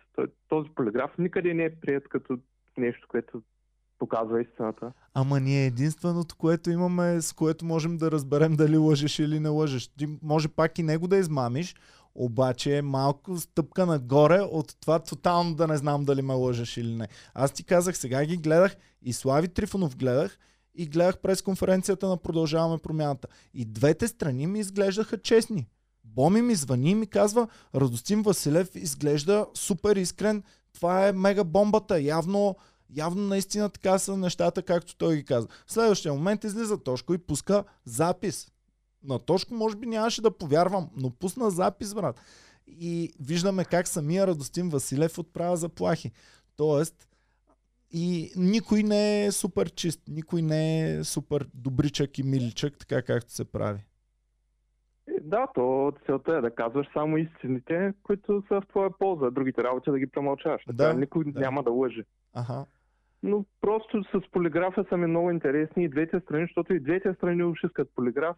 Този 0.49 0.71
полиграф 0.71 1.11
никъде 1.19 1.55
не 1.55 1.65
е 1.65 1.81
прият 1.81 2.09
като 2.09 2.39
нещо, 2.77 3.07
което 3.09 3.43
показва 3.99 4.43
истината. 4.43 4.93
Ама 5.15 5.41
ние 5.41 5.67
единственото, 5.67 6.37
което 6.37 6.71
имаме, 6.71 7.23
с 7.23 7.33
което 7.33 7.65
можем 7.65 7.97
да 7.97 8.11
разберем 8.11 8.57
дали 8.57 8.77
лъжеш 8.77 9.19
или 9.19 9.41
не 9.41 9.49
лъжеш. 9.49 9.89
Ти 9.89 10.19
може 10.23 10.49
пак 10.49 10.79
и 10.79 10.83
него 10.83 11.09
да 11.09 11.17
измамиш, 11.17 11.75
обаче 12.15 12.79
е 12.79 12.83
малко 12.83 13.37
стъпка 13.37 13.87
нагоре 13.87 14.41
от 14.41 14.81
това 14.81 14.99
тотално 14.99 15.55
да 15.55 15.67
не 15.67 15.77
знам 15.77 16.05
дали 16.05 16.23
ме 16.23 16.35
лъжеш 16.35 16.77
или 16.77 16.95
не. 16.95 17.09
Аз 17.35 17.53
ти 17.53 17.65
казах, 17.65 17.97
сега 17.97 18.25
ги 18.25 18.37
гледах 18.37 18.77
и 19.03 19.13
Слави 19.13 19.49
Трифонов 19.49 19.97
гледах 19.97 20.39
и 20.75 20.87
гледах 20.87 21.19
през 21.19 21.43
конференцията 21.43 22.09
на 22.09 22.17
Продължаваме 22.17 22.79
промяната. 22.79 23.29
И 23.55 23.65
двете 23.65 24.09
страни 24.09 24.47
ми 24.47 24.59
изглеждаха 24.59 25.19
честни. 25.19 25.67
Боми 26.15 26.43
ми 26.43 26.55
звъни 26.55 26.91
и 26.91 26.95
ми 26.95 27.07
казва, 27.07 27.49
Радостин 27.75 28.23
Василев 28.23 28.71
изглежда 28.75 29.47
супер 29.55 29.97
искрен, 29.97 30.43
това 30.75 31.09
е 31.09 31.13
мега 31.13 31.45
бомбата, 31.45 32.01
явно 32.01 32.57
Явно 32.97 33.23
наистина 33.23 33.69
така 33.69 33.99
са 33.99 34.17
нещата, 34.17 34.63
както 34.63 34.97
той 34.97 35.17
ги 35.17 35.25
каза. 35.25 35.49
В 35.67 35.73
следващия 35.73 36.15
момент 36.15 36.45
излиза 36.45 36.79
Тошко 36.79 37.15
и 37.15 37.19
пуска 37.19 37.65
запис. 37.85 38.49
На 39.05 39.19
Тошко 39.19 39.55
може 39.55 39.77
би 39.77 39.87
нямаше 39.87 40.23
да 40.23 40.39
повярвам, 40.39 40.91
но 40.97 41.11
пусна 41.11 41.51
запис, 41.51 41.95
брат. 41.95 42.21
И 42.67 43.13
виждаме 43.21 43.65
как 43.65 43.89
самия 43.89 44.27
Радостин 44.27 44.69
Василев 44.69 45.19
отправя 45.19 45.57
заплахи. 45.57 46.13
Тоест, 46.57 47.09
и 47.91 48.33
никой 48.37 48.83
не 48.83 49.25
е 49.25 49.33
супер 49.33 49.71
чист, 49.71 50.01
никой 50.09 50.43
не 50.43 50.91
е 50.91 51.05
супер 51.05 51.49
добричък 51.55 52.19
и 52.19 52.23
миличък, 52.23 52.79
така 52.79 53.03
както 53.03 53.33
се 53.33 53.45
прави. 53.45 53.88
Да, 55.21 55.47
то 55.55 55.93
целта 56.07 56.37
е 56.37 56.41
да 56.41 56.55
казваш 56.55 56.87
само 56.93 57.17
истините, 57.17 57.93
които 58.03 58.43
са 58.49 58.61
в 58.61 58.67
твоя 58.69 58.91
полза, 58.99 59.31
другите 59.31 59.65
работи 59.65 59.91
да 59.91 59.99
ги 59.99 60.07
премълчаваш. 60.07 60.63
Така 60.67 60.77
Да, 60.77 60.95
никой 60.95 61.25
да. 61.25 61.41
няма 61.41 61.63
да 61.63 61.71
лъже. 61.71 62.05
Аха. 62.35 62.67
Но 63.23 63.45
просто 63.61 64.05
с 64.05 64.31
полиграфа 64.31 64.85
са 64.89 64.97
ми 64.97 65.07
много 65.07 65.31
интересни 65.31 65.85
и 65.85 65.89
двете 65.89 66.21
страни, 66.21 66.45
защото 66.45 66.75
и 66.75 66.81
двете 66.81 67.15
страни 67.15 67.45
уж 67.45 67.59
искат 67.65 67.91
полиграф. 67.95 68.37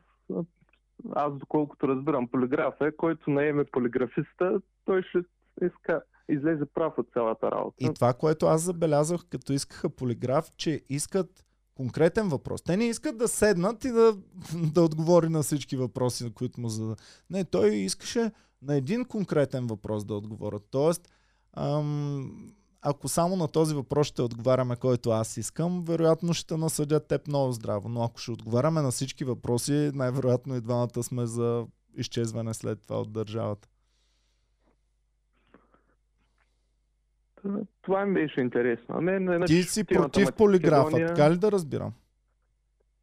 Аз 1.13 1.33
доколкото 1.39 1.89
разбирам 1.89 2.29
полиграфа 2.29 2.87
е, 2.87 2.97
който 2.97 3.31
наеме 3.31 3.65
полиграфиста, 3.65 4.61
той 4.85 5.03
ще 5.03 5.19
иска, 5.63 6.03
излезе 6.29 6.65
прав 6.75 6.99
от 6.99 7.09
цялата 7.13 7.51
работа. 7.51 7.77
И 7.81 7.95
това, 7.95 8.13
което 8.13 8.47
аз 8.47 8.63
забелязах, 8.63 9.21
като 9.31 9.53
искаха 9.53 9.91
полиграф, 9.91 10.51
че 10.57 10.81
искат 10.89 11.29
конкретен 11.81 12.29
въпрос. 12.29 12.63
Те 12.63 12.77
не 12.77 12.85
искат 12.85 13.19
да 13.19 13.29
седнат 13.29 13.85
и 13.85 13.91
да, 13.91 14.17
да 14.55 14.83
отговори 14.83 15.29
на 15.29 15.43
всички 15.43 15.77
въпроси, 15.77 16.25
на 16.25 16.31
които 16.31 16.61
му 16.61 16.69
зада. 16.69 16.97
Не, 17.31 17.45
той 17.45 17.75
искаше 17.75 18.33
на 18.63 18.77
един 18.77 19.05
конкретен 19.05 19.67
въпрос 19.67 20.05
да 20.05 20.15
отговорят. 20.15 20.63
Тоест, 20.71 21.09
ам, 21.53 22.53
ако 22.83 23.09
само 23.09 23.37
на 23.37 23.49
този 23.49 23.75
въпрос 23.75 24.07
ще 24.07 24.23
отговаряме, 24.23 24.77
който 24.77 25.11
аз 25.11 25.37
искам, 25.37 25.85
вероятно 25.85 26.35
ще 26.35 26.57
насъдя 26.57 27.01
теб 27.01 27.29
много 27.29 27.53
здраво. 27.53 27.89
Но 27.89 28.03
ако 28.03 28.21
ще 28.21 28.31
отговаряме 28.31 28.83
на 28.83 28.91
всички 28.91 29.25
въпроси, 29.25 29.91
най-вероятно 29.95 30.57
и 30.57 30.61
двамата 30.61 31.03
сме 31.03 31.27
за 31.27 31.67
изчезване 31.97 32.55
след 32.55 32.83
това 32.83 33.01
от 33.01 33.13
държавата. 33.13 33.69
Това 37.83 38.07
ми 38.07 38.15
беше 38.15 38.41
интересно. 38.41 38.95
А 38.99 39.01
мен, 39.01 39.23
иначе 39.23 39.55
Ти 39.55 39.63
си 39.63 39.85
против 39.85 40.29
полиграфа, 40.37 40.83
Македония- 40.83 41.09
така 41.09 41.31
ли 41.31 41.39
да 41.39 41.53
разбирам? 41.53 41.93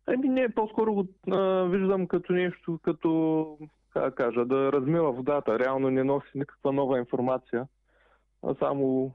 Ами 0.08 0.30
не, 0.30 0.50
по-скоро 0.50 0.94
го 0.94 1.08
а, 1.32 1.64
виждам 1.64 2.08
като 2.08 2.34
нещо, 2.34 2.80
като, 2.84 3.58
как 3.94 4.16
кажа, 4.16 4.46
да 4.46 4.72
размива 4.72 5.12
водата. 5.12 5.60
Реално 5.60 5.90
не 5.90 6.04
носи 6.04 6.32
никаква 6.36 6.72
нова 6.74 7.00
информация, 7.00 7.68
а 8.44 8.56
само, 8.60 9.12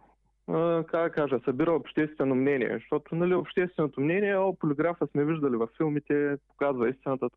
а, 0.49 0.85
как 0.89 1.15
кажа, 1.15 1.41
събира 1.45 1.73
обществено 1.73 2.35
мнение. 2.35 2.71
Защото, 2.73 3.15
нали, 3.15 3.35
общественото 3.35 4.01
мнение, 4.01 4.37
о, 4.37 4.55
полиграфа 4.55 5.07
сме 5.07 5.25
виждали 5.25 5.57
във 5.57 5.71
филмите, 5.77 6.37
показва 6.49 6.89
истината. 6.89 7.29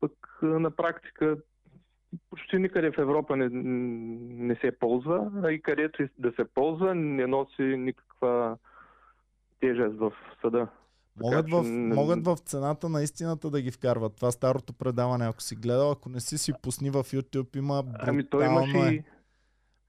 Пък 0.00 0.12
на 0.42 0.70
практика 0.70 1.36
почти 2.48 2.58
никъде 2.58 2.90
в 2.90 2.98
Европа 2.98 3.36
не, 3.36 3.48
не 3.52 4.54
се 4.54 4.78
ползва, 4.78 5.30
а 5.44 5.52
и 5.52 5.62
където 5.62 6.08
да 6.18 6.32
се 6.36 6.44
ползва, 6.54 6.94
не 6.94 7.26
носи 7.26 7.62
никаква 7.62 8.56
тежест 9.60 9.96
в 9.98 10.12
съда. 10.40 10.68
Могат 11.20 11.46
Така 11.46 11.56
в, 11.56 11.64
че 11.64 11.70
могат 11.70 12.24
в 12.24 12.36
цената 12.36 12.88
на 12.88 13.02
истината 13.02 13.50
да 13.50 13.60
ги 13.60 13.70
вкарват. 13.70 14.16
Това 14.16 14.30
старото 14.30 14.72
предаване, 14.72 15.26
ако 15.26 15.42
си 15.42 15.56
гледал, 15.56 15.90
ако 15.90 16.08
не 16.08 16.20
си 16.20 16.38
си 16.38 16.52
пусни 16.62 16.90
в 16.90 16.94
YouTube, 16.94 17.56
има 17.56 17.82
брутално 17.82 18.12
Ами 18.12 18.30
той 18.30 18.46
имаше 18.46 18.78
е. 18.78 18.94
и 18.94 19.02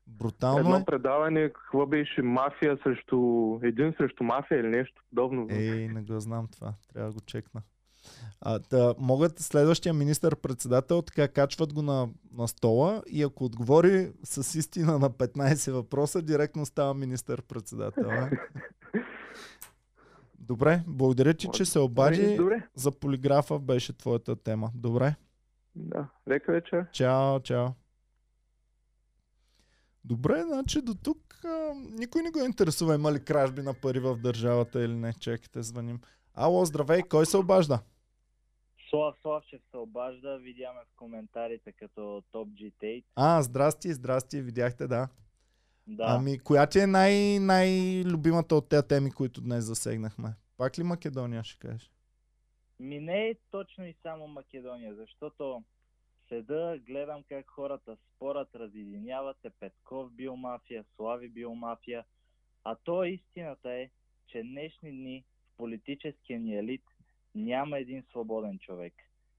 Брутално 0.07 0.59
едно 0.59 0.77
е. 0.77 0.85
предаване, 0.85 1.49
какво 1.49 1.85
беше 1.85 2.21
мафия 2.21 2.77
срещу 2.83 3.17
един 3.63 3.93
срещу 3.97 4.23
мафия 4.23 4.59
или 4.59 4.67
нещо 4.67 5.03
подобно. 5.09 5.47
Ей, 5.49 5.87
не 5.87 6.01
го 6.01 6.19
знам 6.19 6.47
това. 6.51 6.73
Трябва 6.93 7.09
да 7.09 7.13
го 7.13 7.21
чекна. 7.25 7.61
А, 8.41 8.59
да, 8.59 8.95
могат 8.99 9.39
следващия 9.39 9.93
министър-председател, 9.93 11.01
така 11.01 11.27
качват 11.27 11.73
го 11.73 11.81
на, 11.81 12.09
на 12.33 12.47
стола 12.47 13.03
и 13.07 13.23
ако 13.23 13.45
отговори 13.45 14.11
с 14.23 14.59
истина 14.59 14.99
на 14.99 15.09
15 15.09 15.71
въпроса, 15.71 16.21
директно 16.21 16.65
става 16.65 16.93
министър-председател. 16.93 18.09
а? 18.09 18.29
Добре, 20.39 20.83
благодаря 20.87 21.33
ти, 21.33 21.47
че 21.53 21.65
се 21.65 21.79
Ами, 21.79 21.85
обади. 21.85 22.35
Добре, 22.35 22.67
За 22.75 22.91
полиграфа 22.91 23.59
беше 23.59 23.97
твоята 23.97 24.35
тема. 24.35 24.71
Добре. 24.75 25.15
да. 25.75 26.07
Лека 26.27 26.51
вечер. 26.51 26.85
Чао, 26.91 27.39
чао. 27.39 27.67
Добре, 30.05 30.43
значи 30.43 30.81
до 30.81 30.95
тук 30.95 31.17
а, 31.45 31.73
никой 31.75 32.21
не 32.21 32.31
го 32.31 32.39
интересува 32.39 32.95
има 32.95 33.11
ли 33.11 33.23
кражби 33.23 33.61
на 33.61 33.73
пари 33.73 33.99
в 33.99 34.15
държавата 34.17 34.83
или 34.83 34.93
не. 34.95 35.13
Чекайте, 35.13 35.63
звъним. 35.63 35.99
Ало, 36.33 36.65
здравей, 36.65 37.01
кой 37.01 37.25
се 37.25 37.37
обажда? 37.37 37.79
Слав 38.89 39.15
Славчев 39.21 39.61
се 39.71 39.77
обажда, 39.77 40.37
видяме 40.37 40.79
в 40.79 40.95
коментарите 40.95 41.71
като 41.71 42.23
Топ 42.31 42.47
G 42.47 42.73
Tate. 42.83 43.03
А, 43.15 43.41
здрасти, 43.41 43.93
здрасти, 43.93 44.41
видяхте, 44.41 44.87
да. 44.87 45.07
Да, 45.87 46.05
Ами, 46.07 46.39
коя 46.39 46.67
ти 46.67 46.79
е 46.79 46.87
най- 46.87 47.39
най-любимата 47.39 48.55
от 48.55 48.69
тези 48.69 48.87
теми, 48.87 49.11
които 49.11 49.41
днес 49.41 49.63
засегнахме? 49.65 50.29
Пак 50.57 50.79
ли 50.79 50.83
Македония 50.83 51.43
ще 51.43 51.59
кажеш? 51.67 51.91
ми 52.79 52.99
не 52.99 53.27
е 53.27 53.35
точно 53.51 53.85
и 53.85 53.95
само 54.01 54.27
Македония, 54.27 54.95
защото 54.95 55.63
седа, 56.29 56.79
гледам 56.87 57.23
как 57.29 57.49
хората 57.49 57.97
спорят, 57.97 58.55
разединяват 58.55 59.37
е 59.43 59.49
Петков 59.49 60.11
бил 60.11 60.35
мафия, 60.35 60.85
Слави 60.95 61.29
бил 61.29 61.55
мафия, 61.55 62.05
а 62.63 62.75
то 62.83 63.03
истината 63.03 63.71
е, 63.71 63.89
че 64.27 64.43
днешни 64.43 64.91
дни 64.91 65.25
в 65.53 65.57
политическия 65.57 66.39
ни 66.39 66.57
елит 66.57 66.83
няма 67.35 67.79
един 67.79 68.03
свободен 68.03 68.59
човек. 68.59 68.93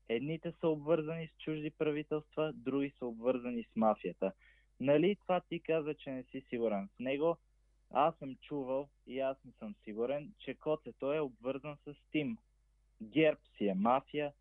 Едните 0.09 0.53
са 0.53 0.69
обвързани 0.69 1.29
с 1.29 1.43
чужди 1.45 1.71
правителства, 1.71 2.53
други 2.53 2.93
са 2.99 3.07
обвързани 3.07 3.65
с 3.65 3.77
мафията. 3.77 4.33
Нали 4.81 5.17
това 5.17 5.41
ти 5.41 5.61
каза, 5.61 5.95
че 5.95 6.11
не 6.11 6.23
си 6.23 6.45
сигурен 6.49 6.89
в 6.89 6.99
него? 6.99 7.37
Аз 7.91 8.17
съм 8.17 8.37
чувал 8.37 8.89
и 9.07 9.21
аз 9.21 9.37
не 9.45 9.53
съм 9.53 9.75
сигурен, 9.85 10.33
че 10.39 10.55
Коцето 10.55 11.13
е 11.13 11.21
обвързан 11.21 11.77
с 11.85 11.95
Тим. 12.13 12.39
ГЕРБ 13.03 13.41
си 13.57 13.67
е 13.67 13.75
мафия, 13.75 14.33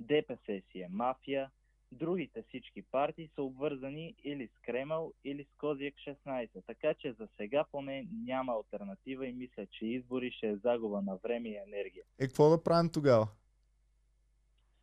ДПС 0.00 0.62
си 0.72 0.80
е 0.80 0.88
мафия, 0.88 1.50
другите 1.92 2.42
всички 2.48 2.82
партии 2.82 3.30
са 3.34 3.42
обвързани 3.42 4.14
или 4.24 4.48
с 4.48 4.62
Кремъл, 4.62 5.12
или 5.24 5.44
с 5.44 5.56
Козиек 5.58 5.94
16. 5.94 6.48
Така 6.66 6.94
че 6.94 7.12
за 7.12 7.28
сега 7.36 7.64
поне 7.72 8.06
няма 8.24 8.52
альтернатива 8.52 9.26
и 9.26 9.32
мисля, 9.32 9.66
че 9.66 9.86
избори 9.86 10.30
ще 10.30 10.48
е 10.48 10.56
загуба 10.56 11.02
на 11.02 11.16
време 11.16 11.48
и 11.48 11.56
енергия. 11.56 12.04
Е, 12.20 12.26
какво 12.26 12.50
да 12.50 12.62
правим 12.62 12.90
тогава? 12.90 13.28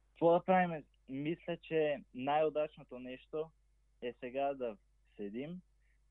Какво 0.09 0.31
да 0.31 0.43
правим? 0.45 0.83
Мисля, 1.09 1.57
че 1.57 2.03
най-удачното 2.13 2.99
нещо 2.99 3.49
е 4.01 4.13
сега 4.19 4.53
да 4.53 4.77
седим, 5.15 5.61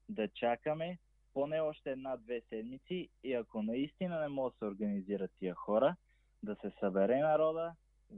да 0.08 0.28
чакаме 0.28 0.98
поне 1.34 1.60
още 1.60 1.90
една-две 1.90 2.42
седмици 2.48 3.08
и 3.24 3.34
ако 3.34 3.62
наистина 3.62 4.20
не 4.20 4.28
могат 4.28 4.54
да 4.54 4.58
се 4.58 4.64
организират 4.64 5.30
тия 5.38 5.54
хора, 5.54 5.96
да 6.42 6.54
се 6.54 6.72
събере 6.80 7.18
народа, 7.18 7.72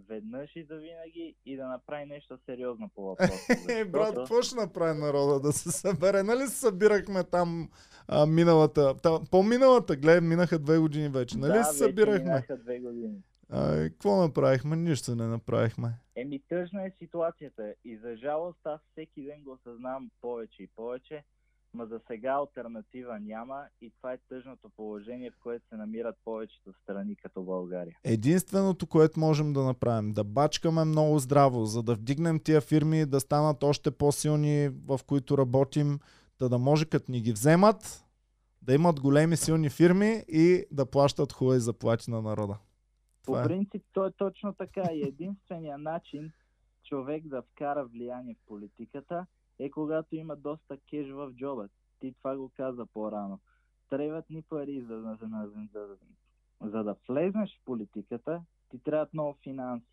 веднъж 0.09 0.57
и 0.57 0.65
завинаги 0.65 1.35
и 1.47 1.57
да 1.57 1.69
направи 1.69 2.07
нещо 2.07 2.39
сериозно 2.47 2.91
по 2.95 3.03
въпроса. 3.09 3.57
Е, 3.69 3.85
брат, 3.85 4.15
какво 4.15 4.43
ще 4.43 4.57
направи 4.57 5.01
народа 5.01 5.41
да 5.41 5.53
се 5.53 5.71
събере? 5.71 6.23
Нали 6.23 6.47
се 6.47 6.61
събирахме 6.61 7.25
там 7.25 7.71
а, 8.09 8.27
миналата, 8.27 8.97
та, 8.97 9.21
по-миналата, 9.31 9.97
гледай, 9.97 10.21
минаха 10.21 10.59
две 10.59 10.79
години 10.79 11.09
вече. 11.09 11.39
Нали 11.39 11.53
да, 11.53 11.65
се 11.65 11.79
събирахме? 11.79 12.25
Минаха 12.25 12.57
две 12.57 12.79
години. 12.79 13.23
А, 13.49 13.77
какво 13.77 14.17
направихме? 14.17 14.77
Нищо 14.77 15.17
не 15.17 15.27
направихме. 15.27 15.89
Еми, 16.17 16.41
тъжна 16.49 16.87
е 16.87 16.91
ситуацията 16.99 17.75
и 17.85 17.97
за 17.97 18.17
жалост 18.17 18.61
аз 18.65 18.81
всеки 18.93 19.23
ден 19.23 19.43
го 19.43 19.53
осъзнавам 19.53 20.11
повече 20.21 20.63
и 20.63 20.69
повече, 20.77 21.25
ма 21.75 21.87
за 21.87 22.01
сега 22.07 22.33
альтернатива 22.33 23.21
няма 23.21 23.65
и 23.81 23.91
това 23.91 24.13
е 24.13 24.19
тъжното 24.29 24.71
положение, 24.77 25.31
в 25.31 25.39
което 25.43 25.69
се 25.69 25.77
намират 25.77 26.17
повечето 26.25 26.73
страни 26.73 27.17
като 27.17 27.43
България. 27.43 27.97
Единственото, 28.05 28.87
което 28.87 29.21
можем 29.21 29.53
да 29.53 29.65
направим, 29.65 30.13
да 30.13 30.25
бачкаме 30.25 30.85
много 30.85 31.19
здраво, 31.19 31.65
за 31.65 31.83
да 31.83 31.95
вдигнем 31.95 32.41
тия 32.41 32.61
фирми 32.61 33.07
да 33.07 33.21
станат 33.21 33.63
още 33.63 33.91
по-силни, 33.91 34.69
в 34.69 35.01
които 35.07 35.39
работим, 35.39 35.99
да, 36.39 36.49
да 36.49 36.59
може 36.59 36.87
като 36.87 37.13
ни 37.13 37.21
ги 37.21 37.33
вземат, 37.33 38.05
да 38.63 38.75
имат 38.75 39.01
големи 39.01 39.37
силни 39.37 39.71
фирми 39.71 40.25
и 40.29 40.65
да 40.71 40.87
плащат 40.87 41.33
хубави 41.33 41.61
заплати 41.61 42.11
на 42.11 42.23
народа. 42.23 42.59
По 43.25 43.33
Това 43.33 43.41
е. 43.41 43.45
принцип, 43.45 43.83
то 43.93 44.07
е 44.07 44.11
точно 44.13 44.55
така. 44.55 44.83
И 44.93 45.03
единствения 45.03 45.79
начин 45.79 46.33
човек 46.85 47.27
да 47.27 47.43
вкара 47.43 47.85
влияние 47.85 48.35
в 48.35 48.47
политиката 48.47 49.27
е 49.61 49.71
когато 49.71 50.17
има 50.17 50.37
доста 50.37 50.79
кеш 50.91 51.11
в 51.11 51.33
джоба. 51.33 51.69
Ти 52.01 52.13
това 52.13 52.37
го 52.37 52.51
каза 52.57 52.87
по-рано. 52.87 53.41
Трябват 53.91 54.31
ни 54.31 54.43
пари, 54.43 54.81
за, 54.81 55.01
за, 55.01 55.17
за, 55.21 55.51
за, 55.73 55.97
за, 56.61 56.85
да 56.85 56.97
влезнеш 57.09 57.59
в 57.59 57.65
политиката, 57.65 58.43
ти 58.69 58.79
трябват 58.79 59.15
много 59.15 59.39
финанси. 59.43 59.87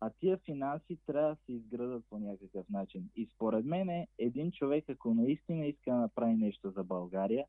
А 0.00 0.10
тия 0.10 0.38
финанси 0.38 0.98
трябва 1.06 1.28
да 1.28 1.36
се 1.36 1.52
изградат 1.52 2.04
по 2.10 2.18
някакъв 2.18 2.68
начин. 2.68 3.10
И 3.16 3.26
според 3.34 3.64
мен 3.64 3.88
е, 3.88 4.08
един 4.18 4.52
човек, 4.52 4.84
ако 4.88 5.14
наистина 5.14 5.66
иска 5.66 5.90
да 5.90 5.96
направи 5.96 6.34
нещо 6.34 6.70
за 6.70 6.84
България, 6.84 7.46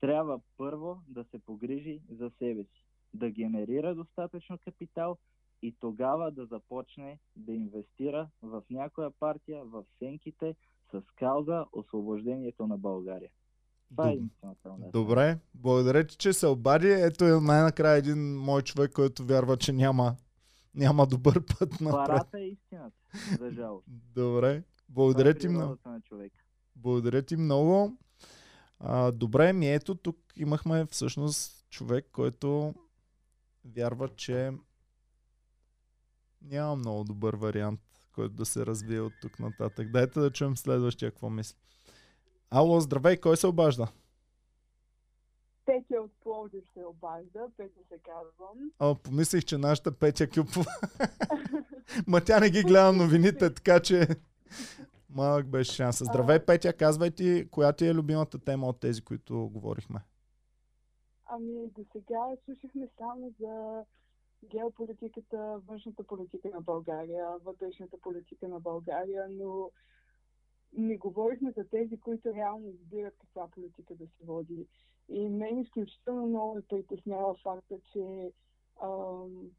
трябва 0.00 0.40
първо 0.56 0.98
да 1.08 1.24
се 1.24 1.38
погрижи 1.38 2.00
за 2.10 2.30
себе 2.38 2.64
си, 2.64 2.84
да 3.14 3.30
генерира 3.30 3.94
достатъчно 3.94 4.58
капитал 4.58 5.18
и 5.62 5.74
тогава 5.80 6.30
да 6.30 6.46
започне 6.46 7.18
да 7.36 7.52
инвестира 7.52 8.28
в 8.42 8.62
някоя 8.70 9.10
партия, 9.10 9.64
в 9.64 9.84
сенките, 9.98 10.56
с 10.92 11.02
кауза 11.16 11.64
освобождението 11.72 12.66
на 12.66 12.78
България. 12.78 13.30
Това 13.90 14.10
е. 14.10 14.18
Добре, 14.92 15.38
благодаря 15.54 16.06
ти, 16.06 16.16
че 16.16 16.32
се 16.32 16.46
обади. 16.46 16.88
Ето 16.88 17.24
е 17.24 17.40
най-накрая 17.40 17.96
един 17.96 18.36
мой 18.36 18.62
човек, 18.62 18.92
който 18.92 19.24
вярва, 19.24 19.56
че 19.56 19.72
няма, 19.72 20.16
няма 20.74 21.06
добър 21.06 21.44
път 21.46 21.80
напред. 21.80 22.06
Парата 22.06 22.38
е 22.38 22.44
истината, 22.44 22.96
за 23.38 23.50
жалост. 23.50 23.86
Добре, 24.14 24.62
Това 24.62 24.84
благодаря 24.88 25.30
е 25.30 25.34
ти 25.34 25.48
много. 25.48 25.76
на. 25.86 26.00
Благодаря 26.76 27.22
ти 27.22 27.36
много. 27.36 27.96
А, 28.78 29.12
добре, 29.12 29.52
ми 29.52 29.68
ето 29.68 29.94
тук 29.94 30.16
имахме 30.36 30.86
всъщност 30.86 31.68
човек, 31.70 32.08
който 32.12 32.74
вярва, 33.64 34.08
че 34.08 34.52
няма 36.42 36.76
много 36.76 37.04
добър 37.04 37.36
вариант, 37.36 37.80
който 38.14 38.34
да 38.34 38.44
се 38.44 38.66
развие 38.66 39.00
от 39.00 39.12
тук 39.22 39.38
нататък. 39.38 39.90
Дайте 39.90 40.20
да 40.20 40.30
чуем 40.30 40.56
следващия 40.56 41.10
какво 41.10 41.30
мисли. 41.30 41.58
Ало, 42.50 42.80
здравей, 42.80 43.16
кой 43.16 43.36
се 43.36 43.46
обажда? 43.46 43.88
Петя 45.66 46.00
от 46.00 46.12
Пловдив 46.22 46.64
се 46.74 46.84
обажда, 46.84 47.40
Петя 47.56 47.80
се 47.88 47.98
казвам. 47.98 48.70
О, 48.80 48.94
помислих, 48.94 49.44
че 49.44 49.58
нашата 49.58 49.92
Петя 49.92 50.28
Кюпова. 50.28 50.70
Ма 52.06 52.20
тя 52.20 52.40
не 52.40 52.50
ги 52.50 52.62
гледа 52.62 52.92
новините, 52.92 53.54
така 53.54 53.80
че 53.80 54.08
малък 55.10 55.46
беше 55.46 55.72
шанса. 55.72 56.04
Здравей, 56.04 56.38
Петя, 56.38 56.72
казвай 56.72 57.10
ти, 57.10 57.48
коя 57.50 57.72
ти 57.72 57.86
е 57.86 57.94
любимата 57.94 58.38
тема 58.38 58.66
от 58.66 58.80
тези, 58.80 59.02
които 59.02 59.50
говорихме? 59.52 60.00
Ами 61.26 61.70
до 61.76 61.84
сега 61.92 62.20
слушахме 62.44 62.88
само 62.98 63.32
за 63.40 63.84
геополитиката, 64.48 65.60
външната 65.66 66.04
политика 66.04 66.50
на 66.50 66.60
България, 66.60 67.26
вътрешната 67.44 67.98
политика 67.98 68.48
на 68.48 68.60
България, 68.60 69.26
но 69.30 69.70
не 70.72 70.96
говорихме 70.96 71.52
за 71.56 71.64
тези, 71.68 72.00
които 72.00 72.34
реално 72.34 72.68
избират 72.68 73.14
каква 73.20 73.48
политика 73.48 73.94
да 73.94 74.06
се 74.06 74.24
води. 74.24 74.66
И 75.08 75.28
мен 75.28 75.58
изключително 75.58 76.26
много 76.26 76.54
ме 76.54 76.62
притеснява 76.62 77.34
факта, 77.42 77.78
че 77.92 78.32
ам, 78.82 79.50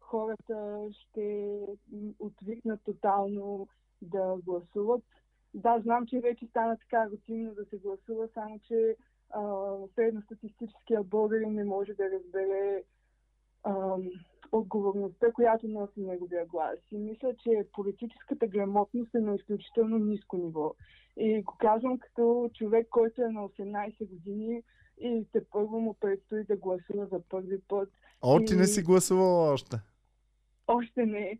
хората 0.00 0.88
ще 0.90 1.58
отвикнат 2.18 2.80
тотално 2.84 3.68
да 4.02 4.36
гласуват. 4.44 5.04
Да, 5.54 5.80
знам, 5.82 6.06
че 6.06 6.20
вече 6.20 6.46
стана 6.46 6.78
така 6.78 7.10
рутинно 7.10 7.54
да 7.54 7.64
се 7.64 7.76
гласува, 7.76 8.28
само 8.34 8.58
че 8.58 8.96
средностатистическия 9.94 11.02
българин 11.04 11.52
не 11.52 11.64
може 11.64 11.94
да 11.94 12.10
разбере 12.10 12.84
отговорността, 14.52 15.32
която 15.32 15.68
носи 15.68 16.00
неговия 16.00 16.46
глас. 16.46 16.78
И 16.92 16.98
мисля, 16.98 17.34
че 17.42 17.66
политическата 17.72 18.46
грамотност 18.46 19.14
е 19.14 19.18
на 19.18 19.34
изключително 19.34 19.98
ниско 19.98 20.36
ниво. 20.36 20.74
И 21.16 21.42
го 21.42 21.56
казвам 21.60 21.98
като 21.98 22.50
човек, 22.54 22.88
който 22.90 23.22
е 23.22 23.28
на 23.28 23.48
18 23.48 24.08
години 24.08 24.62
и 25.00 25.26
те 25.32 25.44
първо 25.44 25.80
му 25.80 25.94
предстои 25.94 26.44
да 26.44 26.56
гласува 26.56 27.06
за 27.06 27.20
първи 27.28 27.60
път. 27.68 27.88
О, 28.22 28.40
ти 28.46 28.56
не 28.56 28.66
си 28.66 28.82
гласувала 28.82 29.52
още. 29.52 29.76
Още 30.66 31.06
не. 31.06 31.38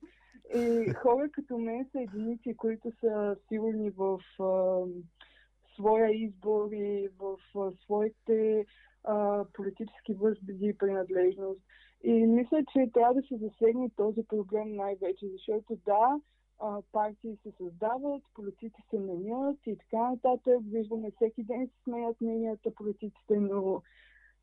И 0.54 0.92
хора 0.92 1.28
като 1.32 1.58
мен 1.58 1.88
са 1.92 2.00
единици, 2.00 2.56
които 2.56 2.92
са 3.00 3.36
сигурни 3.48 3.90
в 3.90 4.20
а, 4.40 4.80
своя 5.74 6.24
избор 6.24 6.72
и 6.72 7.08
в 7.18 7.36
а, 7.58 7.72
своите 7.84 8.66
а, 9.04 9.44
политически 9.52 10.14
възгледи 10.14 10.66
и 10.66 10.78
принадлежност. 10.78 11.60
И 12.02 12.12
мисля, 12.12 12.64
че 12.72 12.90
трябва 12.94 13.14
да 13.14 13.22
се 13.22 13.36
засегне 13.36 13.90
този 13.96 14.22
проблем 14.28 14.76
най-вече, 14.76 15.28
защото 15.28 15.76
да, 15.76 16.20
а, 16.60 16.82
партии 16.92 17.38
се 17.42 17.50
създават, 17.50 18.22
политици 18.34 18.82
се 18.90 18.98
менят 18.98 19.56
и 19.66 19.76
така 19.78 20.10
нататък. 20.10 20.58
Виждаме 20.62 21.10
всеки 21.10 21.44
ден 21.44 21.66
се 21.66 21.82
сменят 21.82 22.20
мненията 22.20 22.74
политиците, 22.74 23.40
но 23.40 23.82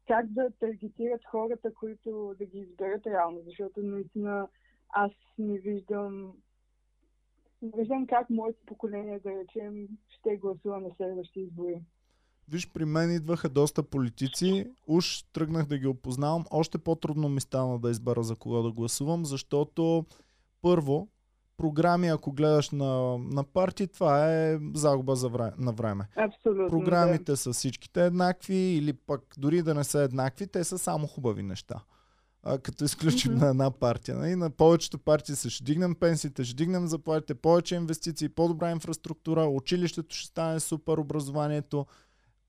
как 0.07 0.27
да 0.27 0.51
таргетират 0.59 1.21
хората, 1.25 1.73
които 1.73 2.35
да 2.39 2.45
ги 2.45 2.59
изберат 2.59 3.07
реално, 3.07 3.41
защото 3.45 3.81
наистина 3.81 4.47
аз 4.89 5.11
не 5.37 5.59
виждам 5.59 6.33
не 7.61 7.71
виждам 7.77 8.07
как 8.07 8.29
моето 8.29 8.59
поколение, 8.65 9.19
да 9.19 9.29
речем, 9.29 9.87
ще 10.09 10.37
гласува 10.37 10.79
на 10.79 10.89
следващи 10.97 11.39
избори. 11.39 11.81
Виж, 12.49 12.69
при 12.73 12.85
мен 12.85 13.11
идваха 13.11 13.49
доста 13.49 13.83
политици. 13.83 14.65
Уж 14.87 15.23
тръгнах 15.33 15.65
да 15.65 15.77
ги 15.77 15.87
опознавам. 15.87 16.45
Още 16.51 16.77
по-трудно 16.77 17.29
ми 17.29 17.41
стана 17.41 17.79
да 17.79 17.89
избера 17.89 18.23
за 18.23 18.35
кого 18.35 18.63
да 18.63 18.71
гласувам, 18.71 19.25
защото 19.25 20.05
първо, 20.61 21.07
програми, 21.57 22.07
ако 22.07 22.31
гледаш 22.31 22.69
на, 22.69 23.17
на 23.17 23.43
партии, 23.43 23.87
това 23.87 24.33
е 24.33 24.59
загуба 24.73 25.15
за 25.15 25.29
време, 25.29 25.51
на 25.57 25.71
време. 25.71 26.07
Абсолютно. 26.15 26.67
Програмите 26.69 27.35
са 27.35 27.53
всичките 27.53 28.05
еднакви 28.05 28.55
или 28.55 28.93
пък 28.93 29.21
дори 29.37 29.61
да 29.61 29.73
не 29.73 29.83
са 29.83 29.99
еднакви, 29.99 30.47
те 30.47 30.63
са 30.63 30.77
само 30.77 31.07
хубави 31.07 31.43
неща. 31.43 31.75
А, 32.43 32.57
като 32.57 32.83
изключим 32.83 33.31
Мгм. 33.31 33.41
на 33.41 33.49
една 33.49 33.71
партия. 33.71 34.17
Нали? 34.17 34.35
На 34.35 34.49
повечето 34.49 34.99
партии 34.99 35.35
са 35.35 35.49
ще 35.49 35.63
дигнем 35.63 35.95
пенсиите, 35.95 36.43
ще 36.43 36.55
дигнем 36.55 36.87
заплатите, 36.87 37.35
повече 37.35 37.75
инвестиции, 37.75 38.29
по-добра 38.29 38.71
инфраструктура, 38.71 39.45
училището 39.45 40.15
ще 40.15 40.27
стане 40.27 40.59
супер, 40.59 40.97
образованието, 40.97 41.85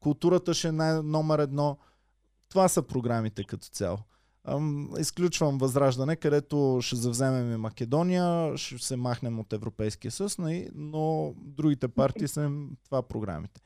културата 0.03 0.55
ще 0.55 0.69
е 0.69 0.73
най- 0.73 1.03
номер 1.03 1.39
едно. 1.39 1.79
Това 2.49 2.69
са 2.69 2.83
програмите 2.83 3.45
като 3.45 3.69
цяло. 3.69 3.99
Ам, 4.45 4.91
изключвам 4.99 5.59
Възраждане, 5.59 6.17
където 6.17 6.79
ще 6.83 6.97
завземем 6.97 7.53
и 7.53 7.57
Македония, 7.57 8.57
ще 8.59 8.79
се 8.79 8.97
махнем 8.97 9.41
от 9.41 9.53
Европейския 9.53 10.11
съюз, 10.11 10.39
нали? 10.39 10.69
но 10.75 11.35
другите 11.37 11.89
партии 11.89 12.29
са 12.29 12.51
това 12.85 13.03
програмите. 13.03 13.61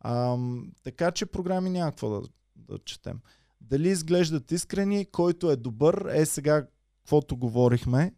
Ам, 0.00 0.72
така 0.84 1.10
че 1.10 1.26
програми 1.26 1.70
няма 1.70 1.90
какво 1.90 2.10
да, 2.10 2.28
да 2.56 2.78
четем. 2.78 3.20
Дали 3.60 3.88
изглеждат 3.88 4.52
искрени, 4.52 5.06
който 5.12 5.50
е 5.50 5.56
добър, 5.56 6.06
е 6.12 6.26
сега, 6.26 6.66
каквото 7.02 7.36
говорихме. 7.36 8.14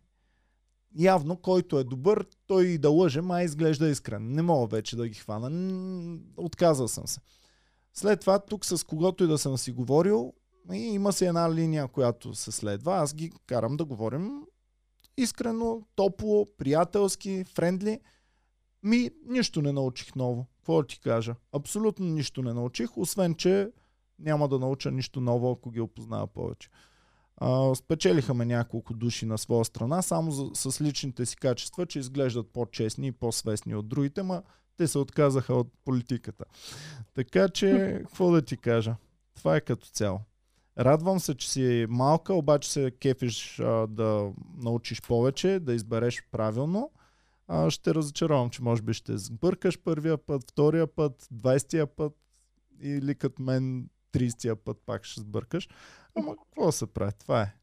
явно, 0.99 1.37
който 1.37 1.79
е 1.79 1.85
добър, 1.85 2.27
той 2.47 2.65
и 2.65 2.79
да 2.79 2.91
лъже, 2.91 3.21
май 3.21 3.45
изглежда 3.45 3.89
искрен. 3.89 4.33
Не 4.35 4.43
мога 4.43 4.67
вече 4.67 4.97
да 4.97 5.09
ги 5.09 5.15
хвана. 5.15 6.19
Отказал 6.37 6.89
съм 6.89 7.07
се. 7.07 7.21
След 7.95 8.21
това, 8.21 8.39
тук 8.39 8.65
с 8.65 8.85
когото 8.85 9.25
и 9.25 9.27
да 9.27 9.39
съм 9.39 9.59
си 9.59 9.73
говорил, 9.73 10.33
и 10.73 10.77
има 10.77 11.13
си 11.13 11.25
една 11.25 11.55
линия, 11.55 11.89
която 11.89 12.35
се 12.35 12.53
следва. 12.53 12.97
Аз 12.97 13.15
ги 13.15 13.33
карам 13.47 13.77
да 13.77 13.85
говорим 13.85 14.45
искрено, 15.17 15.83
топло, 15.95 16.47
приятелски, 16.59 17.45
френдли. 17.45 18.01
Ми, 18.83 19.11
нищо 19.27 19.63
не 19.63 19.73
научих 19.73 20.15
ново. 20.15 20.47
Какво 20.57 20.83
ти 20.83 21.01
кажа? 21.01 21.35
Абсолютно 21.53 22.07
нищо 22.07 22.43
не 22.43 22.53
научих, 22.53 22.99
освен, 22.99 23.35
че 23.35 23.71
няма 24.19 24.49
да 24.49 24.59
науча 24.59 24.91
нищо 24.91 25.21
ново, 25.21 25.51
ако 25.51 25.71
ги 25.71 25.81
опозная 25.81 26.27
повече. 26.27 26.69
А, 27.37 27.75
спечелиха 27.75 28.35
ме 28.35 28.45
няколко 28.45 28.95
души 28.95 29.27
на 29.27 29.39
своя 29.39 29.65
страна, 29.65 30.03
само 30.03 30.31
за, 30.31 30.51
с 30.55 30.81
личните 30.81 31.27
си 31.27 31.37
качества, 31.37 31.87
че 31.87 31.99
изглеждат 31.99 32.53
по-честни 32.53 33.07
и 33.07 33.13
по-свестни 33.13 33.75
от 33.75 33.89
другите, 33.89 34.23
ма 34.23 34.43
те 34.77 34.87
се 34.89 34.99
отказаха 34.99 35.55
от 35.55 35.73
политиката. 35.85 36.45
Така 37.15 37.49
че, 37.49 37.99
какво 38.01 38.31
да 38.31 38.43
ти 38.43 38.57
кажа? 38.57 38.97
Това 39.35 39.57
е 39.57 39.61
като 39.61 39.87
цяло. 39.87 40.21
Радвам 40.79 41.21
се, 41.21 41.35
че 41.35 41.51
си 41.51 41.87
малка, 41.89 42.35
обаче 42.35 42.73
се 42.73 42.91
кефиш 42.91 43.61
а, 43.61 43.87
да 43.87 44.33
научиш 44.57 45.03
повече, 45.03 45.61
да 45.61 45.75
избереш 45.75 46.23
правилно. 46.31 46.91
А, 47.49 47.71
ще 47.71 47.95
разочаровам, 47.95 48.51
че 48.51 48.63
може 48.63 48.83
би 48.83 48.93
ще 48.95 49.19
сбъркаш 49.19 49.79
първия 49.79 50.19
път, 50.19 50.51
втория 50.51 50.87
път, 50.87 51.29
двайстия 51.31 51.87
път 51.87 52.13
или 52.81 53.15
като 53.15 53.43
мен 53.43 53.89
30-я 54.13 54.57
път 54.57 54.79
пак 54.87 55.05
ще 55.05 55.21
сбъркаш. 55.21 55.69
Ама 56.15 56.37
какво 56.37 56.73
се 56.73 56.87
прави? 56.87 57.13
Това 57.19 57.43
е. 57.43 57.55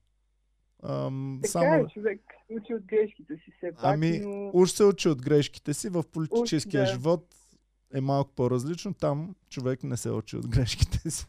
Ам, 0.83 1.39
Така 1.41 1.51
само... 1.51 1.73
е, 1.75 1.87
човек 1.87 2.21
учи 2.51 2.73
от 2.73 2.83
грешките 2.83 3.35
си 3.35 3.51
все 3.57 3.71
пак, 3.71 3.79
Ами, 3.83 4.19
но... 4.19 4.51
уж 4.53 4.69
се 4.71 4.83
учи 4.83 5.09
от 5.09 5.21
грешките 5.21 5.73
си. 5.73 5.89
В 5.89 6.03
политическия 6.03 6.83
Уж, 6.83 6.87
да. 6.87 6.93
живот 6.93 7.25
е 7.93 8.01
малко 8.01 8.31
по-различно. 8.31 8.93
Там 8.93 9.35
човек 9.49 9.83
не 9.83 9.97
се 9.97 10.11
учи 10.11 10.37
от 10.37 10.47
грешките 10.47 11.09
си. 11.09 11.25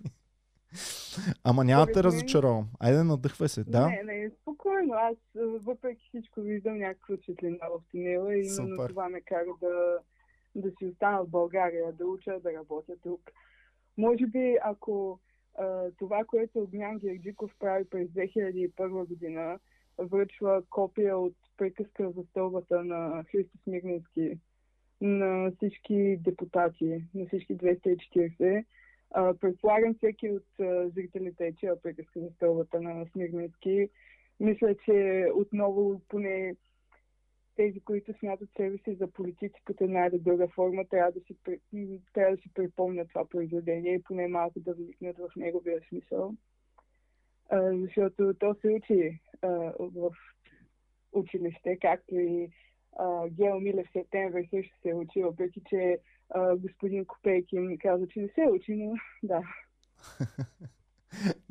Ама 1.45 1.65
няма 1.65 1.81
да 1.81 1.87
те 1.87 1.93
Според 1.93 2.05
мен- 2.05 2.13
разочаровам. 2.13 2.69
Айде, 2.81 3.03
надъхвай 3.03 3.49
се. 3.49 3.65
Да? 3.65 3.89
Не, 3.89 4.03
не, 4.05 4.31
спокойно. 4.33 4.95
Аз 4.95 5.17
въпреки 5.61 6.05
всичко 6.09 6.41
виждам 6.41 6.79
някаква 6.79 7.17
светлина 7.17 7.67
в 7.69 7.91
тунела 7.91 8.35
и 8.35 8.47
именно 8.47 8.77
Супер. 8.77 8.89
това 8.89 9.09
ме 9.09 9.21
кара 9.21 9.47
да, 9.61 9.99
да 10.55 10.71
си 10.71 10.87
остана 10.87 11.25
в 11.25 11.29
България, 11.29 11.93
да 11.93 12.07
уча, 12.07 12.41
да 12.43 12.53
работя 12.53 12.93
тук. 13.03 13.21
Може 13.99 14.27
би, 14.27 14.57
ако 14.63 15.21
това, 15.99 16.25
което 16.25 16.63
Огнян 16.63 16.99
Герджиков 16.99 17.53
прави 17.59 17.85
през 17.85 18.09
2001 18.09 19.07
година, 19.07 19.59
връчва 19.99 20.63
копия 20.71 21.19
от 21.19 21.35
приказка 21.57 22.11
за 22.11 22.23
стълбата 22.31 22.85
на 22.85 23.25
Христо 23.31 23.59
Смирненски 23.65 24.39
на 25.01 25.53
всички 25.57 26.17
депутати, 26.21 27.05
на 27.15 27.27
всички 27.27 27.57
240, 27.57 28.65
а, 29.11 29.35
предполагам 29.35 29.95
всеки 29.95 30.31
от 30.31 30.61
а, 30.61 30.89
зрителите 30.89 31.47
е 31.47 31.55
чел 31.55 31.77
приказка 31.83 32.21
за 32.21 32.31
стълбата 32.31 32.81
на 32.81 33.07
Смирненски. 33.13 33.89
Мисля, 34.41 34.75
че 34.85 35.27
отново 35.35 36.01
поне 36.09 36.57
тези, 37.57 37.81
които 37.81 38.13
смятат 38.19 38.49
себе 38.57 38.79
си 38.79 38.95
за 38.95 39.07
политици 39.07 39.63
под 39.65 39.81
една 39.81 40.07
или 40.07 40.19
друга 40.19 40.49
форма, 40.49 40.85
трябва 40.91 41.13
да 41.13 41.21
си, 41.21 41.37
трябва 42.15 42.37
да 42.37 42.43
си 42.43 42.51
припомнят 42.55 43.09
това 43.09 43.29
произведение 43.29 43.95
и 43.95 44.03
поне 44.03 44.29
малко 44.29 44.61
да 44.61 44.75
вникнат 44.75 45.19
в 45.19 45.37
неговия 45.37 45.81
смисъл. 45.89 46.35
А, 47.51 47.73
защото 47.75 48.35
то 48.39 48.55
се 48.61 48.69
учи 48.69 49.21
а, 49.43 49.49
в 49.79 50.11
училище, 51.13 51.79
както 51.81 52.15
и 52.15 52.49
а, 52.97 53.29
Гео 53.29 53.61
Милев 53.61 53.87
септември 53.93 54.49
също 54.51 54.81
се 54.83 54.89
е 54.89 54.95
учи, 54.95 55.23
въпреки 55.23 55.63
че 55.69 55.99
а, 56.31 56.57
господин 56.57 57.05
Копейкин 57.05 57.79
каза, 57.79 58.09
че 58.09 58.21
не 58.21 58.29
се 58.29 58.49
учи, 58.51 58.75
но 58.75 58.95
да. 59.23 59.43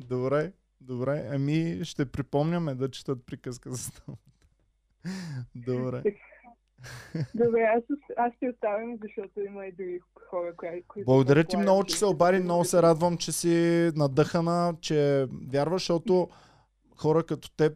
Добре, 0.00 0.52
добре. 0.80 1.26
Ами 1.30 1.84
ще 1.84 2.12
припомняме 2.12 2.74
да 2.74 2.90
четат 2.90 3.26
приказка 3.26 3.70
за 3.70 3.78
стълбата. 3.78 4.31
Добре. 5.54 6.02
Добре, 7.34 7.60
аз, 7.60 7.82
аз 8.16 8.32
ще 8.36 8.50
оставям, 8.50 8.98
защото 9.02 9.40
има 9.40 9.66
и 9.66 9.72
други 9.72 10.00
хора, 10.30 10.56
кои- 10.56 10.82
които... 10.88 11.06
Благодаря 11.06 11.44
ти 11.44 11.56
много, 11.56 11.84
че 11.84 11.96
се 11.96 12.06
обади. 12.06 12.38
Много 12.38 12.64
се 12.64 12.82
радвам, 12.82 13.16
че 13.16 13.32
си 13.32 13.90
надъхана, 13.96 14.74
че 14.80 15.26
вярваш, 15.52 15.82
защото 15.82 16.28
хора 16.96 17.22
като 17.22 17.50
теб 17.50 17.72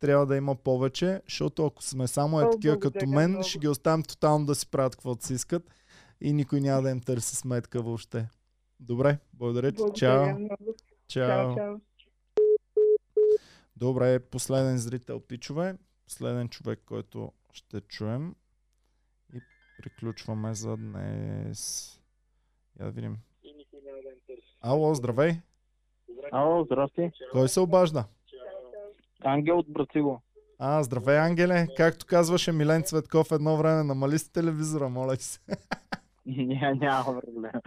трябва 0.00 0.26
да 0.26 0.36
има 0.36 0.54
повече, 0.54 1.20
защото 1.28 1.66
ако 1.66 1.82
сме 1.82 2.06
само 2.06 2.40
е 2.40 2.50
такива 2.50 2.80
като 2.80 3.06
мен, 3.06 3.30
много. 3.30 3.44
ще 3.44 3.58
ги 3.58 3.68
оставим 3.68 4.02
тотално 4.02 4.46
да 4.46 4.54
си 4.54 4.70
правят 4.70 4.96
каквото 4.96 5.26
си 5.26 5.34
искат 5.34 5.62
и 6.20 6.32
никой 6.32 6.60
няма 6.60 6.82
да 6.82 6.90
им 6.90 7.00
търси 7.00 7.36
сметка 7.36 7.82
въобще. 7.82 8.28
Добре, 8.80 9.18
благодаря 9.32 9.72
ти. 9.72 9.82
Чао. 9.94 10.26
Чао, 11.08 11.54
чао. 11.56 11.76
Добре, 13.76 14.18
последен 14.18 14.78
зрител, 14.78 15.20
пичове. 15.20 15.74
Последен 16.06 16.48
човек, 16.48 16.80
който 16.86 17.32
ще 17.52 17.80
чуем. 17.80 18.34
И 19.34 19.40
приключваме 19.82 20.54
за 20.54 20.76
днес. 20.76 21.92
Я 22.80 22.84
да 22.84 22.90
видим. 22.90 23.16
Ало, 24.60 24.94
здравей. 24.94 25.32
Ало, 26.32 26.64
здрасти. 26.64 27.10
Кой 27.32 27.48
се 27.48 27.60
обажда? 27.60 28.04
Ангел 29.24 29.58
от 29.58 29.72
Брациго. 29.72 30.22
А, 30.58 30.82
здравей, 30.82 31.18
Ангеле. 31.18 31.66
Както 31.76 32.06
казваше 32.06 32.52
Милен 32.52 32.82
Цветков 32.82 33.32
едно 33.32 33.56
време, 33.56 33.82
намали 33.82 34.18
си 34.18 34.32
телевизора, 34.32 34.88
моля 34.88 35.16
ти 35.16 35.24
се. 35.24 35.40
Ня, 36.26 36.74
няма 36.74 37.20
проблем. 37.20 37.60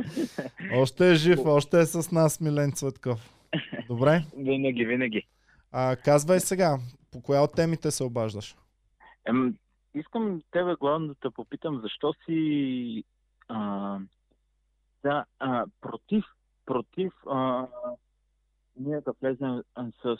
Още 0.75 1.11
е 1.11 1.15
жив, 1.15 1.39
още 1.45 1.79
е 1.79 1.85
с 1.85 2.11
нас 2.11 2.39
Милен 2.41 2.71
Цветков. 2.71 3.33
Добре. 3.87 4.23
Винаги, 4.37 4.85
винаги. 4.85 5.27
А, 5.71 5.95
казвай 5.95 6.39
сега, 6.39 6.79
по 7.11 7.21
коя 7.21 7.41
от 7.41 7.55
темите 7.55 7.91
се 7.91 8.03
обаждаш? 8.03 8.55
Ем, 9.25 9.57
искам 9.93 10.41
тебе 10.51 10.75
главно 10.75 11.07
да 11.07 11.15
те 11.15 11.29
попитам, 11.29 11.81
защо 11.81 12.13
си 12.25 13.03
а, 13.47 13.99
да, 15.03 15.25
а, 15.39 15.65
против, 15.81 16.25
против 16.65 17.13
а, 17.27 17.67
ние 18.79 19.01
да 19.01 19.13
влезем 19.21 19.63
с 20.03 20.17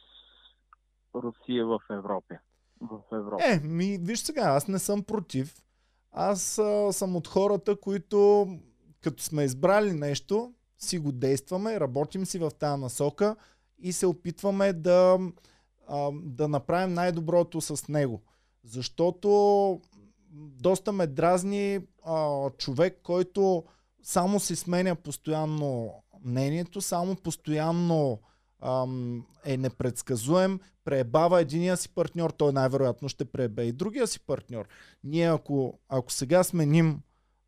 Русия 1.15 1.65
в 1.65 1.79
Европа. 1.89 2.35
В 2.81 2.99
Европа. 3.11 3.43
Е, 3.45 3.59
ми, 3.59 3.97
виж 4.01 4.19
сега, 4.19 4.41
аз 4.41 4.67
не 4.67 4.79
съм 4.79 5.03
против. 5.03 5.63
Аз 6.11 6.57
а, 6.57 6.93
съм 6.93 7.15
от 7.15 7.27
хората, 7.27 7.79
които 7.79 8.47
като 9.01 9.23
сме 9.23 9.43
избрали 9.43 9.93
нещо, 9.93 10.53
си 10.77 10.99
го 10.99 11.11
действаме, 11.11 11.79
работим 11.79 12.25
си 12.25 12.39
в 12.39 12.51
тази 12.59 12.81
насока 12.81 13.35
и 13.79 13.93
се 13.93 14.05
опитваме 14.05 14.73
да, 14.73 15.17
а, 15.89 16.11
да 16.13 16.47
направим 16.47 16.93
най-доброто 16.93 17.61
с 17.61 17.87
него. 17.87 18.21
Защото 18.63 19.81
доста 20.61 20.91
ме 20.91 21.07
дразни 21.07 21.79
а, 22.05 22.49
човек, 22.49 22.99
който 23.03 23.63
само 24.03 24.39
си 24.39 24.55
сменя 24.55 24.95
постоянно 24.95 25.93
мнението, 26.25 26.81
само 26.81 27.15
постоянно 27.15 28.19
е 29.45 29.57
непредсказуем, 29.57 30.59
преебава 30.85 31.41
единия 31.41 31.77
си 31.77 31.89
партньор, 31.89 32.29
той 32.29 32.53
най-вероятно 32.53 33.09
ще 33.09 33.25
преебе 33.25 33.63
и 33.63 33.71
другия 33.71 34.07
си 34.07 34.19
партньор. 34.19 34.67
Ние 35.03 35.29
ако, 35.29 35.79
ако 35.89 36.11
сега 36.11 36.43
сменим 36.43 36.99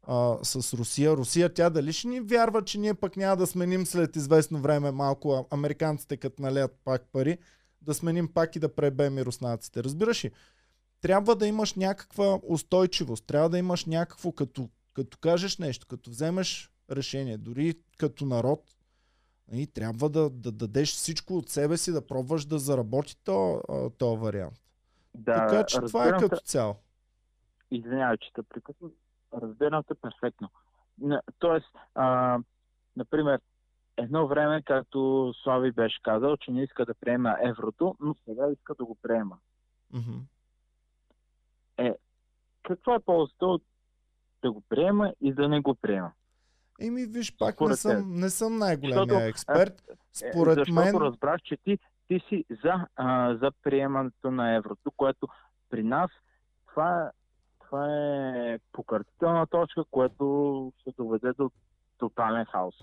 а, 0.08 0.38
с 0.44 0.74
Русия, 0.74 1.12
Русия 1.12 1.54
тя 1.54 1.70
дали 1.70 1.94
ще 1.94 2.08
ни 2.08 2.20
вярва, 2.20 2.64
че 2.64 2.80
ние 2.80 2.94
пък 2.94 3.18
няма 3.18 3.38
да 3.38 3.48
сменим 3.48 3.86
след 3.86 4.16
известно 4.16 4.60
време 4.60 4.92
малко 4.92 5.48
американците 5.52 6.18
като 6.18 6.42
налеят 6.42 6.80
пак 6.84 7.02
пари, 7.12 7.38
да 7.82 7.94
сменим 7.94 8.34
пак 8.34 8.56
и 8.56 8.60
да 8.60 8.76
пребем 8.76 9.18
и 9.18 9.26
руснаците. 9.26 9.84
Разбираш 9.84 10.26
ли? 10.26 10.32
Трябва 11.02 11.36
да 11.36 11.48
имаш 11.48 11.74
някаква 11.74 12.40
устойчивост, 12.44 13.26
трябва 13.26 13.50
да 13.50 13.58
имаш 13.58 13.86
някакво, 13.86 14.32
като, 14.32 14.70
като 14.94 15.18
кажеш 15.18 15.58
нещо, 15.58 15.88
като 15.88 16.10
вземеш 16.10 16.72
решение, 16.92 17.38
дори 17.38 17.74
като 17.98 18.26
народ, 18.26 18.76
и 19.54 19.68
трябва 19.68 20.10
да, 20.10 20.30
да 20.30 20.52
дадеш 20.52 20.94
всичко 20.94 21.38
от 21.38 21.50
себе 21.50 21.78
си, 21.78 21.92
да 21.92 22.08
пробваш 22.08 22.46
да 22.46 22.60
заработи 22.60 23.18
то, 23.24 23.62
а, 23.70 23.90
то 23.90 24.18
вариант. 24.18 24.62
Да, 25.16 25.48
така 25.48 25.64
че 25.66 25.80
това 25.80 26.08
е 26.08 26.12
като 26.12 26.38
цяло. 26.38 26.76
Извинявай, 27.72 28.18
че 28.18 28.34
те 28.34 28.44
прекъсвам. 28.44 28.92
Разбирам 29.34 29.84
те 29.88 29.94
перфектно. 29.96 30.50
Тоест, 31.40 31.68
а, 31.96 32.40
например, 32.96 33.40
едно 34.02 34.28
време, 34.28 34.62
както 34.62 35.34
Слави 35.44 35.72
беше 35.72 36.02
казал, 36.02 36.38
че 36.38 36.52
не 36.52 36.64
иска 36.64 36.86
да 36.86 36.94
приема 36.94 37.38
еврото, 37.42 37.96
но 38.00 38.16
сега 38.26 38.52
иска 38.52 38.76
да 38.76 38.86
го 38.86 38.96
приема. 39.02 39.38
Мгм. 39.94 40.18
Каква 42.64 42.96
е 42.96 43.00
ползата 43.00 43.46
от 43.46 43.64
да 44.42 44.52
го 44.52 44.62
приема 44.62 45.14
и 45.22 45.34
да 45.34 45.48
не 45.48 45.60
го 45.60 45.76
приема? 45.76 46.12
Еми, 46.82 47.06
виж, 47.06 47.38
пак 47.38 47.48
не 47.48 47.54
Според 47.54 47.80
съм, 47.80 48.16
не 48.16 48.30
съм 48.30 48.58
най-големия 48.58 49.06
Защото, 49.06 49.26
експерт. 49.26 49.82
Е, 49.90 49.94
Според 50.14 50.56
Защото 50.56 50.74
мен, 50.74 50.96
разбрах, 50.96 51.42
че 51.42 51.58
ти, 51.58 51.78
ти 52.08 52.22
си 52.30 52.46
за, 52.64 52.88
а, 52.96 53.36
за 53.36 53.52
приемането 53.64 54.32
на 54.32 54.56
еврото, 54.56 54.92
което 54.92 55.28
при 55.70 55.84
нас 55.84 56.12
това, 56.68 57.08
е, 57.08 57.10
това 57.60 57.88
е 57.96 58.60
покъртителна 58.72 59.48
точка, 59.48 59.84
което 59.92 60.74
ще 60.82 60.92
доведе 60.98 61.34
до 61.34 61.52
тотален 61.98 62.46
хаос. 62.46 62.76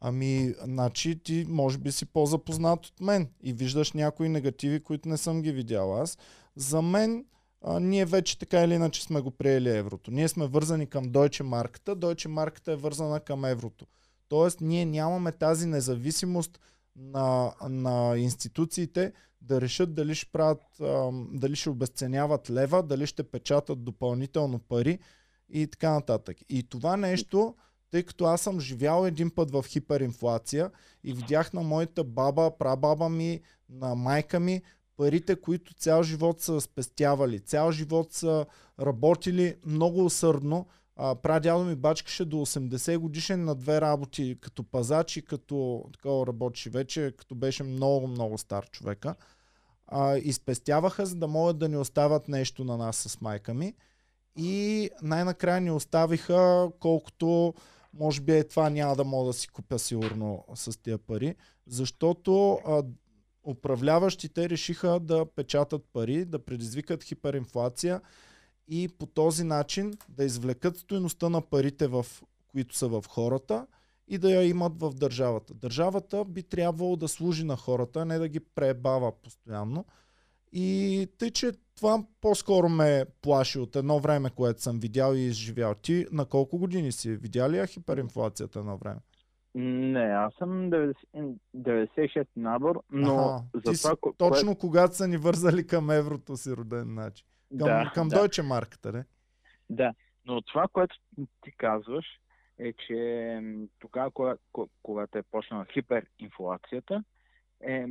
Ами, 0.00 0.54
значи 0.64 1.18
ти 1.22 1.46
може 1.48 1.78
би 1.78 1.92
си 1.92 2.06
по-запознат 2.06 2.86
от 2.86 3.00
мен 3.00 3.28
и 3.42 3.52
виждаш 3.52 3.92
някои 3.92 4.28
негативи, 4.28 4.80
които 4.80 5.08
не 5.08 5.16
съм 5.16 5.42
ги 5.42 5.52
видял 5.52 6.00
аз. 6.00 6.18
За 6.56 6.82
мен, 6.82 7.24
а, 7.62 7.80
ние 7.80 8.04
вече 8.04 8.38
така 8.38 8.64
или 8.64 8.74
иначе 8.74 9.02
сме 9.02 9.20
го 9.20 9.30
приели 9.30 9.70
еврото. 9.70 10.10
Ние 10.10 10.28
сме 10.28 10.46
вързани 10.46 10.86
към 10.86 11.04
Deutsche 11.04 11.42
марката, 11.42 11.96
Deutsche 11.96 12.26
марката 12.26 12.72
е 12.72 12.76
вързана 12.76 13.20
към 13.20 13.44
еврото. 13.44 13.86
Тоест, 14.28 14.60
ние 14.60 14.84
нямаме 14.84 15.32
тази 15.32 15.66
независимост 15.66 16.60
на, 16.96 17.54
на 17.68 18.18
институциите 18.18 19.12
да 19.40 19.60
решат 19.60 19.94
дали 19.94 20.14
ще 20.14 20.32
правят, 20.32 20.62
дали 21.32 21.56
ще 21.56 21.70
обесценяват 21.70 22.50
лева, 22.50 22.82
дали 22.82 23.06
ще 23.06 23.22
печатат 23.22 23.84
допълнително 23.84 24.58
пари 24.58 24.98
и 25.48 25.66
така 25.66 25.90
нататък. 25.90 26.36
И 26.48 26.62
това 26.62 26.96
нещо, 26.96 27.54
тъй 27.90 28.02
като 28.02 28.24
аз 28.24 28.40
съм 28.40 28.60
живял 28.60 29.06
един 29.06 29.30
път 29.30 29.50
в 29.50 29.64
хиперинфлация 29.68 30.70
и 31.04 31.12
видях 31.12 31.52
на 31.52 31.62
моята 31.62 32.04
баба, 32.04 32.50
прабаба 32.58 33.08
ми, 33.08 33.40
на 33.68 33.94
майка 33.94 34.40
ми, 34.40 34.62
парите, 34.96 35.36
които 35.40 35.74
цял 35.74 36.02
живот 36.02 36.40
са 36.40 36.60
спестявали, 36.60 37.40
цял 37.40 37.72
живот 37.72 38.12
са 38.12 38.46
работили 38.80 39.56
много 39.66 40.04
усърдно, 40.04 40.66
а, 40.96 41.14
прадядо 41.14 41.64
ми 41.64 41.74
бачкаше 41.74 42.24
до 42.24 42.36
80 42.36 42.98
годишен 42.98 43.44
на 43.44 43.54
две 43.54 43.80
работи, 43.80 44.36
като 44.40 44.62
пазач 44.62 45.16
и 45.16 45.22
като 45.22 45.84
такова 45.92 46.26
работеше 46.26 46.70
вече, 46.70 47.12
като 47.16 47.34
беше 47.34 47.62
много, 47.62 48.06
много 48.06 48.38
стар 48.38 48.70
човека. 48.70 49.14
А, 49.86 50.16
изпестяваха, 50.16 51.06
за 51.06 51.16
да 51.16 51.28
могат 51.28 51.58
да 51.58 51.68
ни 51.68 51.76
остават 51.76 52.28
нещо 52.28 52.64
на 52.64 52.76
нас 52.76 52.96
с 52.96 53.20
майка 53.20 53.54
ми. 53.54 53.74
И 54.36 54.90
най-накрая 55.02 55.60
ни 55.60 55.70
оставиха 55.70 56.70
колкото 56.80 57.54
може 57.92 58.20
би 58.20 58.32
е 58.32 58.44
това 58.44 58.70
няма 58.70 58.96
да 58.96 59.04
мога 59.04 59.26
да 59.26 59.32
си 59.32 59.48
купя 59.48 59.78
сигурно 59.78 60.44
с 60.54 60.82
тия 60.82 60.98
пари, 60.98 61.34
защото 61.66 62.52
а, 62.52 62.82
управляващите 63.44 64.48
решиха 64.48 65.00
да 65.00 65.26
печатат 65.26 65.84
пари, 65.92 66.24
да 66.24 66.38
предизвикат 66.38 67.04
хиперинфлация 67.04 68.00
и 68.68 68.88
по 68.88 69.06
този 69.06 69.44
начин 69.44 69.94
да 70.08 70.24
извлекат 70.24 70.76
стоеността 70.76 71.28
на 71.28 71.40
парите, 71.42 71.86
в, 71.86 72.06
които 72.48 72.76
са 72.76 72.88
в 72.88 73.04
хората 73.08 73.66
и 74.08 74.18
да 74.18 74.30
я 74.30 74.42
имат 74.42 74.80
в 74.80 74.94
държавата. 74.94 75.54
Държавата 75.54 76.24
би 76.24 76.42
трябвало 76.42 76.96
да 76.96 77.08
служи 77.08 77.44
на 77.44 77.56
хората, 77.56 78.04
не 78.04 78.18
да 78.18 78.28
ги 78.28 78.40
пребава 78.40 79.12
постоянно. 79.12 79.84
И 80.52 81.06
тъй, 81.18 81.30
че 81.30 81.52
това 81.76 82.04
по-скоро 82.20 82.68
ме 82.68 83.04
плаши 83.22 83.58
от 83.58 83.76
едно 83.76 84.00
време, 84.00 84.30
което 84.30 84.62
съм 84.62 84.80
видял 84.80 85.14
и 85.14 85.20
изживял. 85.20 85.74
Ти 85.74 86.06
на 86.12 86.26
колко 86.26 86.58
години 86.58 86.92
си? 86.92 87.16
Видя 87.16 87.50
ли 87.50 87.66
хиперинфлацията 87.66 88.58
едно 88.58 88.76
време? 88.78 89.00
Не, 89.54 90.00
аз 90.00 90.34
съм 90.34 90.70
90, 90.70 90.94
96 91.56 92.26
набор, 92.36 92.82
но 92.90 93.14
Аха, 93.14 93.44
за 93.54 93.62
това, 93.62 93.74
си, 93.74 93.86
ко- 93.86 94.14
точно 94.16 94.56
когато 94.56 94.94
са 94.94 95.08
ни 95.08 95.16
вързали 95.16 95.66
към 95.66 95.90
еврото 95.90 96.36
си 96.36 96.52
роден 96.52 96.84
значи. 96.84 97.24
Към, 97.48 97.58
да, 97.58 97.90
към 97.94 98.08
да. 98.08 98.16
Deutsche 98.16 98.42
марката, 98.42 98.92
не? 98.92 99.04
Да, 99.70 99.94
но 100.26 100.42
това, 100.42 100.66
което 100.72 100.96
ти 101.40 101.52
казваш, 101.56 102.06
е, 102.58 102.72
че 102.72 103.40
тогава, 103.78 104.10
кога, 104.10 104.36
ко- 104.52 104.68
когато 104.82 105.18
е 105.18 105.22
почнала 105.22 105.66
хиперинфлацията, 105.72 107.04
е, 107.60 107.86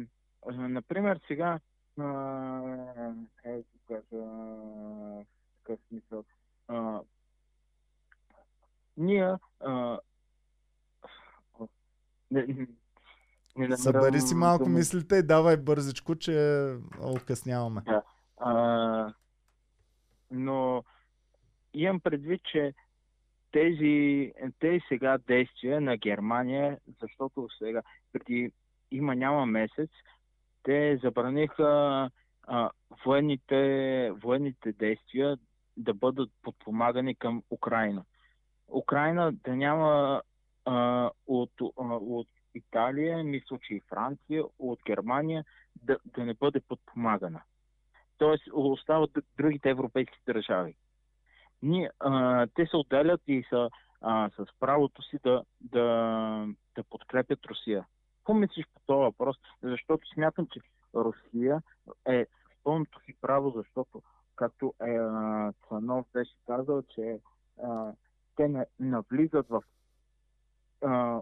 например, 0.52 1.20
сега, 1.28 1.60
а, 2.02 3.14
е, 3.44 3.58
да 3.58 3.64
кажа, 3.88 4.24
в 4.24 5.26
такъв 5.58 5.80
смисъл, 5.88 6.24
а, 6.68 7.02
ние, 8.98 9.36
а, 9.60 10.00
не, 12.32 12.46
не, 12.46 12.68
намирам 13.56 13.78
Събери 13.78 14.22
си 14.22 14.36
малко 14.36 14.64
дума. 14.64 14.78
мислите 14.78 15.16
и 15.16 15.24
давай 15.24 15.58
бързичко, 15.58 16.16
че 16.16 16.76
окъсняваме. 17.02 17.82
А, 18.38 19.14
но 20.32 20.84
имам 21.74 22.00
предвид, 22.00 22.42
че 22.52 22.74
тези, 23.52 24.34
тези 24.60 24.80
сега 24.88 25.18
действия 25.18 25.82
на 25.82 25.98
Германия, 25.98 26.78
защото 27.02 27.48
сега 27.58 27.82
преди 28.12 28.52
има 28.92 29.16
няма 29.16 29.46
месец, 29.46 29.90
те 30.64 31.00
забраниха 31.04 32.10
а, 32.48 32.70
военните, 33.06 34.12
военните 34.12 34.72
действия 34.72 35.38
да 35.78 35.94
бъдат 35.94 36.30
подпомагани 36.42 37.16
към 37.16 37.44
Украина. 37.50 38.04
Украина 38.68 39.32
да 39.32 39.56
няма 39.56 40.22
а, 40.66 41.10
от, 41.28 41.52
а, 41.62 41.84
от 41.94 42.28
Италия, 42.56 43.24
мисля, 43.24 43.60
че 43.62 43.74
и 43.74 43.82
Франция, 43.90 44.44
от 44.60 44.80
Германия 44.86 45.46
да, 45.84 45.98
да 46.06 46.26
не 46.26 46.34
бъде 46.34 46.60
подпомагана. 46.60 47.42
Тоест 48.18 48.44
остават 48.54 49.12
другите 49.38 49.70
европейски 49.70 50.20
държави. 50.28 50.76
Ние, 51.62 51.90
а, 52.00 52.48
те 52.54 52.66
се 52.66 52.78
отделят 52.78 53.22
и 53.28 53.46
са 53.50 53.70
а, 54.02 54.30
с 54.30 54.46
правото 54.60 55.02
си 55.02 55.18
да, 55.24 55.44
да, 55.62 56.48
да 56.76 56.84
подкрепят 56.90 57.46
Русия. 57.46 57.86
Какво 58.30 58.40
мислиш 58.40 58.66
по 58.74 58.80
този 58.86 59.04
въпрос? 59.04 59.38
Защото 59.64 60.08
смятам, 60.14 60.48
че 60.48 60.60
Русия 60.96 61.62
е 62.08 62.26
в 62.26 62.64
пълното 62.64 63.00
си 63.00 63.16
право, 63.22 63.54
защото, 63.56 64.02
както 64.36 64.74
е, 64.82 64.98
Цанов 65.68 66.06
беше 66.14 66.36
казал, 66.48 66.82
че 66.82 67.20
а, 67.64 67.92
те 68.36 68.48
не, 68.48 68.66
навлизат 68.80 69.48
в 69.50 69.64
а, 70.82 70.90
а, 70.90 71.22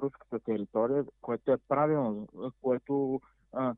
руската 0.00 0.40
територия, 0.40 1.04
което 1.20 1.52
е 1.52 1.56
правилно, 1.68 2.28
което 2.62 3.20
а, 3.52 3.74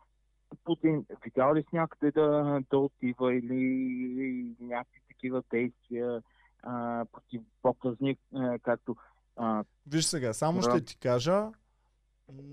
Путин 0.65 1.07
видял 1.25 1.55
ли 1.55 1.63
с 1.63 1.73
някъде 1.73 2.11
да, 2.11 2.61
да 2.71 2.79
отива 2.79 3.35
или 3.35 4.57
някакви 4.61 5.01
такива 5.09 5.43
действия 5.51 6.23
а, 6.63 7.05
против 7.13 7.43
показни, 7.63 8.17
а, 8.35 8.59
както 8.59 8.97
а, 9.37 9.65
Виж 9.87 10.05
сега, 10.05 10.33
само 10.33 10.63
ще 10.63 10.85
ти 10.85 10.99
кажа, 10.99 11.51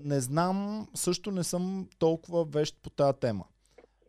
не 0.04 0.20
знам, 0.20 0.88
също 0.94 1.30
не 1.30 1.44
съм 1.44 1.88
толкова 1.98 2.44
вещ 2.44 2.76
по 2.82 2.90
тази 2.90 3.18
тема. 3.20 3.44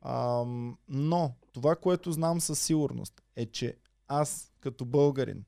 Ам, 0.01 0.77
но 0.89 1.31
това, 1.53 1.75
което 1.75 2.11
знам 2.11 2.41
със 2.41 2.59
сигурност 2.59 3.21
е, 3.35 3.45
че 3.45 3.77
аз 4.07 4.51
като 4.59 4.85
българин 4.85 5.43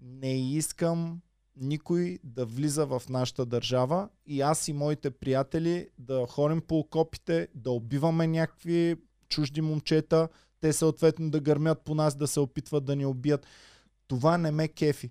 не 0.00 0.54
искам 0.54 1.20
никой 1.56 2.18
да 2.24 2.46
влиза 2.46 2.86
в 2.86 3.02
нашата 3.08 3.46
държава 3.46 4.08
и 4.26 4.40
аз 4.40 4.68
и 4.68 4.72
моите 4.72 5.10
приятели 5.10 5.88
да 5.98 6.26
ходим 6.26 6.60
по 6.60 6.78
окопите, 6.78 7.48
да 7.54 7.70
убиваме 7.70 8.26
някакви 8.26 8.96
чужди 9.28 9.60
момчета, 9.60 10.28
те 10.60 10.72
съответно 10.72 11.30
да 11.30 11.40
гърмят 11.40 11.84
по 11.84 11.94
нас, 11.94 12.14
да 12.14 12.26
се 12.26 12.40
опитват 12.40 12.84
да 12.84 12.96
ни 12.96 13.06
убият. 13.06 13.46
Това 14.08 14.38
не 14.38 14.50
ме 14.50 14.68
кефи. 14.68 15.10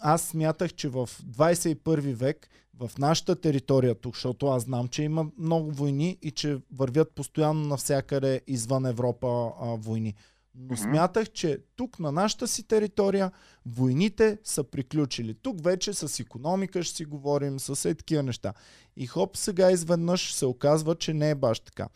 Аз 0.00 0.22
смятах, 0.22 0.74
че 0.74 0.88
в 0.88 1.06
21 1.06 2.14
век 2.14 2.48
в 2.80 2.90
нашата 2.98 3.40
територия 3.40 3.94
тук, 3.94 4.14
защото 4.14 4.46
аз 4.46 4.62
знам, 4.62 4.88
че 4.88 5.02
има 5.02 5.26
много 5.38 5.72
войни 5.72 6.18
и 6.22 6.30
че 6.30 6.58
вървят 6.72 7.12
постоянно 7.14 7.68
навсякъде 7.68 8.40
извън 8.46 8.86
Европа 8.86 9.52
а, 9.60 9.66
войни. 9.66 10.14
Но 10.54 10.74
Мгм. 10.74 10.76
смятах, 10.76 11.30
че 11.30 11.58
тук 11.76 11.98
на 11.98 12.12
нашата 12.12 12.48
си 12.48 12.62
територия 12.62 13.32
войните 13.66 14.38
са 14.44 14.64
приключили. 14.64 15.34
Тук 15.34 15.64
вече 15.64 15.94
с 15.94 16.20
економика 16.20 16.82
ще 16.82 16.96
си 16.96 17.04
говорим, 17.04 17.60
с 17.60 17.90
е 17.90 17.94
такива 17.94 18.22
неща. 18.22 18.54
И 18.96 19.06
хоп, 19.06 19.36
сега 19.36 19.70
изведнъж 19.70 20.32
се 20.34 20.46
оказва, 20.46 20.94
че 20.94 21.14
не 21.14 21.30
е 21.30 21.34
баш 21.34 21.60
така. 21.60 21.88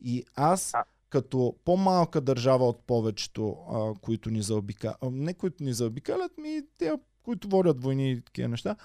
И 0.00 0.24
аз, 0.34 0.72
като 1.10 1.56
по-малка 1.64 2.20
държава 2.20 2.68
от 2.68 2.86
повечето, 2.86 3.56
а, 3.72 4.00
които 4.00 4.30
ни 4.30 4.42
заобикалят, 4.42 4.96
не 5.02 5.34
които 5.34 5.64
ни 5.64 5.72
заобикалят, 5.72 6.38
ми 6.38 6.62
те, 6.78 6.92
които 7.22 7.48
водят 7.48 7.82
войни 7.82 8.12
и 8.12 8.20
такива 8.20 8.48
неща, 8.48 8.76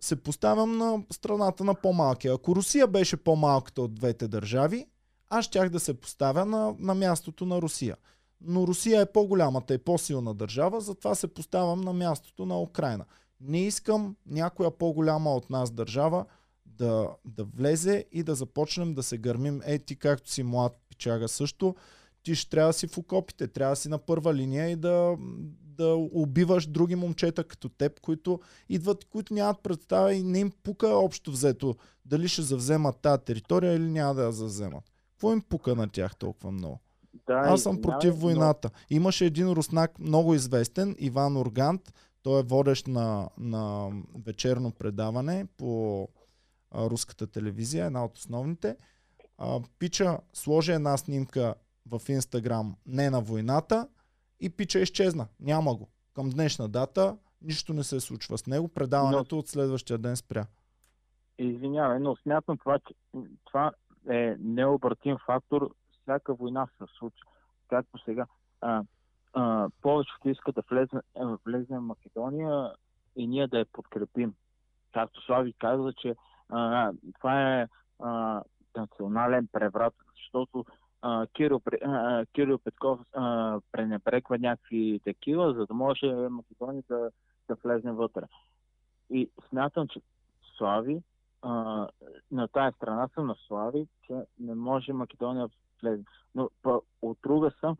се 0.00 0.16
поставям 0.16 0.76
на 0.78 1.02
страната 1.12 1.64
на 1.64 1.74
по-малкия. 1.74 2.34
Ако 2.34 2.56
Русия 2.56 2.86
беше 2.86 3.16
по-малката 3.16 3.82
от 3.82 3.94
двете 3.94 4.28
държави, 4.28 4.86
аз 5.30 5.44
щях 5.44 5.70
да 5.70 5.80
се 5.80 5.94
поставя 5.94 6.44
на, 6.44 6.74
на 6.78 6.94
мястото 6.94 7.46
на 7.46 7.62
Русия. 7.62 7.96
Но 8.40 8.66
Русия 8.66 9.00
е 9.00 9.12
по-голямата 9.12 9.74
и 9.74 9.78
по-силна 9.78 10.34
държава, 10.34 10.80
затова 10.80 11.14
се 11.14 11.28
поставям 11.28 11.80
на 11.80 11.92
мястото 11.92 12.46
на 12.46 12.60
Украина. 12.60 13.04
Не 13.40 13.60
искам 13.60 14.16
някоя 14.26 14.70
по-голяма 14.70 15.34
от 15.34 15.50
нас 15.50 15.70
държава 15.70 16.24
да, 16.66 17.08
да 17.24 17.44
влезе 17.44 18.04
и 18.12 18.22
да 18.22 18.34
започнем 18.34 18.94
да 18.94 19.02
се 19.02 19.18
гърмим. 19.18 19.60
Ей, 19.64 19.78
ти 19.78 19.96
както 19.96 20.30
си 20.30 20.42
млад 20.42 20.76
пичага 20.88 21.28
също, 21.28 21.74
ти 22.22 22.34
ще 22.34 22.50
трябва 22.50 22.68
да 22.68 22.72
си 22.72 22.86
в 22.86 22.98
окопите, 22.98 23.48
трябва 23.48 23.72
да 23.72 23.76
си 23.76 23.88
на 23.88 23.98
първа 23.98 24.34
линия 24.34 24.70
и 24.70 24.76
да, 24.76 25.16
да 25.76 25.94
убиваш 26.12 26.66
други 26.66 26.94
момчета 26.94 27.44
като 27.44 27.68
теб, 27.68 28.00
които 28.00 28.40
идват, 28.68 29.04
които 29.04 29.34
нямат 29.34 29.62
представа 29.62 30.14
и 30.14 30.22
не 30.22 30.38
им 30.38 30.52
пука 30.62 30.88
общо 30.88 31.30
взето 31.30 31.74
дали 32.04 32.28
ще 32.28 32.42
завземат 32.42 32.96
тази 33.02 33.22
територия 33.22 33.74
или 33.74 33.90
няма 33.90 34.14
да 34.14 34.22
я 34.24 34.32
завземат. 34.32 34.84
Какво 35.12 35.32
им 35.32 35.40
пука 35.40 35.74
на 35.74 35.88
тях 35.88 36.16
толкова 36.16 36.50
много? 36.52 36.80
Да, 37.26 37.34
Аз 37.34 37.62
съм 37.62 37.82
против 37.82 38.14
но- 38.14 38.20
войната. 38.20 38.70
Имаше 38.90 39.24
един 39.24 39.48
руснак 39.48 39.98
много 39.98 40.34
известен, 40.34 40.96
Иван 40.98 41.36
Ургант. 41.36 41.92
Той 42.22 42.40
е 42.40 42.42
водещ 42.42 42.86
на, 42.86 43.28
на 43.38 43.90
вечерно 44.26 44.70
предаване 44.70 45.46
по 45.56 46.02
а, 46.70 46.90
руската 46.90 47.26
телевизия, 47.26 47.86
една 47.86 48.04
от 48.04 48.18
основните. 48.18 48.76
А, 49.38 49.60
пича 49.78 50.18
сложи 50.32 50.72
една 50.72 50.96
снимка 50.96 51.54
в 51.90 52.00
Инстаграм 52.08 52.76
не 52.86 53.10
на 53.10 53.20
войната 53.20 53.88
и 54.40 54.50
пича 54.50 54.78
изчезна. 54.78 55.26
Няма 55.40 55.74
го. 55.74 55.88
Към 56.14 56.30
днешна 56.30 56.68
дата 56.68 57.16
нищо 57.42 57.72
не 57.72 57.84
се 57.84 58.00
случва 58.00 58.38
с 58.38 58.46
него. 58.46 58.68
Предаването 58.68 59.38
от 59.38 59.48
следващия 59.48 59.98
ден 59.98 60.16
спря. 60.16 60.46
Извинявай, 61.38 61.98
но 61.98 62.16
смятам 62.16 62.58
това, 62.58 62.78
че 62.78 62.94
това 63.44 63.72
е 64.10 64.36
необратим 64.38 65.16
фактор. 65.26 65.70
Всяка 66.02 66.34
война 66.34 66.66
се 66.66 66.84
случва. 66.98 67.30
Както 67.68 67.98
сега. 68.04 68.26
А, 68.60 68.82
а, 69.32 69.68
повечето 69.82 70.28
иска 70.28 70.52
да 70.52 70.62
влезе, 70.70 70.96
е, 71.16 71.24
влезе 71.46 71.74
в 71.74 71.80
Македония 71.80 72.72
и 73.16 73.26
ние 73.26 73.46
да 73.46 73.58
я 73.58 73.66
подкрепим. 73.72 74.34
Както 74.92 75.24
Слави 75.24 75.52
каза, 75.52 75.92
че 75.92 76.14
а, 76.48 76.92
това 77.18 77.60
е 77.60 77.66
а, 77.98 78.42
национален 78.76 79.48
преврат, 79.52 79.94
защото 80.16 80.64
а, 81.06 81.26
Кирил, 81.26 81.60
а, 81.82 82.26
Кирил 82.26 82.58
Петков 82.58 83.00
а, 83.12 83.60
пренебрегва 83.72 84.38
някакви 84.38 85.00
такива, 85.04 85.54
за 85.54 85.66
да 85.66 85.74
може 85.74 86.06
Македония 86.06 86.82
да, 86.88 87.10
да 87.48 87.56
влезе 87.64 87.90
вътре. 87.90 88.22
И 89.10 89.30
смятам, 89.48 89.88
че 89.88 90.00
Слави 90.58 91.02
а, 91.42 91.50
на 92.30 92.48
тая 92.48 92.72
страна 92.72 93.08
съм 93.14 93.26
на 93.26 93.36
Слави, 93.46 93.86
че 94.06 94.14
не 94.40 94.54
може 94.54 94.92
Македония 94.92 95.48
да 95.48 95.54
влезе. 95.82 96.04
Но 96.34 96.50
па, 96.62 96.80
от 97.02 97.18
друга 97.22 97.50
съм, 97.60 97.76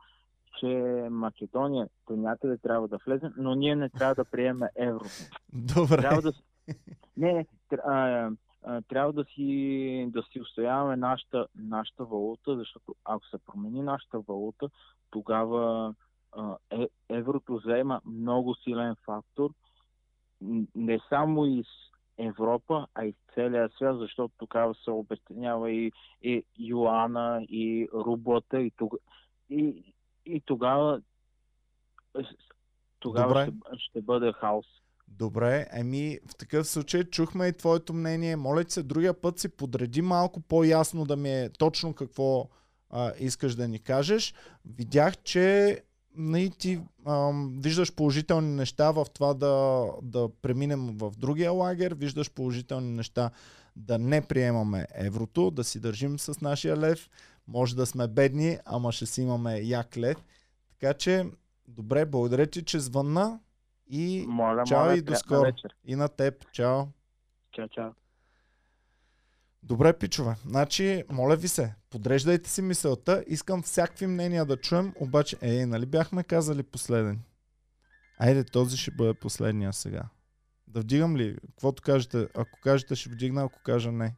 че 0.61 0.66
Македония 1.11 1.89
до 2.09 2.16
някъде 2.16 2.59
трябва 2.59 2.89
да 2.89 2.99
влезе, 3.07 3.31
но 3.37 3.55
ние 3.55 3.77
не 3.77 3.89
трябва 3.89 4.14
да 4.14 4.24
приемем 4.24 4.68
еврото. 4.77 5.11
Добре. 5.53 5.97
Трябва 5.97 6.22
да, 6.22 6.33
не, 7.16 7.47
а, 7.85 8.31
а, 8.67 8.83
трябва 8.83 9.12
да 9.12 9.25
си, 9.25 10.07
да 10.09 10.23
си 10.23 10.41
устояваме 10.41 10.97
нашата, 10.97 11.47
нашата 11.55 12.05
валута, 12.05 12.57
защото 12.57 12.95
ако 13.05 13.27
се 13.27 13.39
промени 13.39 13.83
нашата 13.83 14.21
валута, 14.21 14.71
тогава 15.11 15.95
а, 16.33 16.57
е, 16.71 16.89
еврото 17.09 17.61
заема 17.64 18.01
много 18.05 18.55
силен 18.55 18.97
фактор, 19.05 19.51
не 20.75 21.01
само 21.09 21.47
из 21.47 21.67
Европа, 22.19 22.87
а 22.95 23.05
и 23.05 23.14
целия 23.35 23.69
свят, 23.69 23.99
защото 23.99 24.35
тогава 24.39 24.75
се 24.75 24.91
обесценява 24.91 25.71
и, 25.71 25.93
и 26.23 26.45
юана, 26.59 27.47
и 27.49 27.89
рублата, 27.95 28.61
и, 28.61 28.71
тога, 28.71 28.97
и, 29.51 29.95
и 30.27 30.41
тогава 30.41 31.01
тогава 32.99 33.29
Добре. 33.29 33.43
ще, 33.45 33.79
ще 33.79 34.03
бъде 34.03 34.33
хаос. 34.33 34.67
Добре, 35.09 35.67
еми 35.73 36.19
в 36.29 36.37
такъв 36.37 36.69
случай 36.69 37.05
чухме 37.05 37.47
и 37.47 37.53
твоето 37.53 37.93
мнение. 37.95 38.37
Моля 38.37 38.65
ти 38.65 38.73
се, 38.73 38.83
другия 38.83 39.15
път 39.15 39.39
си 39.39 39.49
подреди 39.49 40.03
малко 40.03 40.41
по-ясно 40.41 41.05
да 41.05 41.17
ми 41.17 41.31
е 41.31 41.51
точно 41.59 41.95
какво 41.95 42.49
а, 42.91 43.13
искаш 43.19 43.55
да 43.55 43.69
ни 43.69 43.79
кажеш. 43.79 44.35
Видях, 44.65 45.17
че 45.23 45.79
нали, 46.17 46.51
ти 46.51 46.81
ам, 47.07 47.59
виждаш 47.63 47.93
положителни 47.95 48.55
неща 48.55 48.91
в 48.91 49.07
това 49.15 49.35
да, 49.35 49.87
да 50.03 50.29
преминем 50.43 50.97
в 50.99 51.13
другия 51.19 51.53
лагер, 51.53 51.95
виждаш 51.95 52.31
положителни 52.31 52.91
неща 52.91 53.31
да 53.77 53.99
не 53.99 54.23
приемаме 54.23 54.87
еврото, 54.95 55.51
да 55.51 55.65
си 55.65 55.81
държим 55.81 56.19
с 56.19 56.41
нашия 56.41 56.77
лев. 56.77 57.11
Може 57.49 57.77
да 57.77 57.87
сме 57.87 58.09
бедни, 58.09 58.59
ама 58.65 58.93
ще 58.93 59.07
си 59.07 59.23
имаме 59.23 59.59
як 59.59 59.97
лев. 59.97 60.17
Така 60.71 60.95
че, 60.95 61.27
добре, 61.69 62.05
благодаря 62.05 62.47
ти, 62.47 62.65
че 62.65 62.81
звънна 62.81 63.39
и 63.89 64.24
Моля, 64.28 64.64
Чао 64.66 64.84
моля, 64.84 64.97
и 64.97 65.03
до 65.03 65.14
скоро. 65.14 65.53
и 65.84 65.97
на 65.97 66.09
теб. 66.09 66.53
Чао. 66.53 66.84
Чао, 67.53 67.68
чао. 67.68 67.91
Добре, 69.62 69.99
пичове. 69.99 70.37
Значи, 70.47 71.05
моля 71.11 71.37
ви 71.37 71.49
се, 71.49 71.74
подреждайте 71.91 72.51
си 72.51 72.62
мисълта. 72.62 73.24
Искам 73.26 73.62
всякакви 73.62 74.07
мнения 74.07 74.47
да 74.47 74.57
чуем, 74.57 74.95
обаче, 75.01 75.37
е, 75.41 75.66
нали 75.66 75.87
бяхме 75.87 76.24
казали 76.24 76.62
последен? 76.62 77.20
Айде, 78.18 78.45
този 78.45 78.76
ще 78.76 78.91
бъде 78.91 79.14
последния 79.14 79.72
сега. 79.72 80.03
Да 80.66 80.80
вдигам 80.80 81.16
ли? 81.16 81.37
Каквото 81.47 81.82
кажете? 81.82 82.28
Ако 82.34 82.61
кажете, 82.61 82.95
ще 82.95 83.11
вдигна, 83.11 83.45
ако 83.45 83.62
кажа 83.62 83.93
не. 83.93 84.14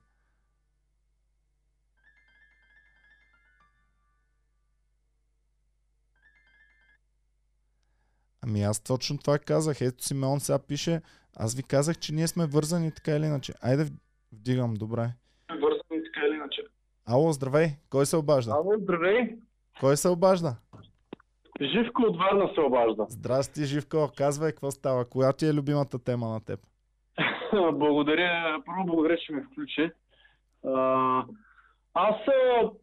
Ами 8.45 8.63
аз 8.63 8.85
точно 8.85 9.19
това 9.19 9.39
казах. 9.39 9.81
Ето 9.81 10.05
Симеон 10.05 10.41
сега 10.41 10.59
пише. 10.59 11.01
Аз 11.37 11.55
ви 11.57 11.63
казах, 11.63 11.99
че 11.99 12.15
ние 12.15 12.27
сме 12.27 12.47
вързани 12.47 12.93
така 12.93 13.17
или 13.17 13.27
иначе. 13.27 13.53
Айде 13.63 13.85
вдигам, 14.33 14.75
добре. 14.75 15.09
Вързани 15.51 16.05
така 16.05 16.27
или 16.27 16.35
иначе. 16.35 16.63
Ало, 17.07 17.33
здравей! 17.33 17.69
Кой 17.91 18.07
се 18.07 18.17
обажда? 18.17 18.53
Ало, 18.53 18.79
здравей! 18.79 19.37
Кой 19.81 19.97
се 19.97 20.09
обажда? 20.09 20.57
Живко 21.61 22.03
от 22.03 22.17
Варна 22.19 22.51
се 22.55 22.61
обажда. 22.61 23.07
Здрасти, 23.09 23.65
Живко. 23.65 24.11
Казвай, 24.17 24.51
какво 24.51 24.71
става? 24.71 25.05
Коя 25.05 25.33
ти 25.33 25.47
е 25.47 25.55
любимата 25.55 26.05
тема 26.05 26.29
на 26.29 26.41
теб? 26.45 26.61
благодаря, 27.73 28.63
първо 28.67 28.85
благодаря, 28.85 29.17
че 29.17 29.33
ме 29.33 29.43
включи. 29.43 29.91
А, 30.67 31.25
аз 31.95 32.17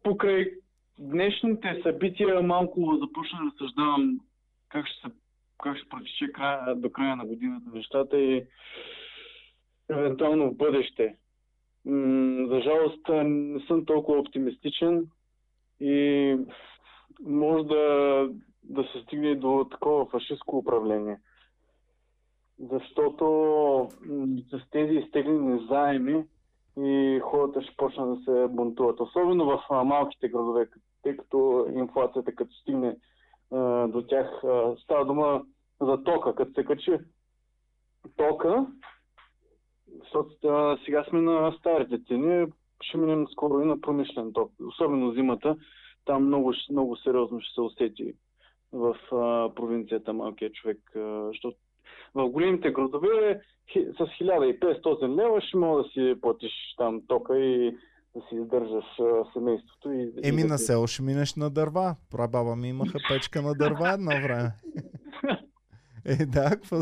покрай 0.02 0.50
днешните 0.98 1.80
събития 1.82 2.42
малко 2.42 2.98
започна 3.00 3.38
да 3.38 3.50
разсъждавам 3.50 4.20
как 4.68 4.86
ще, 4.86 5.08
се, 5.08 5.14
как 5.62 5.76
ще 5.76 5.88
протече 5.88 6.32
края, 6.32 6.74
до 6.74 6.90
края 6.90 7.16
на 7.16 7.26
годината 7.26 7.70
нещата 7.74 8.18
и 8.18 8.46
евентуално 9.90 10.50
в 10.50 10.56
бъдеще. 10.56 11.16
М, 11.84 12.46
за 12.48 12.60
жалост 12.60 13.08
не 13.24 13.60
съм 13.60 13.84
толкова 13.84 14.18
оптимистичен 14.18 15.06
и 15.80 16.36
може 17.20 17.64
да, 17.64 18.28
да 18.64 18.82
се 18.82 19.00
стигне 19.02 19.34
до 19.34 19.66
такова 19.70 20.06
фашистско 20.06 20.58
управление. 20.58 21.18
Защото 22.58 23.24
с 24.50 24.70
тези 24.70 24.94
изтеглени 24.94 25.66
заеми 25.70 26.24
и 26.78 27.20
хората 27.22 27.62
ще 27.62 27.76
почнат 27.76 28.18
да 28.18 28.24
се 28.24 28.46
бунтуват. 28.48 29.00
Особено 29.00 29.44
в 29.44 29.84
малките 29.84 30.28
градове, 30.28 30.68
тъй 31.02 31.16
като 31.16 31.66
инфлацията 31.74 32.34
като 32.34 32.54
стигне 32.54 32.96
до 33.88 34.04
тях, 34.08 34.42
става 34.82 35.04
дума 35.04 35.42
за 35.80 36.02
тока. 36.04 36.34
Като 36.34 36.52
се 36.52 36.64
качи 36.64 36.98
тока, 38.16 38.66
защото 40.00 40.30
сега 40.84 41.04
сме 41.04 41.20
на 41.20 41.52
старите 41.58 42.04
цени, 42.08 42.46
ще 42.82 42.98
минем 42.98 43.26
скоро 43.32 43.60
и 43.60 43.64
на 43.64 43.80
промишлен 43.80 44.32
ток. 44.32 44.52
Особено 44.68 45.12
зимата, 45.12 45.56
там 46.04 46.26
много, 46.26 46.54
много 46.70 46.96
сериозно 46.96 47.40
ще 47.40 47.54
се 47.54 47.60
усети 47.60 48.14
в 48.72 48.96
а, 49.12 49.54
провинцията 49.54 50.12
малкият 50.12 50.54
човек, 50.54 50.78
а, 50.96 51.26
защото 51.26 51.56
в 52.14 52.28
големите 52.28 52.70
градове 52.70 53.40
с 53.74 53.98
1500 53.98 55.16
лева 55.16 55.40
ще 55.40 55.56
мога 55.56 55.82
да 55.82 55.88
си 55.88 56.14
платиш 56.20 56.52
там 56.76 57.02
тока 57.08 57.38
и 57.38 57.76
да 58.16 58.22
си 58.28 58.34
издържаш 58.34 58.84
семейството. 59.32 59.92
И, 59.92 60.12
Еми 60.24 60.40
и 60.40 60.44
да 60.44 60.48
на 60.48 60.58
село 60.58 60.86
ще 60.86 61.02
минеш 61.02 61.34
на 61.34 61.50
дърва. 61.50 61.96
Прабаба 62.10 62.56
ми 62.56 62.68
имаха 62.68 62.98
печка 63.08 63.42
на 63.42 63.54
дърва 63.54 63.92
едно 63.92 64.10
време. 64.10 64.52
Е, 66.20 66.26
да, 66.26 66.50
какво? 66.50 66.76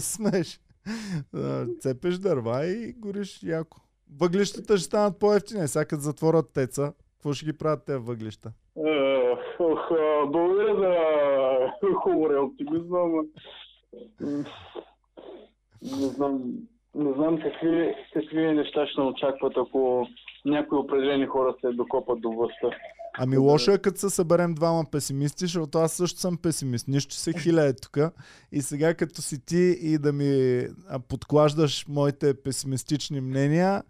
А, 1.34 1.66
Цепеш 1.80 2.18
дърва 2.18 2.66
и 2.66 2.92
гориш 2.92 3.42
яко. 3.42 3.76
Въглищата 4.20 4.76
ще 4.76 4.84
станат 4.84 5.18
по-ефтини. 5.18 5.68
Сега 5.68 5.84
като 5.84 6.02
затворят 6.02 6.52
теца, 6.52 6.92
какво 7.12 7.32
ще 7.32 7.46
ги 7.46 7.58
правят 7.58 7.84
тези 7.84 7.98
въглища? 7.98 8.52
Е, 8.76 9.34
благодаря 10.26 10.76
за 11.82 11.94
хумора 11.94 12.34
и 12.34 12.38
оптимизма, 12.38 12.98
м, 12.98 13.24
не 15.82 16.08
знам, 16.08 16.42
не 16.94 17.12
знам 17.12 17.38
какви, 17.40 17.94
какви 18.12 18.52
неща 18.52 18.86
ще 18.86 19.00
очакват, 19.00 19.52
ако 19.56 20.08
някои 20.44 20.78
определени 20.78 21.26
хора 21.26 21.54
се 21.60 21.72
докопат 21.72 22.20
до 22.20 22.30
властта. 22.30 22.70
Ами 23.18 23.36
лошо 23.36 23.70
е 23.70 23.78
като 23.78 23.98
се 23.98 24.10
съберем 24.10 24.54
двама 24.54 24.84
песимисти, 24.92 25.44
защото 25.44 25.78
аз 25.78 25.92
също 25.92 26.20
съм 26.20 26.36
песимист. 26.36 26.88
Нищо 26.88 27.14
се 27.14 27.32
хилее 27.32 27.72
тук. 27.82 27.98
И 28.52 28.62
сега 28.62 28.94
като 28.94 29.22
си 29.22 29.44
ти 29.44 29.78
и 29.80 29.98
да 29.98 30.12
ми 30.12 30.62
подклаждаш 31.08 31.88
моите 31.88 32.42
песимистични 32.42 33.20
мнения, 33.20 33.82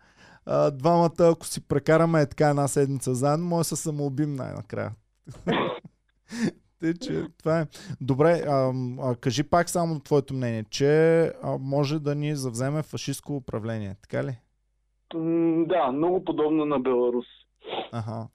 двамата, 0.73 1.11
ако 1.19 1.47
си 1.47 1.69
прекараме 1.69 2.21
е 2.21 2.29
така 2.29 2.49
една 2.49 2.69
седмица 2.69 3.15
заедно, 3.15 3.47
може 3.47 3.59
да 3.59 3.65
се 3.65 3.83
самоубим 3.83 4.35
най-накрая. 4.35 4.91
Те, 6.81 6.95
че 6.95 7.27
това 7.39 7.61
е. 7.61 7.67
Добре, 8.01 8.43
а, 8.47 8.73
а, 9.01 9.17
кажи 9.17 9.43
пак 9.43 9.71
само 9.71 10.01
твоето 10.01 10.35
мнение, 10.35 10.65
че 10.71 11.23
а, 11.43 11.59
може 11.61 11.99
да 11.99 12.15
ни 12.15 12.37
завземе 12.37 12.83
фашистско 12.83 13.37
управление, 13.37 13.97
така 14.03 14.25
ли? 14.25 14.39
Да, 15.69 15.93
много 15.93 16.25
подобно 16.25 16.65
на 16.65 16.81
Беларус. 16.81 17.27
Ага. 17.93 18.29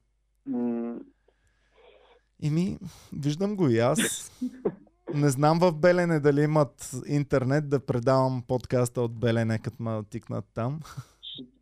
Ими, 2.42 2.78
виждам 3.14 3.56
го 3.56 3.70
и 3.70 3.80
аз. 3.80 4.32
Не 5.14 5.30
знам 5.30 5.60
в 5.60 5.72
Белене 5.72 6.20
дали 6.20 6.42
имат 6.42 6.92
интернет 7.08 7.70
да 7.70 7.86
предавам 7.86 8.44
подкаста 8.48 9.02
от 9.02 9.20
Белене, 9.20 9.60
като 9.60 9.84
ме 9.84 10.04
тикнат 10.04 10.46
там. 10.54 10.80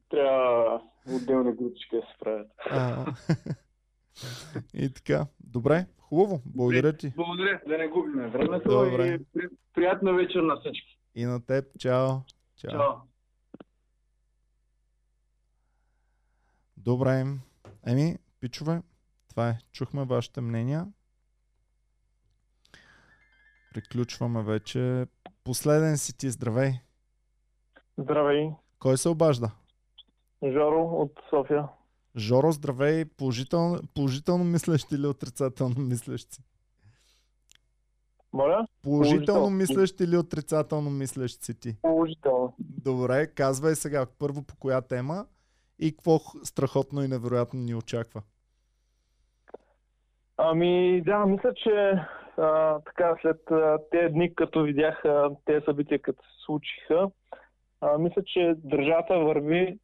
Трябва 0.09 0.81
отделни 1.11 1.55
групички 1.55 1.95
да 1.95 2.01
се 2.01 2.18
правят. 2.19 2.47
А, 2.72 3.05
и 4.73 4.93
така. 4.93 5.27
Добре, 5.39 5.85
хубаво. 5.99 6.41
Благодаря 6.45 6.97
ти. 6.97 7.14
Благодаря, 7.15 7.61
да 7.68 7.77
не 7.77 7.88
губим 7.88 8.30
времето 8.30 8.69
Добре. 8.69 9.07
и 9.07 9.26
при- 9.34 9.49
приятна 9.73 10.14
вечер 10.14 10.39
на 10.39 10.59
всички. 10.59 10.99
И 11.15 11.26
на 11.26 11.45
теб. 11.45 11.65
Чао. 11.80 12.07
Чао. 12.55 12.72
Чао. 12.72 12.93
Добре. 16.77 17.26
Еми, 17.88 18.18
пичове, 18.39 18.81
това 19.30 19.49
е. 19.49 19.57
Чухме 19.72 20.05
вашите 20.05 20.41
мнения. 20.41 20.88
Приключваме 23.73 24.43
вече. 24.43 25.05
Последен 25.43 25.97
си 25.97 26.18
ти, 26.18 26.30
здравей. 26.30 26.73
Здравей, 27.97 28.49
Кой 28.80 28.97
се 28.97 29.09
обажда? 29.09 29.51
Жоро 30.43 30.89
от 30.91 31.11
София. 31.30 31.68
Жоро, 32.15 32.51
здравей. 32.51 33.05
Положително, 33.05 33.80
положително 33.95 34.43
мислещ 34.43 34.91
или 34.91 35.07
отрицателно 35.07 35.76
мислещ 35.80 36.34
си? 36.34 36.43
Моля? 38.34 38.68
Положително 38.81 39.26
Положително. 39.26 39.49
мислещ 39.49 39.99
или 40.01 40.18
отрицателно 40.18 40.89
мислещ 40.89 41.43
си 41.43 41.53
ти? 41.59 41.77
Положително. 41.81 42.55
Добре, 42.59 43.27
казвай 43.27 43.76
сега 43.76 44.05
първо 44.19 44.43
по 44.43 44.55
коя 44.55 44.81
тема 44.81 45.26
и 45.80 45.91
какво 45.91 46.20
страхотно 46.20 47.04
и 47.04 47.08
невероятно 47.08 47.60
ни 47.60 47.76
очаква. 47.76 48.22
Ами 50.38 51.02
да, 51.06 51.26
мисля, 51.26 51.54
че 51.54 51.99
а, 52.38 52.80
така 52.80 53.16
след 53.22 53.41
тези 53.91 54.14
дни, 54.14 54.36
като 54.36 54.64
видях 54.64 55.04
тези 55.45 55.66
събития, 55.66 56.02
като 56.02 56.24
се 56.24 56.44
случиха, 56.45 57.10
а, 57.82 57.98
мисля, 57.98 58.24
че 58.26 58.54
държавата 58.58 59.20
върви 59.20 59.80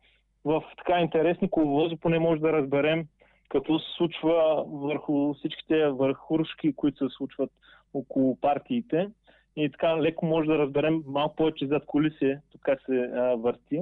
в 0.46 0.64
така 0.78 1.00
интересни 1.00 1.50
коловози, 1.50 1.96
поне 1.96 2.20
може 2.20 2.42
да 2.42 2.54
разберем 2.54 3.08
какво 3.50 3.80
се 3.80 3.86
случва 3.98 4.64
върху 4.68 5.34
всичките 5.34 5.88
върхуршки, 5.88 6.76
които 6.76 7.10
се 7.10 7.16
случват 7.16 7.52
около 7.94 8.40
партиите. 8.42 9.10
И 9.56 9.72
така 9.72 10.02
леко 10.02 10.26
може 10.26 10.48
да 10.48 10.58
разберем 10.58 11.04
малко 11.06 11.36
повече 11.36 11.68
зад 11.68 11.86
колиси 11.86 12.38
как 12.62 12.80
се 12.86 12.96
а, 12.96 13.36
върти. 13.36 13.82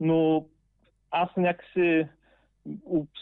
Но 0.00 0.46
аз 1.10 1.28
някакси 1.36 2.06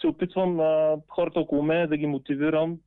се 0.01 0.07
опитвам 0.07 0.59
а, 0.59 0.97
хората 1.09 1.39
около 1.39 1.63
мен 1.63 1.89
да 1.89 1.97
ги 1.97 2.05
мотивирам 2.05 2.79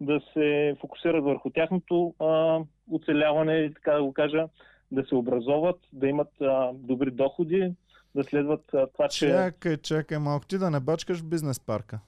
да 0.00 0.20
се 0.32 0.76
фокусират 0.80 1.24
върху 1.24 1.50
тяхното 1.50 2.14
а, 2.18 2.60
оцеляване, 2.90 3.72
така 3.74 3.92
да 3.92 4.02
го 4.02 4.12
кажа, 4.12 4.48
да 4.92 5.04
се 5.04 5.14
образоват, 5.14 5.80
да 5.92 6.06
имат 6.06 6.40
а, 6.40 6.72
добри 6.74 7.10
доходи, 7.10 7.72
да 8.14 8.24
следват 8.24 8.74
а, 8.74 8.86
това, 8.86 9.08
че... 9.08 9.28
Чакай, 9.28 9.76
чакай 9.76 10.18
малко 10.18 10.46
ти 10.46 10.58
да 10.58 10.70
не 10.70 10.80
бачкаш 10.80 11.22
бизнес 11.22 11.60
парка. 11.60 12.00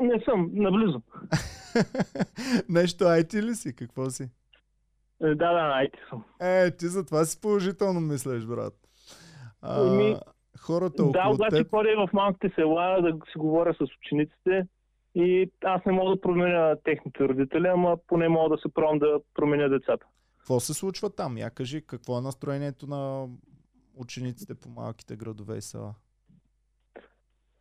Не 0.00 0.20
съм, 0.24 0.50
наблизо. 0.52 1.02
Нещо 2.68 3.04
IT 3.04 3.42
ли 3.42 3.54
си? 3.54 3.76
Какво 3.76 4.10
си? 4.10 4.22
Е, 5.22 5.28
Да, 5.34 5.52
да, 5.52 5.72
айти 5.74 5.98
съм. 6.10 6.24
Е, 6.40 6.70
ти 6.70 6.86
за 6.86 7.06
това 7.06 7.24
си 7.24 7.40
положително 7.40 8.00
мислиш, 8.00 8.44
брат. 8.44 8.74
А, 9.62 9.86
Еми, 9.86 10.16
хората 10.58 11.02
Да, 11.02 11.08
около 11.08 11.34
обаче 11.34 11.56
теб... 11.56 11.70
ходя 11.70 12.06
в 12.06 12.12
малките 12.12 12.54
села 12.54 13.02
да 13.02 13.12
си 13.32 13.38
говоря 13.38 13.74
с 13.74 13.80
учениците 13.80 14.66
и 15.14 15.50
аз 15.64 15.84
не 15.86 15.92
мога 15.92 16.14
да 16.14 16.20
променя 16.20 16.76
техните 16.84 17.28
родители, 17.28 17.66
ама 17.66 17.96
поне 18.06 18.28
мога 18.28 18.56
да 18.56 18.62
се 18.62 18.74
пробвам 18.74 18.98
да 18.98 19.20
променя 19.34 19.68
децата. 19.68 20.06
Какво 20.38 20.60
се 20.60 20.74
случва 20.74 21.10
там? 21.10 21.38
Я 21.38 21.50
кажи, 21.50 21.86
какво 21.86 22.18
е 22.18 22.22
настроението 22.22 22.86
на 22.86 23.26
учениците 23.96 24.54
по 24.54 24.68
малките 24.68 25.16
градове 25.16 25.56
и 25.56 25.62
села? 25.62 25.94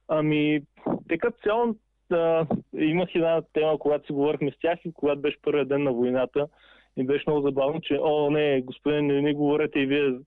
Ами, 0.08 0.62
те 1.08 1.18
като 1.18 1.38
цяло 1.44 1.76
да, 2.10 2.48
имах 2.74 3.10
една 3.16 3.42
тема, 3.54 3.80
когато 3.80 4.06
си 4.06 4.14
говорихме 4.14 4.52
с 4.52 4.60
тях 4.60 4.80
и 4.86 4.94
когато 4.94 5.22
беше 5.22 5.42
първият 5.42 5.70
ден 5.70 5.84
на 5.84 5.94
войната 5.94 6.48
и 6.98 7.04
беше 7.04 7.24
много 7.28 7.48
забавно, 7.48 7.82
че 7.82 8.00
о, 8.02 8.30
не, 8.30 8.62
господин, 8.62 9.08
не, 9.08 9.22
не 9.22 9.34
говорете 9.34 9.80
и 9.80 9.86
вие 9.86 10.20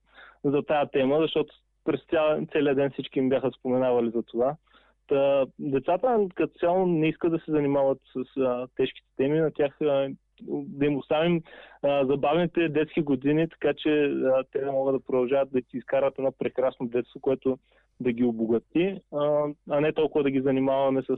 за 0.45 0.63
тази 0.63 0.91
тема, 0.91 1.19
защото 1.21 1.55
през 1.85 2.01
цял, 2.11 2.47
целият 2.53 2.77
ден 2.77 2.91
всички 2.91 3.19
им 3.19 3.29
бяха 3.29 3.51
споменавали 3.59 4.11
за 4.11 4.23
това. 4.23 4.57
Та, 5.09 5.47
децата 5.59 6.27
като 6.35 6.59
цяло 6.59 6.87
не 6.87 7.09
искат 7.09 7.33
да 7.33 7.39
се 7.39 7.51
занимават 7.51 7.99
с 8.13 8.41
а, 8.41 8.67
тежките 8.77 9.09
теми, 9.17 9.41
на 9.41 9.51
тях 9.51 9.77
а, 9.81 10.09
да 10.49 10.87
им 10.87 10.97
оставим 10.97 11.43
а, 11.83 12.07
забавните 12.07 12.69
детски 12.69 13.03
години, 13.03 13.49
така 13.49 13.75
че 13.77 13.91
а, 14.05 14.45
те 14.53 14.61
да 14.61 14.73
могат 14.73 14.95
да 14.95 15.05
продължават 15.05 15.53
да 15.53 15.59
си 15.59 15.77
изкарат 15.77 16.15
едно 16.19 16.33
прекрасно 16.39 16.89
детство, 16.89 17.21
което 17.21 17.59
да 18.01 18.13
ги 18.13 18.25
обогати, 18.25 19.01
а, 19.13 19.45
а 19.71 19.81
не 19.81 19.93
толкова 19.93 20.25
да 20.25 20.31
ги 20.31 20.41
занимаваме 20.41 21.03
с 21.03 21.17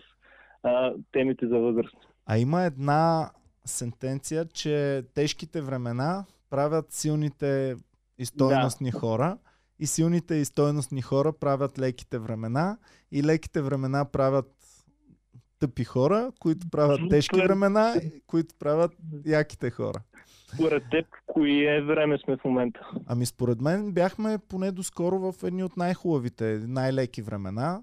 а, 0.63 0.93
темите 1.13 1.47
за 1.47 1.59
възраст. 1.59 1.97
А 2.27 2.39
има 2.39 2.63
една 2.63 3.31
сентенция, 3.65 4.45
че 4.45 5.03
тежките 5.15 5.61
времена 5.61 6.25
правят 6.51 6.93
силните 6.93 7.77
и 8.19 8.25
стойностни 8.27 8.91
да. 8.91 8.99
хора 8.99 9.39
и 9.83 9.87
силните 9.87 10.35
и 10.35 10.45
стойностни 10.45 11.03
хора 11.03 11.33
правят 11.33 11.79
леките 11.79 12.19
времена 12.19 12.79
и 13.13 13.23
леките 13.23 13.63
времена 13.63 14.05
правят 14.05 14.53
тъпи 15.59 15.85
хора, 15.85 16.33
които 16.41 16.71
правят 16.71 17.01
тежки 17.11 17.41
времена, 17.41 17.95
които 18.27 18.55
правят 18.59 18.93
яките 19.27 19.71
хора. 19.71 20.03
Според 20.55 20.83
теб, 20.91 21.07
кое 21.27 21.83
време 21.83 22.19
сме 22.19 22.37
в 22.37 22.45
момента? 22.45 22.91
Ами 23.07 23.27
според 23.27 23.61
мен 23.61 23.93
бяхме 23.93 24.39
поне 24.49 24.71
доскоро 24.73 25.33
в 25.33 25.43
едни 25.43 25.65
от 25.65 25.77
най-хубавите, 25.77 26.61
най-леки 26.67 27.23
времена. 27.23 27.83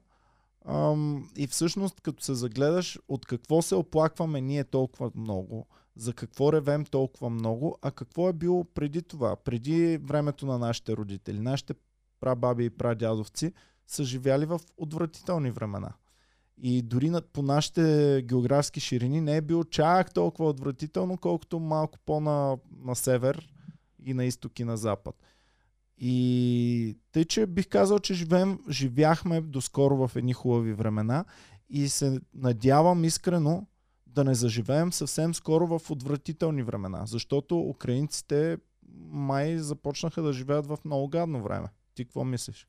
Ам, 0.65 1.29
и 1.37 1.47
всъщност, 1.47 2.01
като 2.01 2.23
се 2.23 2.33
загледаш, 2.33 2.99
от 3.07 3.25
какво 3.25 3.61
се 3.61 3.75
оплакваме 3.75 4.41
ние 4.41 4.63
толкова 4.63 5.11
много, 5.15 5.67
за 5.95 6.13
какво 6.13 6.53
ревем 6.53 6.85
толкова 6.85 7.29
много, 7.29 7.77
а 7.81 7.91
какво 7.91 8.29
е 8.29 8.33
било 8.33 8.63
преди 8.63 9.01
това, 9.01 9.35
преди 9.35 9.97
времето 9.97 10.45
на 10.45 10.57
нашите 10.57 10.97
родители. 10.97 11.39
Нашите 11.39 11.73
прабаби 12.19 12.65
и 12.65 12.69
прадядовци 12.69 13.53
са 13.87 14.03
живяли 14.03 14.45
в 14.45 14.59
отвратителни 14.77 15.51
времена. 15.51 15.93
И 16.61 16.81
дори 16.81 17.09
на, 17.09 17.21
по 17.21 17.41
нашите 17.41 18.21
географски 18.25 18.79
ширини 18.79 19.21
не 19.21 19.37
е 19.37 19.41
било 19.41 19.63
чак 19.63 20.13
толкова 20.13 20.49
отвратително, 20.49 21.17
колкото 21.17 21.59
малко 21.59 21.99
по-на 22.05 22.57
на 22.85 22.95
север 22.95 23.49
и 24.05 24.13
на 24.13 24.25
изток 24.25 24.59
и 24.59 24.63
на 24.63 24.77
запад. 24.77 25.15
И 25.97 26.97
тъй, 27.11 27.25
че 27.25 27.45
бих 27.45 27.67
казал, 27.67 27.99
че 27.99 28.13
живеем, 28.13 28.59
живяхме 28.69 29.41
доскоро 29.41 30.07
в 30.07 30.15
едни 30.15 30.33
хубави 30.33 30.73
времена 30.73 31.25
и 31.69 31.89
се 31.89 32.19
надявам 32.33 33.03
искрено 33.03 33.67
да 34.07 34.23
не 34.23 34.35
заживеем 34.35 34.93
съвсем 34.93 35.33
скоро 35.33 35.79
в 35.79 35.91
отвратителни 35.91 36.63
времена, 36.63 37.05
защото 37.05 37.59
украинците 37.59 38.57
май 39.11 39.57
започнаха 39.57 40.21
да 40.21 40.33
живеят 40.33 40.67
в 40.67 40.77
много 40.85 41.07
гадно 41.07 41.43
време. 41.43 41.67
Ти 41.99 42.05
какво 42.05 42.23
мислиш? 42.23 42.67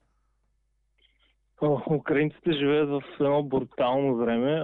Украинците 1.91 2.53
живеят 2.53 2.89
в 2.89 3.03
едно 3.21 3.43
брутално 3.43 4.17
време. 4.17 4.61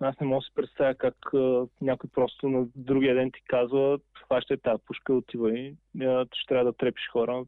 Аз 0.00 0.20
не 0.20 0.26
мога 0.26 0.38
да 0.38 0.42
си 0.42 0.50
представя 0.54 0.94
как 0.94 1.14
а, 1.34 1.66
някой 1.80 2.10
просто 2.14 2.48
на 2.48 2.66
другия 2.76 3.14
ден 3.14 3.30
ти 3.32 3.40
казва, 3.48 3.98
хващай 4.24 4.56
тази 4.56 4.82
пушка, 4.86 5.14
отивай, 5.14 5.74
а, 6.00 6.26
ще 6.32 6.48
трябва 6.48 6.64
да 6.64 6.72
трепиш 6.72 7.08
хора, 7.12 7.44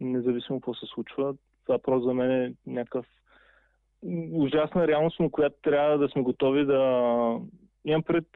независимо 0.00 0.60
какво 0.60 0.74
се 0.74 0.86
случва. 0.86 1.34
Това 1.66 1.78
просто 1.78 2.08
за 2.08 2.14
мен 2.14 2.30
е 2.30 2.54
някакъв 2.66 3.06
ужасна 4.32 4.86
реалност, 4.86 5.20
на 5.20 5.30
която 5.30 5.56
трябва 5.62 5.98
да 5.98 6.08
сме 6.08 6.22
готови 6.22 6.64
да 6.64 6.80
имам 7.84 8.02
пред... 8.02 8.26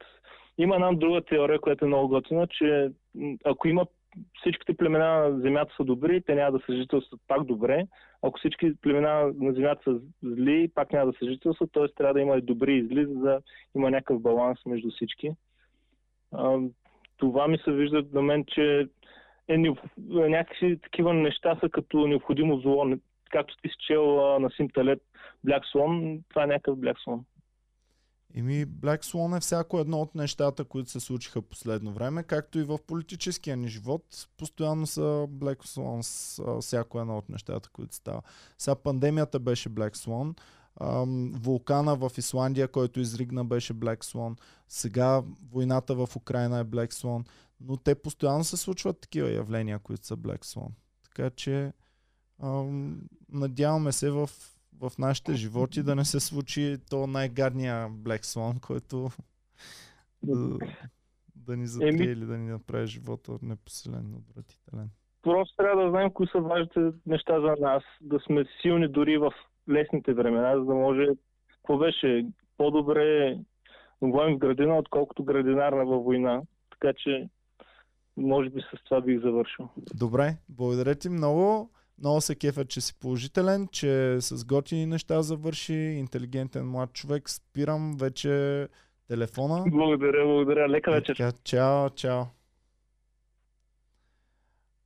Има 0.58 0.74
една 0.74 0.92
друга 0.92 1.24
теория, 1.24 1.60
която 1.60 1.84
е 1.84 1.88
много 1.88 2.08
готина, 2.08 2.46
че 2.46 2.90
ако 3.44 3.68
има 3.68 3.86
всичките 4.40 4.76
племена 4.76 5.28
на 5.28 5.40
Земята 5.40 5.74
са 5.76 5.84
добри, 5.84 6.22
те 6.22 6.34
няма 6.34 6.58
да 6.58 6.64
съжителстват 6.66 7.20
пак 7.28 7.44
добре. 7.44 7.86
Ако 8.22 8.38
всички 8.38 8.74
племена 8.82 9.32
на 9.40 9.52
Земята 9.52 9.82
са 9.84 10.00
зли, 10.22 10.70
пак 10.74 10.92
няма 10.92 11.12
да 11.12 11.18
съжителстват, 11.18 11.70
т.е. 11.72 11.88
трябва 11.88 12.14
да 12.14 12.20
има 12.20 12.36
и 12.36 12.42
добри 12.42 12.76
и 12.76 12.86
зли, 12.86 13.06
за 13.06 13.18
да 13.18 13.40
има 13.76 13.90
някакъв 13.90 14.22
баланс 14.22 14.58
между 14.66 14.90
всички. 14.90 15.30
А, 16.32 16.58
това 17.16 17.48
ми 17.48 17.58
се 17.58 17.72
вижда 17.72 18.04
на 18.12 18.22
мен, 18.22 18.44
че 18.44 18.88
е 19.48 19.58
някакси 20.08 20.78
такива 20.82 21.14
неща 21.14 21.56
са 21.60 21.68
като 21.68 22.06
необходимо 22.06 22.58
зло. 22.58 22.86
Както 23.30 23.56
ти 23.62 23.68
си 23.68 23.74
чел 23.86 24.34
а, 24.34 24.38
на 24.38 24.50
Симталет 24.50 25.02
Black 25.46 25.62
Swan, 25.74 26.20
това 26.28 26.42
е 26.42 26.46
някакъв 26.46 26.78
Black 26.78 26.96
Swan. 27.06 27.20
Еми, 28.36 28.66
Black 28.66 29.04
Swan 29.04 29.36
е 29.36 29.40
всяко 29.40 29.78
едно 29.78 30.00
от 30.00 30.14
нещата, 30.14 30.64
които 30.64 30.90
се 30.90 31.00
случиха 31.00 31.42
последно 31.42 31.92
време, 31.92 32.22
както 32.22 32.58
и 32.58 32.64
в 32.64 32.78
политическия 32.86 33.56
ни 33.56 33.68
живот. 33.68 34.28
Постоянно 34.36 34.86
са 34.86 35.00
Black 35.30 35.64
Swan 35.64 36.00
с 36.02 36.38
а, 36.38 36.60
всяко 36.60 37.00
едно 37.00 37.18
от 37.18 37.28
нещата, 37.28 37.68
които 37.68 37.94
става. 37.94 38.22
Сега 38.58 38.74
пандемията 38.74 39.38
беше 39.38 39.70
Black 39.70 39.96
Swan. 39.96 40.38
вулкана 41.38 41.96
в 41.96 42.10
Исландия, 42.18 42.68
който 42.68 43.00
изригна 43.00 43.44
беше 43.44 43.74
Black 43.74 44.04
Swan. 44.04 44.40
Сега 44.68 45.22
войната 45.50 45.94
в 45.94 46.16
Украина 46.16 46.58
е 46.58 46.64
Black 46.64 46.92
Swan. 46.92 47.26
Но 47.60 47.76
те 47.76 47.94
постоянно 47.94 48.44
се 48.44 48.56
случват 48.56 49.00
такива 49.00 49.30
явления, 49.30 49.78
които 49.78 50.06
са 50.06 50.16
Black 50.16 50.44
Swan. 50.44 50.70
Така 51.04 51.30
че 51.30 51.72
ам, 52.42 53.00
надяваме 53.28 53.92
се 53.92 54.10
в, 54.10 54.30
в 54.80 54.92
нашите 54.98 55.34
животи 55.34 55.82
да 55.82 55.94
не 55.94 56.04
се 56.04 56.20
случи 56.20 56.76
то 56.90 57.06
най-гадния 57.06 57.88
Black 57.90 58.22
Swan, 58.22 58.60
който 58.60 59.10
да, 60.22 60.58
да 61.36 61.56
ни 61.56 61.66
затрие 61.66 61.92
Еми- 61.92 62.12
или 62.12 62.26
да 62.26 62.38
ни 62.38 62.50
направи 62.50 62.86
живота 62.86 63.38
непоселен, 63.42 64.14
отвратителен. 64.14 64.90
Просто 65.22 65.56
трябва 65.56 65.84
да 65.84 65.90
знаем 65.90 66.10
кои 66.10 66.26
са 66.26 66.40
важните 66.40 66.80
неща 67.06 67.40
за 67.40 67.56
нас, 67.60 67.82
да 68.00 68.20
сме 68.20 68.44
силни 68.62 68.88
дори 68.88 69.18
в 69.18 69.32
лесните 69.68 70.14
времена, 70.14 70.58
за 70.58 70.64
да 70.64 70.74
може, 70.74 71.06
какво 71.48 71.78
беше, 71.78 72.26
по-добре 72.56 73.38
воен 74.00 74.34
в 74.34 74.38
градина, 74.38 74.78
отколкото 74.78 75.24
градинарна 75.24 75.86
във 75.86 76.04
война. 76.04 76.42
Така 76.70 76.92
че, 76.96 77.28
може 78.16 78.50
би 78.50 78.60
с 78.60 78.84
това 78.84 79.00
бих 79.00 79.20
завършил. 79.20 79.68
Добре, 79.94 80.36
благодаря 80.48 80.94
ти 80.94 81.08
много. 81.08 81.70
Много 81.98 82.20
се 82.20 82.34
кефа, 82.34 82.64
че 82.64 82.80
си 82.80 82.94
положителен, 82.94 83.68
че 83.72 84.20
с 84.20 84.44
готини 84.44 84.86
неща 84.86 85.22
завърши, 85.22 85.74
интелигентен 85.74 86.66
млад 86.66 86.92
човек. 86.92 87.30
Спирам 87.30 87.96
вече 87.96 88.68
телефона. 89.08 89.64
Благодаря, 89.70 90.24
благодаря. 90.24 90.68
Лека 90.68 90.90
И 90.90 90.94
вечер. 90.94 91.16
Така, 91.16 91.32
чао, 91.44 91.90
чао. 91.90 92.24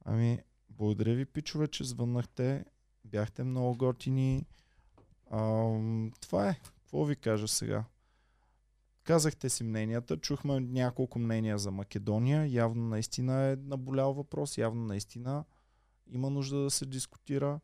Ами, 0.04 0.38
благодаря 0.68 1.14
ви, 1.14 1.24
пичове, 1.24 1.68
че 1.68 1.84
звъннахте. 1.84 2.64
Бяхте 3.04 3.44
много 3.44 3.76
готини. 3.76 4.46
Ам, 5.30 6.12
това 6.20 6.48
е. 6.48 6.54
Какво 6.64 7.04
ви 7.04 7.16
кажа 7.16 7.48
сега? 7.48 7.84
Казахте 9.04 9.48
си 9.48 9.64
мненията, 9.64 10.16
чухме 10.16 10.60
няколко 10.60 11.18
мнения 11.18 11.58
за 11.58 11.70
Македония. 11.70 12.46
Явно 12.52 12.88
наистина 12.88 13.42
е 13.42 13.56
наболял 13.56 14.12
въпрос, 14.12 14.58
явно 14.58 14.84
наистина 14.84 15.44
има 16.08 16.30
нужда 16.30 16.58
да 16.58 16.70
се 16.70 16.86
дискутира. 16.86 17.60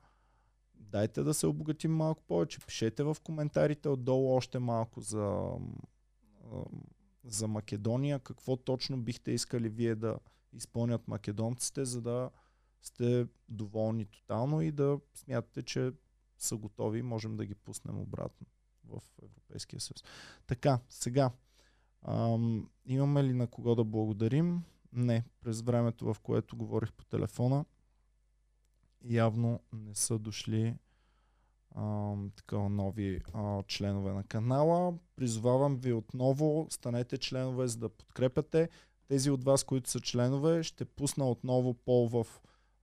Дайте 0.75 1.23
да 1.23 1.35
се 1.35 1.47
обогатим 1.47 1.97
малко 1.97 2.23
повече. 2.23 2.59
Пишете 2.66 3.03
в 3.03 3.16
коментарите 3.25 3.89
отдолу 3.89 4.37
още 4.37 4.59
малко 4.59 5.01
за, 5.01 5.51
за 7.25 7.49
Македония. 7.49 8.19
Какво 8.19 8.57
точно 8.57 8.97
бихте 8.97 9.33
искали 9.33 9.69
вие 9.69 9.95
да 9.95 10.19
изпълнят 10.53 11.09
македонците, 11.09 11.85
за 11.85 12.01
да 12.01 12.31
сте 12.83 13.27
доволни 13.49 14.05
тотално 14.05 14.61
и 14.61 14.73
да 14.73 14.99
смятате, 15.15 15.62
че 15.62 15.93
са 16.39 16.57
готови 16.57 16.99
и 16.99 17.03
можем 17.03 17.37
да 17.37 17.47
ги 17.47 17.55
пуснем 17.55 18.01
обратно 18.01 18.47
в 18.85 19.01
Европейския 19.23 19.81
съюз. 19.81 20.05
Така, 20.47 20.81
сега. 20.89 21.31
Ам, 22.03 22.71
имаме 22.85 23.25
ли 23.25 23.33
на 23.33 23.47
кого 23.47 23.75
да 23.75 23.85
благодарим? 23.85 24.62
Не. 24.93 25.25
През 25.41 25.61
времето, 25.61 26.15
в 26.15 26.21
което 26.21 26.57
говорих 26.57 26.93
по 26.93 27.05
телефона, 27.05 27.65
явно 29.05 29.61
не 29.73 29.95
са 29.95 30.19
дошли 30.19 30.77
ам, 31.77 32.31
такава 32.37 32.69
нови 32.69 33.21
а, 33.33 33.63
членове 33.63 34.13
на 34.13 34.25
канала. 34.25 34.95
Призовавам 35.17 35.77
ви 35.77 35.93
отново, 35.93 36.67
станете 36.71 37.19
членове, 37.19 37.69
за 37.69 37.79
да 37.79 37.89
подкрепяте. 37.89 38.69
Тези 39.09 39.31
от 39.31 39.45
вас, 39.45 39.65
които 39.65 39.91
са 39.91 40.01
членове, 40.01 40.63
ще 40.63 40.85
пусна 40.85 41.31
отново 41.31 41.75
пол 41.75 42.09
в 42.09 42.27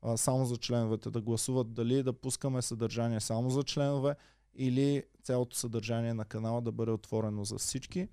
а, 0.01 0.17
само 0.17 0.45
за 0.45 0.57
членовете 0.57 1.09
да 1.09 1.21
гласуват 1.21 1.73
дали 1.73 2.03
да 2.03 2.13
пускаме 2.13 2.61
съдържание 2.61 3.19
само 3.19 3.49
за 3.49 3.63
членове 3.63 4.15
или 4.55 5.03
цялото 5.23 5.55
съдържание 5.55 6.13
на 6.13 6.25
канала 6.25 6.61
да 6.61 6.71
бъде 6.71 6.91
отворено 6.91 7.45
за 7.45 7.57
всички. 7.57 8.07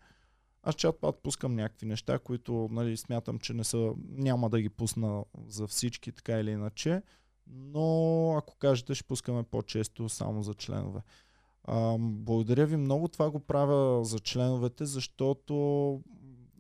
Аз 0.63 0.75
чат 0.75 1.01
пат 1.01 1.23
пускам 1.23 1.55
някакви 1.55 1.87
неща, 1.87 2.19
които 2.19 2.69
нали, 2.71 2.97
смятам, 2.97 3.39
че 3.39 3.55
не 3.55 3.65
са, 3.65 3.93
няма 4.09 4.51
да 4.51 4.61
ги 4.61 4.69
пусна 4.69 5.25
за 5.47 5.67
всички 5.67 6.13
така 6.13 6.41
или 6.41 6.51
иначе, 6.51 7.03
но 7.51 8.35
ако 8.37 8.57
кажете, 8.57 8.95
ще 8.95 9.05
пускаме 9.05 9.43
по-често 9.43 10.09
само 10.09 10.43
за 10.43 10.55
членове. 10.55 11.01
А, 11.65 11.97
благодаря 11.99 12.67
ви 12.67 12.77
много. 12.77 13.09
Това 13.09 13.31
го 13.31 13.41
правя 13.41 14.05
за 14.05 14.19
членовете, 14.19 14.87
защото 14.87 15.93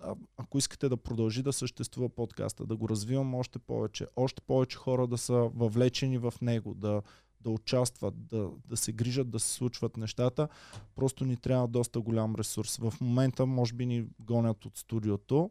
а, 0.02 0.14
ако 0.36 0.58
искате 0.58 0.88
да 0.88 0.96
продължи 0.96 1.42
да 1.42 1.52
съществува 1.52 2.08
подкаста, 2.08 2.66
да 2.66 2.76
го 2.76 2.88
развивам 2.88 3.34
още 3.34 3.58
повече, 3.58 4.06
още 4.16 4.42
повече 4.42 4.76
хора 4.76 5.06
да 5.06 5.18
са 5.18 5.34
въвлечени 5.34 6.18
в 6.18 6.34
него, 6.42 6.74
да, 6.74 7.02
да 7.40 7.50
участват, 7.50 8.26
да, 8.26 8.50
да 8.66 8.76
се 8.76 8.92
грижат 8.92 9.30
да 9.30 9.40
се 9.40 9.52
случват 9.52 9.96
нещата, 9.96 10.48
просто 10.94 11.24
ни 11.24 11.36
трябва 11.36 11.68
доста 11.68 12.00
голям 12.00 12.34
ресурс. 12.34 12.76
В 12.76 12.94
момента 13.00 13.46
може 13.46 13.74
би 13.74 13.86
ни 13.86 14.06
гонят 14.20 14.64
от 14.64 14.76
студиото. 14.76 15.50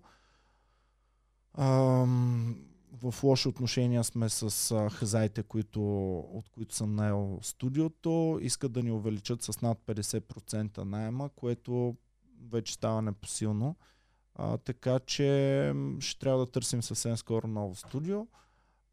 Ам, 1.53 2.55
в 3.03 3.23
лоши 3.23 3.47
отношения 3.47 4.03
сме 4.03 4.29
с 4.29 4.71
а, 4.71 4.89
хазаите, 4.89 5.43
които, 5.43 5.81
от 6.19 6.49
които 6.49 6.75
съм 6.75 6.95
наел 6.95 7.39
студиото. 7.41 8.39
Искат 8.41 8.71
да 8.71 8.83
ни 8.83 8.91
увеличат 8.91 9.43
с 9.43 9.61
над 9.61 9.77
50% 9.85 10.77
найема, 10.77 11.29
което 11.29 11.95
вече 12.49 12.73
става 12.73 13.01
непосилно. 13.01 13.75
А, 14.35 14.57
така 14.57 14.99
че 14.99 15.73
ще 15.99 16.19
трябва 16.19 16.39
да 16.39 16.51
търсим 16.51 16.83
съвсем 16.83 17.17
скоро 17.17 17.47
ново 17.47 17.75
студио. 17.75 18.27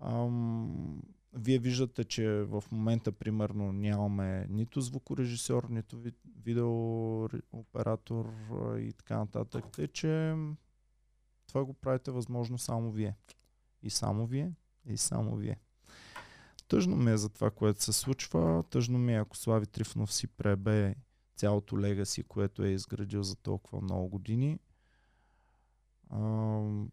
Ам, 0.01 1.03
вие 1.33 1.59
виждате, 1.59 2.05
че 2.05 2.29
в 2.29 2.65
момента 2.73 3.13
примерно 3.13 3.73
нямаме 3.73 4.47
нито 4.51 4.81
звукорежисьор, 4.81 5.65
нито 5.71 5.97
ви- 5.97 6.13
видеооператор 6.45 8.33
и 8.79 8.93
така 8.93 9.19
нататък. 9.19 9.65
Тъй, 9.73 9.89
че 9.89 10.35
това 11.47 11.65
го 11.65 11.75
правите 11.75 12.11
възможно 12.11 12.59
само 12.59 12.91
вие. 12.91 13.17
И 13.85 13.91
само 13.91 14.27
вие, 14.27 14.53
и 14.87 14.97
само 14.97 15.37
вие. 15.37 15.61
Тъжно 16.69 16.97
ми 16.97 17.13
е 17.13 17.17
за 17.17 17.29
това, 17.29 17.51
което 17.51 17.83
се 17.83 17.93
случва. 17.93 18.65
Тъжно 18.71 18.99
ми 18.99 19.15
е, 19.15 19.19
ако 19.19 19.37
Слави 19.37 19.67
Трифонов 19.67 20.13
си 20.13 20.27
пребе 20.27 20.95
цялото 21.37 21.81
легаси, 21.81 22.23
което 22.23 22.63
е 22.63 22.69
изградил 22.69 23.23
за 23.23 23.37
толкова 23.37 23.81
много 23.81 24.09
години. 24.09 24.59
Ам, 26.11 26.91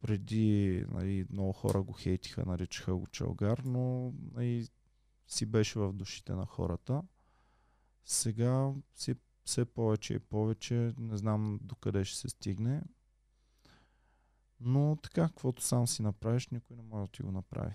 преди 0.00 0.84
нали, 0.90 1.26
много 1.30 1.52
хора 1.52 1.82
го 1.82 1.92
хейтиха, 1.92 2.46
наричаха 2.46 2.94
го 2.94 3.06
чалгар, 3.06 3.58
но 3.58 4.12
нали, 4.32 4.68
си 5.26 5.46
беше 5.46 5.78
в 5.78 5.92
душите 5.92 6.32
на 6.32 6.46
хората. 6.46 7.02
Сега 8.04 8.72
си 8.94 9.14
все 9.44 9.64
повече 9.64 10.14
и 10.14 10.18
повече, 10.18 10.94
не 10.98 11.16
знам 11.16 11.58
докъде 11.62 12.04
ще 12.04 12.18
се 12.18 12.28
стигне. 12.28 12.82
Но 14.60 14.96
така, 15.02 15.28
каквото 15.28 15.62
сам 15.62 15.86
си 15.86 16.02
направиш, 16.02 16.48
никой 16.48 16.76
не 16.76 16.82
може 16.82 17.06
да 17.06 17.12
ти 17.12 17.22
го 17.22 17.32
направи. 17.32 17.74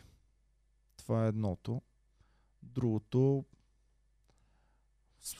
Това 0.97 1.25
е 1.25 1.27
едното. 1.27 1.81
Другото, 2.63 3.45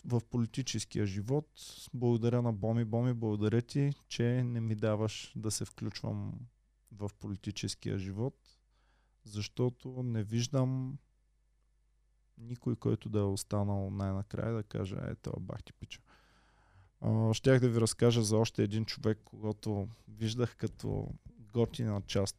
в 0.06 0.22
политическия 0.30 1.06
живот, 1.06 1.50
благодаря 1.94 2.42
на 2.42 2.54
Боми. 2.54 2.86
Боми, 2.86 3.14
благодаря 3.14 3.62
ти, 3.62 3.92
че 4.08 4.44
не 4.44 4.62
ми 4.62 4.76
даваш 4.76 5.34
да 5.36 5.52
се 5.52 5.66
включвам 5.66 6.34
в 6.92 7.10
политическия 7.20 7.98
живот, 7.98 8.36
защото 9.24 10.04
не 10.04 10.24
виждам 10.24 10.98
никой, 12.38 12.76
който 12.76 13.10
да 13.10 13.20
е 13.20 13.24
останал 13.24 13.90
най-накрая 13.90 14.54
да 14.54 14.64
каже, 14.64 14.96
е, 14.96 15.16
това 15.16 15.40
бах 15.40 15.64
ти 15.64 15.74
пича. 15.74 16.02
Щях 17.34 17.60
да 17.60 17.70
ви 17.70 17.82
разкажа 17.82 18.24
за 18.24 18.38
още 18.38 18.64
един 18.64 18.86
човек, 18.86 19.20
когато 19.26 19.88
виждах 20.08 20.56
като 20.56 21.08
готина 21.54 22.02
част, 22.02 22.38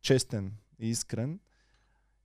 честен 0.00 0.52
и 0.78 0.88
искрен. 0.88 1.40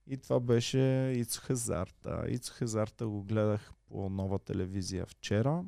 И 0.08 0.18
това 0.18 0.40
беше 0.40 1.14
Ицо 1.18 1.42
Хазарта. 1.42 2.26
Ицо 2.30 2.54
Хазарта 2.54 3.08
го 3.08 3.24
гледах 3.24 3.72
по 3.88 4.10
нова 4.10 4.40
телевизия 4.40 5.06
вчера. 5.06 5.64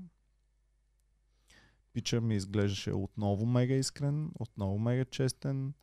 Пича 1.93 2.21
ми 2.21 2.35
изглеждаше 2.35 2.93
отново 2.93 3.45
мега 3.45 3.73
искрен, 3.73 4.31
отново 4.39 4.79
мега 4.79 5.05
честен. 5.05 5.73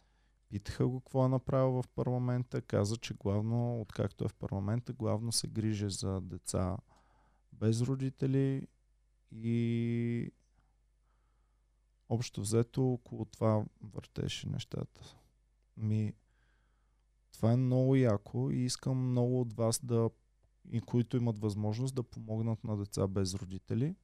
Питаха 0.49 0.87
го 0.89 1.01
какво 1.01 1.25
е 1.25 1.29
направил 1.29 1.83
в 1.83 1.89
парламента. 1.95 2.63
Каза, 2.63 2.97
че 2.97 3.15
главно, 3.15 3.81
откакто 3.81 4.25
е 4.25 4.29
в 4.29 4.35
парламента, 4.35 4.93
главно 4.93 5.33
се 5.33 5.49
грижи 5.49 5.91
за 5.91 6.21
деца 6.21 6.77
без 7.53 7.83
родители 7.83 8.67
и 9.33 10.33
общо 12.11 12.41
взето 12.41 12.93
около 12.93 13.25
това 13.25 13.65
въртеше 13.83 14.49
нещата. 14.49 15.17
Ми, 15.77 16.13
това 17.33 17.53
е 17.53 17.57
много 17.57 17.97
яко 17.97 18.51
и 18.51 18.57
искам 18.57 19.11
много 19.11 19.41
от 19.41 19.53
вас 19.53 19.85
да, 19.85 20.11
и 20.71 20.81
които 20.81 21.17
имат 21.17 21.39
възможност 21.39 21.95
да 21.95 22.03
помогнат 22.03 22.65
на 22.65 22.77
деца 22.77 23.07
без 23.07 23.35
родители. 23.35 23.95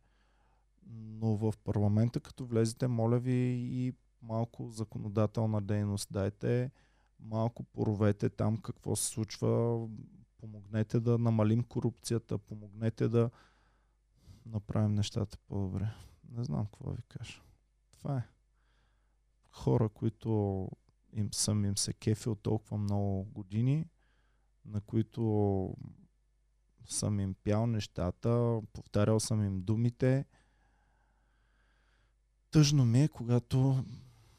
Но 0.88 1.36
в 1.36 1.54
парламента, 1.64 2.20
като 2.20 2.46
влезете, 2.46 2.88
моля 2.88 3.18
ви 3.18 3.32
и 3.60 3.92
малко 4.22 4.70
законодателна 4.70 5.62
дейност 5.62 6.08
дайте, 6.12 6.70
малко 7.20 7.64
поровете 7.64 8.28
там 8.28 8.56
какво 8.56 8.96
се 8.96 9.06
случва, 9.06 9.80
помогнете 10.38 11.00
да 11.00 11.18
намалим 11.18 11.62
корупцията, 11.62 12.38
помогнете 12.38 13.08
да 13.08 13.30
направим 14.46 14.94
нещата 14.94 15.38
по-добре. 15.48 15.88
Не 16.32 16.44
знам 16.44 16.64
какво 16.64 16.90
ви 16.90 17.02
кажа. 17.08 17.45
Това 17.98 18.16
е. 18.16 18.28
Хора, 19.50 19.88
които 19.88 20.68
им, 21.12 21.32
съм 21.32 21.64
им 21.64 21.76
се 21.76 21.92
кефил 21.92 22.34
толкова 22.34 22.78
много 22.78 23.24
години, 23.24 23.86
на 24.64 24.80
които 24.80 25.74
съм 26.86 27.20
им 27.20 27.34
пял 27.34 27.66
нещата, 27.66 28.60
повтарял 28.72 29.20
съм 29.20 29.44
им 29.44 29.62
думите. 29.62 30.24
Тъжно 32.50 32.84
ми 32.84 33.02
е, 33.02 33.08
когато 33.08 33.84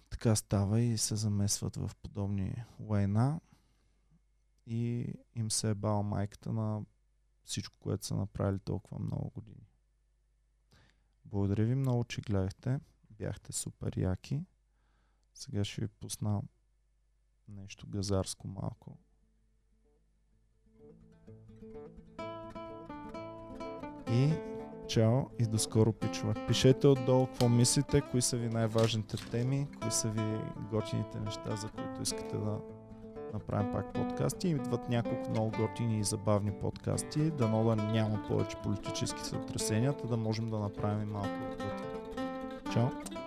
така 0.09 0.35
става 0.35 0.81
и 0.81 0.97
се 0.97 1.15
замесват 1.15 1.75
в 1.75 1.91
подобни 2.01 2.63
война 2.79 3.39
и 4.65 5.13
им 5.35 5.51
се 5.51 5.69
е 5.69 5.75
бала 5.75 6.03
майката 6.03 6.53
на 6.53 6.81
всичко, 7.43 7.75
което 7.79 8.05
са 8.05 8.15
направили 8.15 8.59
толкова 8.59 8.99
много 8.99 9.29
години. 9.29 9.67
Благодаря 11.25 11.65
ви 11.65 11.75
много, 11.75 12.03
че 12.03 12.21
гледахте. 12.21 12.79
Бяхте 13.19 13.53
супер 13.53 13.98
яки. 13.98 14.44
Сега 15.34 15.64
ще 15.64 15.81
ви 15.81 15.88
пусна 15.88 16.41
нещо 17.48 17.88
газарско 17.88 18.48
малко. 18.48 18.98
И 24.11 24.34
чао 24.88 25.22
и 25.39 25.45
до 25.45 25.57
скоро 25.57 25.94
пичува. 25.94 26.34
Пишете 26.48 26.88
отдолу 26.88 27.27
какво 27.27 27.49
мислите, 27.49 28.02
кои 28.02 28.22
са 28.22 28.38
ви 28.38 28.49
най-важните 28.49 29.18
теми, 29.31 29.68
кои 29.81 29.91
са 29.91 30.10
ви 30.10 30.39
готините 30.72 31.19
неща, 31.19 31.56
за 31.56 31.69
които 31.69 32.02
искате 32.02 32.38
да 32.38 32.60
направим 33.34 33.72
пак 33.72 33.94
подкасти. 33.94 34.48
Идват 34.48 34.89
няколко 34.89 35.30
много 35.30 35.52
готини 35.57 35.99
и 35.99 36.03
забавни 36.03 36.52
подкасти. 36.52 37.31
Дано 37.31 37.64
да 37.64 37.76
няма 37.76 38.23
повече 38.27 38.57
политически 38.64 39.22
сътресения, 39.22 39.95
да 40.10 40.18
можем 40.18 40.49
да 40.49 40.60
направим 40.60 41.10
малко 41.10 41.57
от 42.78 43.10
Чао! 43.10 43.27